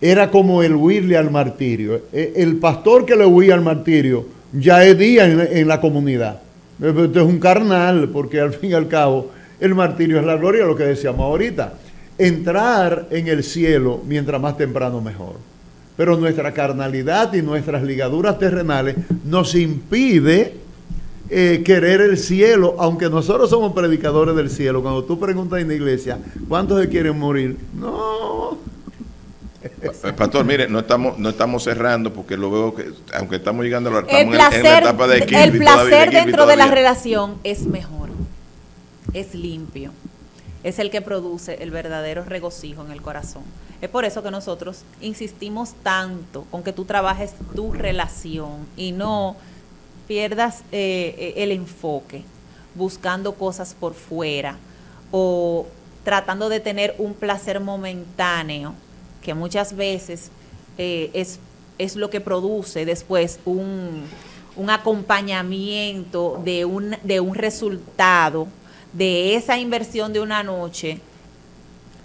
Era 0.00 0.30
como 0.30 0.62
el 0.62 0.74
huirle 0.76 1.16
al 1.16 1.30
martirio. 1.30 2.02
E- 2.12 2.34
El 2.36 2.56
pastor 2.56 3.04
que 3.04 3.16
le 3.16 3.26
huía 3.26 3.54
al 3.54 3.62
martirio 3.62 4.26
ya 4.52 4.84
es 4.84 4.96
día 4.96 5.26
en, 5.26 5.40
en 5.40 5.68
la 5.68 5.80
comunidad. 5.80 6.40
Esto 6.80 7.20
es 7.20 7.26
un 7.26 7.40
carnal, 7.40 8.08
porque 8.10 8.40
al 8.40 8.52
fin 8.52 8.70
y 8.70 8.74
al 8.74 8.88
cabo 8.88 9.30
el 9.60 9.74
martirio 9.74 10.20
es 10.20 10.24
la 10.24 10.36
gloria, 10.36 10.64
lo 10.64 10.76
que 10.76 10.84
decíamos 10.84 11.20
ahorita. 11.20 11.74
Entrar 12.16 13.08
en 13.10 13.28
el 13.28 13.42
cielo 13.42 14.00
mientras 14.06 14.40
más 14.40 14.56
temprano 14.56 15.00
mejor. 15.00 15.36
Pero 15.96 16.16
nuestra 16.16 16.52
carnalidad 16.52 17.32
y 17.34 17.42
nuestras 17.42 17.82
ligaduras 17.82 18.38
terrenales 18.38 18.96
nos 19.24 19.54
impide 19.56 20.54
eh, 21.30 21.62
querer 21.64 22.00
el 22.00 22.16
cielo, 22.16 22.76
aunque 22.78 23.10
nosotros 23.10 23.50
somos 23.50 23.72
predicadores 23.72 24.36
del 24.36 24.48
cielo. 24.48 24.80
Cuando 24.80 25.04
tú 25.04 25.18
preguntas 25.18 25.60
en 25.60 25.68
la 25.68 25.74
iglesia, 25.74 26.18
¿cuántos 26.48 26.80
se 26.80 26.88
quieren 26.88 27.18
morir? 27.18 27.56
No, 27.78 28.56
Pastor, 30.16 30.44
mire, 30.44 30.68
no 30.68 30.80
estamos, 30.80 31.18
no 31.18 31.28
estamos 31.30 31.64
cerrando 31.64 32.12
porque 32.12 32.36
lo 32.36 32.50
veo 32.50 32.74
que, 32.74 32.92
aunque 33.14 33.36
estamos 33.36 33.64
llegando 33.64 33.90
a 33.90 33.92
la, 33.92 33.98
El 34.00 34.04
estamos 34.06 34.20
en- 34.20 34.32
en, 34.32 34.38
la 34.38 34.48
placer, 34.50 34.82
etapa 34.82 35.06
de 35.06 35.18
el 35.18 35.26
Kirby, 35.26 35.58
todavía, 35.64 35.88
placer 35.88 36.10
dentro 36.10 36.46
de 36.46 36.56
la 36.56 36.64
todavía. 36.64 36.74
relación 36.74 37.38
es 37.44 37.66
mejor, 37.66 38.08
es 39.14 39.34
limpio, 39.34 39.92
es 40.64 40.78
el 40.78 40.90
que 40.90 41.00
produce 41.02 41.62
el 41.62 41.70
verdadero 41.70 42.24
regocijo 42.24 42.84
en 42.84 42.90
el 42.92 43.00
corazón. 43.02 43.42
Es 43.80 43.88
por 43.88 44.04
eso 44.04 44.22
que 44.24 44.30
nosotros 44.32 44.82
insistimos 45.00 45.74
tanto 45.84 46.44
con 46.50 46.62
que 46.64 46.72
tú 46.72 46.84
trabajes 46.84 47.34
tu 47.54 47.72
relación 47.72 48.66
y 48.76 48.90
no 48.92 49.36
pierdas 50.08 50.62
eh, 50.72 51.14
eh, 51.18 51.34
el 51.36 51.52
enfoque 51.52 52.22
buscando 52.74 53.34
cosas 53.34 53.74
por 53.78 53.94
fuera 53.94 54.56
o 55.12 55.66
tratando 56.04 56.48
de 56.48 56.58
tener 56.60 56.94
un 56.98 57.14
placer 57.14 57.60
momentáneo 57.60 58.74
que 59.22 59.34
muchas 59.34 59.76
veces 59.76 60.30
eh, 60.78 61.10
es, 61.12 61.38
es 61.78 61.96
lo 61.96 62.10
que 62.10 62.20
produce 62.20 62.84
después 62.84 63.40
un, 63.44 64.02
un 64.56 64.70
acompañamiento 64.70 66.40
de 66.44 66.64
un, 66.64 66.96
de 67.02 67.20
un 67.20 67.34
resultado 67.34 68.48
de 68.92 69.34
esa 69.34 69.58
inversión 69.58 70.12
de 70.12 70.20
una 70.20 70.42
noche 70.42 71.00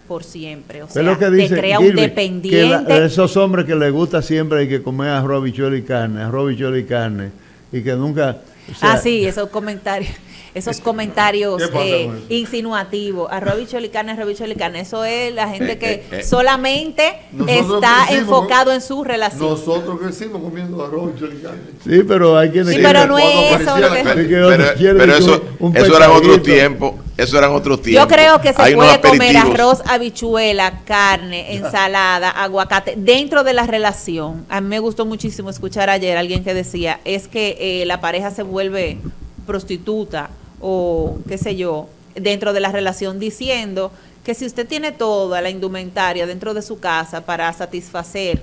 por 0.07 0.23
siempre. 0.23 0.83
O 0.83 0.89
sea, 0.89 1.01
lo 1.01 1.17
que 1.17 1.29
dice 1.29 1.55
te 1.55 1.61
crea 1.61 1.77
Gilby, 1.77 1.89
un 1.91 1.95
que 1.95 2.01
dependiente. 2.01 2.89
la- 2.99 3.05
esos 3.05 3.37
hombres 3.37 3.65
que 3.65 3.75
les 3.75 3.91
gusta 3.91 4.21
siempre 4.21 4.59
hay 4.59 4.67
que 4.69 4.83
comer 4.83 5.09
arroz, 5.09 5.43
bichuelo 5.43 5.75
y 5.77 5.83
carne, 5.83 6.21
arroz, 6.21 6.49
bichuelo 6.49 6.77
y 6.77 6.83
carne, 6.85 7.31
y 7.71 7.81
que 7.81 7.93
nunca... 7.93 8.41
o 8.71 8.75
sea, 8.75 8.93
ah, 8.93 8.97
sí, 8.97 9.25
esos 9.25 9.49
comentarios. 9.49 10.11
Esos 10.53 10.79
comentarios 10.81 11.61
¿Qué 11.61 11.67
pasa 11.69 11.83
eh, 11.85 12.11
insinuativos, 12.29 13.27
arroz, 13.31 13.57
bichuelo 13.57 13.87
y 13.87 13.97
arroz, 13.97 14.27
bichuelo 14.27 14.53
y 14.53 14.55
carne. 14.55 14.81
Eso 14.81 15.03
es 15.03 15.33
la 15.33 15.47
gente 15.49 15.71
Eh, 15.71 15.77
que 15.79 15.91
eh, 15.93 16.03
eh. 16.11 16.23
solamente 16.23 17.15
Nosotros 17.31 17.57
está 17.75 18.05
crecimos 18.07 18.11
enfocado 18.21 18.71
en 18.71 18.81
su 18.81 19.03
relación. 19.03 19.49
Nosotros 19.49 19.99
crecimos 19.99 20.41
comiendo 20.43 20.83
arroz 20.85 21.11
y 21.15 21.19
cholicane. 21.19 21.57
Sí, 21.83 22.03
pero 22.07 22.37
hay 22.37 22.51
quienes 22.51 22.69
Sí, 22.69 22.77
que- 22.77 22.83
pero 22.83 23.07
no 23.07 23.17
es 23.17 23.61
eso 23.61 23.77
lo 23.79 23.91
que... 23.93 24.03
Pero, 24.03 24.67
pero 24.77 25.13
que 25.13 25.17
eso, 25.17 25.43
un- 25.59 25.71
un 25.71 25.77
eso 25.77 25.97
eran 25.97 26.11
otros 26.11 26.43
tiempos, 26.43 26.93
eso 27.17 27.37
eran 27.39 27.51
otros 27.53 27.81
tiempos. 27.81 28.03
Yo 28.09 28.15
creo 28.15 28.39
que 28.41 28.53
se 28.53 28.61
Hay 28.61 28.75
puede 28.75 29.01
comer 29.01 29.35
arroz, 29.37 29.81
habichuela, 29.87 30.81
carne, 30.85 31.55
ensalada, 31.55 32.29
aguacate 32.29 32.93
dentro 32.95 33.43
de 33.43 33.53
la 33.53 33.65
relación. 33.65 34.45
A 34.49 34.61
mí 34.61 34.67
me 34.67 34.79
gustó 34.79 35.05
muchísimo 35.07 35.49
escuchar 35.49 35.89
ayer 35.89 36.15
a 36.15 36.19
alguien 36.19 36.43
que 36.43 36.53
decía 36.53 36.99
es 37.05 37.27
que 37.27 37.57
eh, 37.59 37.85
la 37.87 37.99
pareja 38.01 38.29
se 38.29 38.43
vuelve 38.43 38.99
prostituta 39.47 40.29
o 40.63 41.17
qué 41.27 41.37
sé 41.37 41.55
yo 41.55 41.89
dentro 42.15 42.53
de 42.53 42.61
la 42.61 42.71
relación 42.71 43.19
diciendo 43.19 43.91
que 44.23 44.33
si 44.33 44.45
usted 44.45 44.65
tiene 44.67 44.93
toda 44.93 45.41
la 45.41 45.49
indumentaria 45.49 46.25
dentro 46.25 46.53
de 46.53 46.61
su 46.61 46.79
casa 46.79 47.25
para 47.25 47.51
satisfacer 47.51 48.41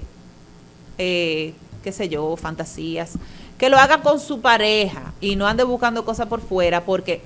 eh, 0.98 1.54
qué 1.83 1.92
sé 1.92 2.09
yo, 2.09 2.37
fantasías, 2.37 3.12
que 3.59 3.70
lo 3.70 3.78
haga 3.78 4.02
con 4.02 4.20
su 4.20 4.40
pareja 4.40 5.14
y 5.20 5.37
no 5.37 5.46
ande 5.46 5.64
buscando 5.64 6.04
cosas 6.04 6.26
por 6.28 6.40
fuera 6.40 6.85
porque 6.85 7.22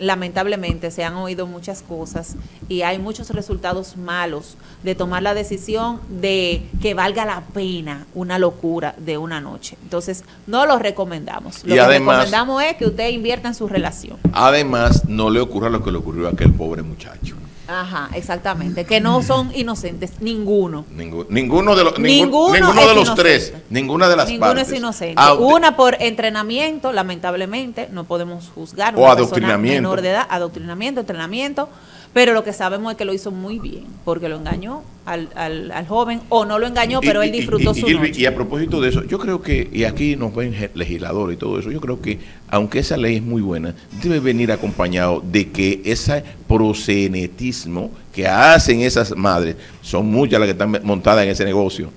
lamentablemente 0.00 0.90
se 0.90 1.04
han 1.04 1.14
oído 1.14 1.46
muchas 1.46 1.82
cosas 1.82 2.34
y 2.68 2.82
hay 2.82 2.98
muchos 2.98 3.30
resultados 3.30 3.96
malos 3.96 4.56
de 4.82 4.94
tomar 4.94 5.22
la 5.22 5.34
decisión 5.34 6.00
de 6.08 6.62
que 6.82 6.94
valga 6.94 7.24
la 7.24 7.42
pena 7.54 8.06
una 8.14 8.38
locura 8.38 8.94
de 8.98 9.18
una 9.18 9.40
noche. 9.40 9.76
Entonces, 9.82 10.24
no 10.46 10.66
lo 10.66 10.78
recomendamos. 10.78 11.62
Lo 11.64 11.74
Y 11.74 11.76
que 11.76 11.80
además- 11.80 12.16
recomendamos 12.24 12.62
es 12.64 12.76
que 12.76 12.86
usted 12.86 13.10
invierta 13.10 13.48
en 13.48 13.54
su 13.54 13.68
relación. 13.68 14.16
Además, 14.32 15.04
no 15.08 15.30
le 15.30 15.40
ocurra 15.40 15.68
lo 15.68 15.84
que 15.84 15.92
le 15.92 15.98
ocurrió 15.98 16.26
a 16.26 16.30
aquel 16.30 16.52
pobre 16.52 16.82
muchacho. 16.82 17.36
Ajá, 17.72 18.10
exactamente. 18.14 18.84
Que 18.84 19.00
no 19.00 19.22
son 19.22 19.52
inocentes, 19.54 20.14
ninguno. 20.20 20.84
Ninguno, 20.90 21.26
ninguno 21.28 21.76
de 21.76 21.84
los, 21.84 21.98
ningún- 22.00 22.52
Ninguno 22.52 22.54
ninguno 22.54 22.80
es 22.80 22.88
de 22.88 22.94
los 22.94 23.04
inocente. 23.06 23.22
tres, 23.22 23.52
ninguna 23.70 24.08
de 24.08 24.16
las 24.16 24.28
Ninguno 24.28 24.46
partes. 24.54 24.68
es 24.72 24.78
inocente. 24.78 25.14
Ah, 25.16 25.34
Una 25.34 25.76
por 25.76 25.96
entrenamiento, 26.02 26.92
lamentablemente, 26.92 27.88
no 27.92 28.04
podemos 28.04 28.50
juzgar. 28.54 28.96
O 28.96 29.02
una 29.02 29.12
adoctrinamiento. 29.12 29.82
Menor 29.82 30.02
de 30.02 30.10
edad, 30.10 30.26
adoctrinamiento, 30.28 31.00
entrenamiento. 31.00 31.68
Pero 32.12 32.34
lo 32.34 32.42
que 32.42 32.52
sabemos 32.52 32.90
es 32.90 32.98
que 32.98 33.04
lo 33.04 33.12
hizo 33.14 33.30
muy 33.30 33.60
bien, 33.60 33.84
porque 34.04 34.28
lo 34.28 34.36
engañó 34.36 34.82
al, 35.06 35.28
al, 35.36 35.70
al 35.70 35.86
joven, 35.86 36.20
o 36.28 36.44
no 36.44 36.58
lo 36.58 36.66
engañó, 36.66 37.00
pero 37.00 37.22
y- 37.22 37.26
él 37.28 37.32
disfrutó 37.32 37.70
y- 37.72 37.78
y- 37.78 37.80
su 37.80 37.88
noche. 37.88 38.12
Y 38.20 38.26
a 38.26 38.34
propósito 38.34 38.80
de 38.80 38.88
eso, 38.88 39.04
yo 39.04 39.18
creo 39.20 39.40
que, 39.40 39.70
y 39.72 39.84
aquí 39.84 40.16
nos 40.16 40.34
ven 40.34 40.70
legisladores 40.74 41.36
y 41.36 41.38
todo 41.38 41.60
eso, 41.60 41.70
yo 41.70 41.80
creo 41.80 42.00
que, 42.02 42.18
aunque 42.48 42.80
esa 42.80 42.96
ley 42.96 43.16
es 43.16 43.22
muy 43.22 43.42
buena, 43.42 43.76
debe 44.02 44.18
venir 44.18 44.50
acompañado 44.50 45.22
de 45.24 45.50
que 45.50 45.82
ese 45.84 46.24
prosenetismo 46.48 47.92
que 48.12 48.26
hacen 48.26 48.80
esas 48.80 49.16
madres, 49.16 49.54
son 49.80 50.06
muchas 50.10 50.40
las 50.40 50.46
que 50.48 50.52
están 50.52 50.80
montadas 50.82 51.22
en 51.24 51.30
ese 51.30 51.44
negocio. 51.44 51.90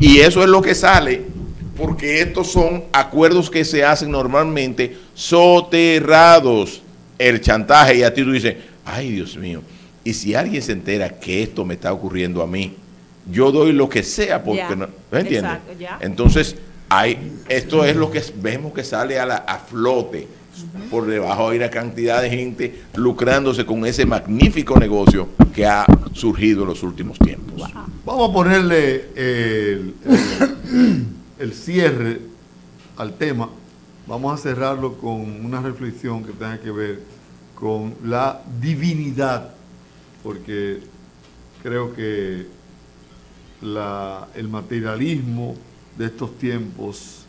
Y 0.00 0.20
eso 0.20 0.42
es 0.42 0.48
lo 0.48 0.62
que 0.62 0.74
sale, 0.74 1.22
porque 1.76 2.22
estos 2.22 2.50
son 2.50 2.84
acuerdos 2.92 3.50
que 3.50 3.64
se 3.66 3.84
hacen 3.84 4.10
normalmente 4.10 4.96
soterrados. 5.14 6.82
El 7.18 7.40
chantaje, 7.40 7.96
y 7.98 8.02
a 8.04 8.14
ti 8.14 8.22
tú 8.22 8.30
dices, 8.30 8.54
ay 8.88 9.12
Dios 9.12 9.36
mío, 9.36 9.62
y 10.04 10.14
si 10.14 10.34
alguien 10.34 10.62
se 10.62 10.72
entera 10.72 11.08
que 11.20 11.42
esto 11.42 11.64
me 11.64 11.74
está 11.74 11.92
ocurriendo 11.92 12.42
a 12.42 12.46
mí, 12.46 12.74
yo 13.30 13.52
doy 13.52 13.72
lo 13.72 13.88
que 13.88 14.02
sea 14.02 14.42
porque 14.42 14.74
no, 14.76 14.88
¿me 15.12 15.20
entiendes? 15.20 15.58
exacto. 15.78 16.04
Entonces, 16.04 16.56
hay, 16.88 17.32
esto 17.48 17.84
es 17.84 17.94
lo 17.94 18.10
que 18.10 18.22
vemos 18.40 18.72
que 18.72 18.82
sale 18.84 19.18
a, 19.18 19.26
la, 19.26 19.36
a 19.36 19.58
flote. 19.58 20.26
Por 20.90 21.06
debajo 21.06 21.50
hay 21.50 21.58
una 21.58 21.70
cantidad 21.70 22.20
de 22.22 22.30
gente 22.30 22.82
lucrándose 22.96 23.64
con 23.64 23.84
ese 23.86 24.04
magnífico 24.06 24.76
negocio 24.78 25.28
que 25.54 25.64
ha 25.66 25.84
surgido 26.14 26.62
en 26.62 26.68
los 26.70 26.82
últimos 26.82 27.16
tiempos. 27.18 27.62
Vamos 28.04 28.30
a 28.30 28.32
ponerle 28.32 29.04
el, 29.14 29.94
el- 30.04 31.04
el 31.38 31.52
cierre 31.52 32.20
al 32.96 33.12
tema. 33.18 33.50
Vamos 34.06 34.34
a 34.40 34.42
cerrarlo 34.42 34.94
con 34.96 35.44
una 35.44 35.60
reflexión 35.60 36.24
que 36.24 36.32
tenga 36.32 36.58
que 36.58 36.70
ver 36.70 37.00
con 37.58 37.94
la 38.04 38.40
divinidad, 38.60 39.50
porque 40.22 40.78
creo 41.60 41.92
que 41.92 42.46
el 43.60 44.48
materialismo 44.48 45.56
de 45.96 46.06
estos 46.06 46.38
tiempos 46.38 47.26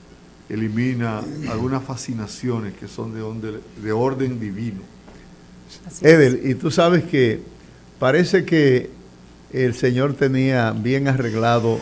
elimina 0.48 1.22
algunas 1.50 1.84
fascinaciones 1.84 2.76
que 2.76 2.88
son 2.88 3.12
de, 3.42 3.60
de 3.82 3.92
orden 3.92 4.40
divino. 4.40 4.82
Edel, 6.02 6.42
y 6.44 6.54
tú 6.54 6.70
sabes 6.70 7.06
que 7.06 7.42
parece 7.98 8.46
que 8.46 8.92
el 9.52 9.74
Señor 9.74 10.14
tenía 10.14 10.72
bien 10.74 11.08
arreglado 11.08 11.80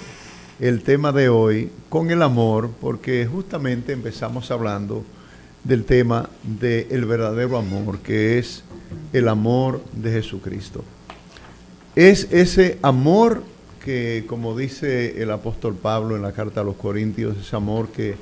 el 0.61 0.83
tema 0.83 1.11
de 1.11 1.27
hoy 1.27 1.69
con 1.89 2.11
el 2.11 2.21
amor, 2.21 2.71
porque 2.79 3.25
justamente 3.25 3.91
empezamos 3.91 4.51
hablando 4.51 5.03
del 5.63 5.83
tema 5.85 6.29
del 6.43 7.05
verdadero 7.05 7.57
amor, 7.57 7.99
que 7.99 8.37
es 8.37 8.63
el 9.13 9.27
amor 9.27 9.83
de 9.93 10.11
Jesucristo. 10.11 10.83
Es 11.95 12.27
ese 12.31 12.77
amor 12.81 13.43
que, 13.83 14.25
como 14.27 14.57
dice 14.57 15.21
el 15.21 15.31
apóstol 15.31 15.75
Pablo 15.75 16.15
en 16.15 16.21
la 16.21 16.31
carta 16.31 16.61
a 16.61 16.63
los 16.63 16.75
Corintios, 16.75 17.37
ese 17.37 17.55
amor 17.55 17.89
que 17.89 18.15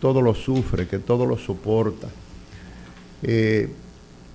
todo 0.00 0.22
lo 0.22 0.34
sufre, 0.34 0.86
que 0.86 0.98
todo 0.98 1.26
lo 1.26 1.36
soporta. 1.36 2.08
Eh, 3.22 3.68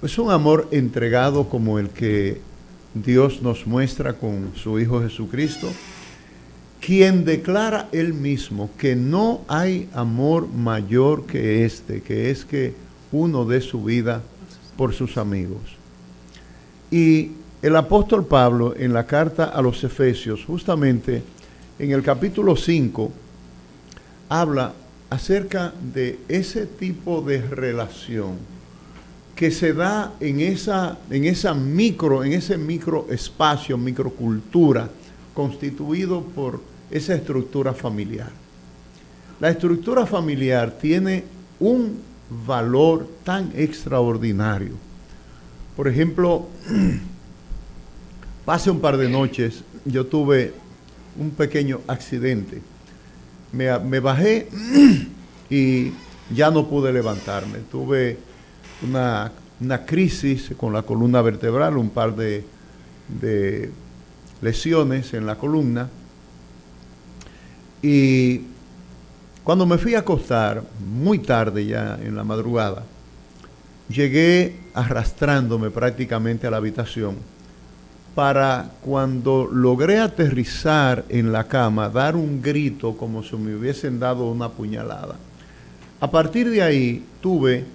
es 0.02 0.18
un 0.18 0.32
amor 0.32 0.68
entregado 0.72 1.48
como 1.48 1.80
el 1.80 1.90
que 1.90 2.42
Dios 2.94 3.42
nos 3.42 3.66
muestra 3.66 4.14
con 4.14 4.52
su 4.56 4.80
Hijo 4.80 5.02
Jesucristo, 5.02 5.72
quien 6.86 7.24
declara 7.24 7.88
él 7.94 8.14
mismo 8.14 8.70
que 8.78 8.94
no 8.94 9.42
hay 9.48 9.88
amor 9.94 10.50
mayor 10.50 11.26
que 11.26 11.64
este, 11.64 12.02
que 12.02 12.30
es 12.30 12.44
que 12.44 12.74
uno 13.14 13.46
dé 13.46 13.62
su 13.62 13.86
vida 13.86 14.22
por 14.76 14.94
sus 14.94 15.16
amigos. 15.18 15.62
Y 16.92 17.32
el 17.62 17.78
apóstol 17.78 18.26
Pablo 18.26 18.76
en 18.76 18.92
la 18.92 19.06
carta 19.06 19.46
a 19.46 19.62
los 19.62 19.82
Efesios, 19.86 20.44
justamente 20.44 21.24
en 21.80 21.92
el 21.92 22.04
capítulo 22.04 22.58
5, 22.58 23.12
habla 24.28 24.74
acerca 25.10 25.74
de 25.94 26.20
ese 26.28 26.66
tipo 26.66 27.22
de 27.22 27.42
relación 27.42 28.36
que 29.38 29.52
se 29.52 29.72
da 29.72 30.16
en 30.20 30.42
esa, 30.42 30.98
en 31.10 31.24
esa 31.24 31.54
micro, 31.54 32.26
en 32.26 32.34
ese 32.34 32.58
microespacio, 32.58 33.78
microcultura, 33.78 34.90
constituido 35.34 36.22
por 36.22 36.73
esa 36.94 37.16
estructura 37.16 37.74
familiar. 37.74 38.30
La 39.40 39.50
estructura 39.50 40.06
familiar 40.06 40.78
tiene 40.80 41.24
un 41.60 42.00
valor 42.46 43.08
tan 43.24 43.52
extraordinario. 43.56 44.74
Por 45.76 45.88
ejemplo, 45.88 46.48
hace 48.46 48.70
un 48.70 48.80
par 48.80 48.98
de 48.98 49.10
noches 49.10 49.64
yo 49.86 50.06
tuve 50.06 50.54
un 51.18 51.32
pequeño 51.32 51.82
accidente. 51.88 52.62
Me, 53.52 54.00
bajé 54.00 54.48
y 55.50 55.92
ya 56.34 56.52
no 56.52 56.68
pude 56.70 56.94
levantarme. 56.94 57.60
Tuve 57.72 58.20
una, 58.88 59.32
crisis 59.88 60.52
con 60.56 60.74
la 60.74 60.84
columna 60.84 61.24
vertebral, 61.24 61.76
un 61.76 61.90
par 61.90 62.16
de 62.16 62.44
lesiones 64.42 65.12
en 65.16 65.26
la 65.26 65.36
columna. 65.38 65.90
Y 67.84 68.42
cuando 69.44 69.66
me 69.66 69.78
fui 69.78 69.94
a 69.94 70.00
acostar, 70.00 70.64
muy 70.80 71.20
tarde 71.20 71.66
ya 71.66 72.00
en 72.02 72.16
la 72.16 72.24
madrugada, 72.24 72.84
llegué 73.90 74.56
arrastrándome 74.74 75.70
prácticamente 75.70 76.48
a 76.48 76.52
la 76.52 76.58
habitación 76.58 77.18
para 78.16 78.72
cuando 78.82 79.50
logré 79.52 80.00
aterrizar 80.00 81.04
en 81.10 81.34
la 81.34 81.48
cama, 81.48 81.90
dar 81.90 82.16
un 82.16 82.42
grito 82.42 82.96
como 82.96 83.22
si 83.22 83.36
me 83.36 83.54
hubiesen 83.54 84.00
dado 84.00 84.30
una 84.30 84.50
puñalada. 84.50 85.16
A 86.00 86.10
partir 86.10 86.50
de 86.50 86.62
ahí 86.62 87.04
tuve 87.20 87.66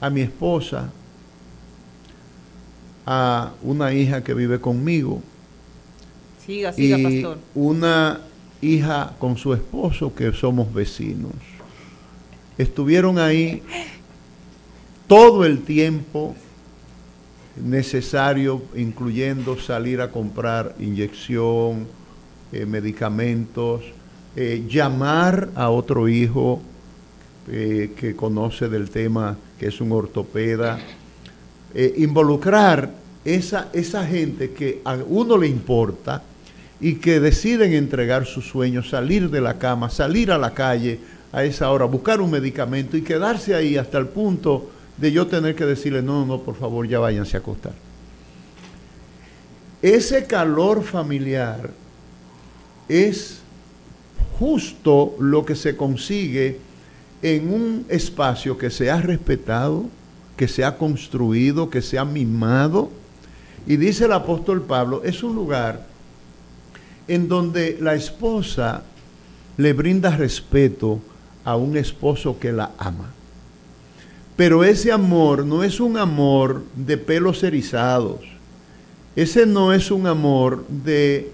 a 0.00 0.10
mi 0.10 0.20
esposa, 0.20 0.90
a 3.06 3.52
una 3.62 3.92
hija 3.94 4.22
que 4.22 4.34
vive 4.34 4.60
conmigo. 4.60 5.22
Siga, 6.44 6.72
siga, 6.72 6.98
y 6.98 7.24
Una 7.54 8.20
hija 8.60 9.14
con 9.18 9.36
su 9.36 9.54
esposo 9.54 10.14
que 10.14 10.32
somos 10.32 10.72
vecinos. 10.72 11.32
Estuvieron 12.58 13.18
ahí 13.18 13.62
todo 15.06 15.44
el 15.44 15.62
tiempo 15.62 16.34
necesario, 17.62 18.62
incluyendo 18.74 19.58
salir 19.58 20.00
a 20.00 20.10
comprar 20.10 20.74
inyección, 20.78 21.86
eh, 22.52 22.66
medicamentos, 22.66 23.82
eh, 24.34 24.64
llamar 24.68 25.50
a 25.54 25.70
otro 25.70 26.08
hijo 26.08 26.60
eh, 27.48 27.92
que 27.96 28.14
conoce 28.14 28.68
del 28.68 28.90
tema 28.90 29.36
que 29.58 29.68
es 29.68 29.80
un 29.80 29.92
ortopeda, 29.92 30.78
involucrar 31.98 32.90
esa, 33.24 33.68
esa 33.74 34.06
gente 34.06 34.52
que 34.52 34.80
a 34.84 34.94
uno 34.94 35.36
le 35.36 35.46
importa 35.46 36.22
y 36.80 36.96
que 36.96 37.20
deciden 37.20 37.72
entregar 37.72 38.26
sus 38.26 38.46
sueños, 38.46 38.90
salir 38.90 39.30
de 39.30 39.40
la 39.40 39.58
cama, 39.58 39.88
salir 39.88 40.30
a 40.30 40.38
la 40.38 40.52
calle 40.52 41.00
a 41.32 41.44
esa 41.44 41.70
hora, 41.70 41.84
buscar 41.86 42.20
un 42.20 42.30
medicamento 42.30 42.96
y 42.96 43.02
quedarse 43.02 43.54
ahí 43.54 43.76
hasta 43.76 43.98
el 43.98 44.08
punto 44.08 44.70
de 44.96 45.12
yo 45.12 45.26
tener 45.26 45.54
que 45.54 45.64
decirle, 45.64 46.02
no, 46.02 46.24
no, 46.24 46.40
por 46.40 46.56
favor, 46.56 46.86
ya 46.86 46.98
váyanse 46.98 47.36
a 47.36 47.40
acostar. 47.40 47.72
Ese 49.82 50.26
calor 50.26 50.82
familiar 50.82 51.70
es 52.88 53.40
justo 54.38 55.16
lo 55.18 55.44
que 55.44 55.54
se 55.54 55.76
consigue 55.76 56.58
en 57.22 57.52
un 57.52 57.86
espacio 57.88 58.58
que 58.58 58.70
se 58.70 58.90
ha 58.90 59.00
respetado, 59.00 59.86
que 60.36 60.48
se 60.48 60.64
ha 60.64 60.76
construido, 60.76 61.70
que 61.70 61.82
se 61.82 61.98
ha 61.98 62.04
mimado. 62.04 62.90
Y 63.66 63.76
dice 63.76 64.04
el 64.04 64.12
apóstol 64.12 64.62
Pablo, 64.62 65.02
es 65.04 65.22
un 65.22 65.34
lugar 65.34 65.86
en 67.08 67.28
donde 67.28 67.78
la 67.80 67.94
esposa 67.94 68.82
le 69.56 69.72
brinda 69.72 70.16
respeto 70.16 71.00
a 71.44 71.56
un 71.56 71.76
esposo 71.76 72.38
que 72.38 72.52
la 72.52 72.72
ama. 72.78 73.12
Pero 74.36 74.64
ese 74.64 74.92
amor 74.92 75.46
no 75.46 75.62
es 75.62 75.80
un 75.80 75.96
amor 75.96 76.62
de 76.74 76.98
pelos 76.98 77.42
erizados. 77.42 78.20
Ese 79.14 79.46
no 79.46 79.72
es 79.72 79.90
un 79.90 80.06
amor 80.06 80.66
de, 80.68 81.32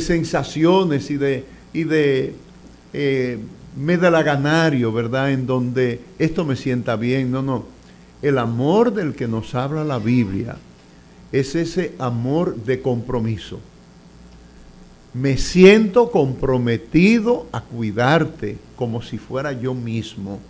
sensaciones 0.00 1.10
y 1.10 1.16
de, 1.16 1.44
y 1.72 1.84
de 1.84 2.34
eh, 2.92 3.38
me 3.76 3.96
da 3.96 4.10
la 4.10 4.22
ganario, 4.22 4.92
¿verdad? 4.92 5.32
En 5.32 5.46
donde 5.46 6.00
esto 6.18 6.44
me 6.44 6.56
sienta 6.56 6.96
bien. 6.96 7.30
No, 7.30 7.40
no. 7.40 7.64
El 8.20 8.36
amor 8.38 8.92
del 8.92 9.14
que 9.14 9.26
nos 9.26 9.54
habla 9.54 9.82
la 9.82 9.98
Biblia 9.98 10.56
es 11.32 11.54
ese 11.54 11.94
amor 11.98 12.56
de 12.56 12.82
compromiso. 12.82 13.60
Me 15.14 15.36
siento 15.36 16.10
comprometido 16.10 17.46
a 17.52 17.60
cuidarte 17.60 18.56
como 18.76 19.02
si 19.02 19.18
fuera 19.18 19.52
yo 19.52 19.74
mismo. 19.74 20.40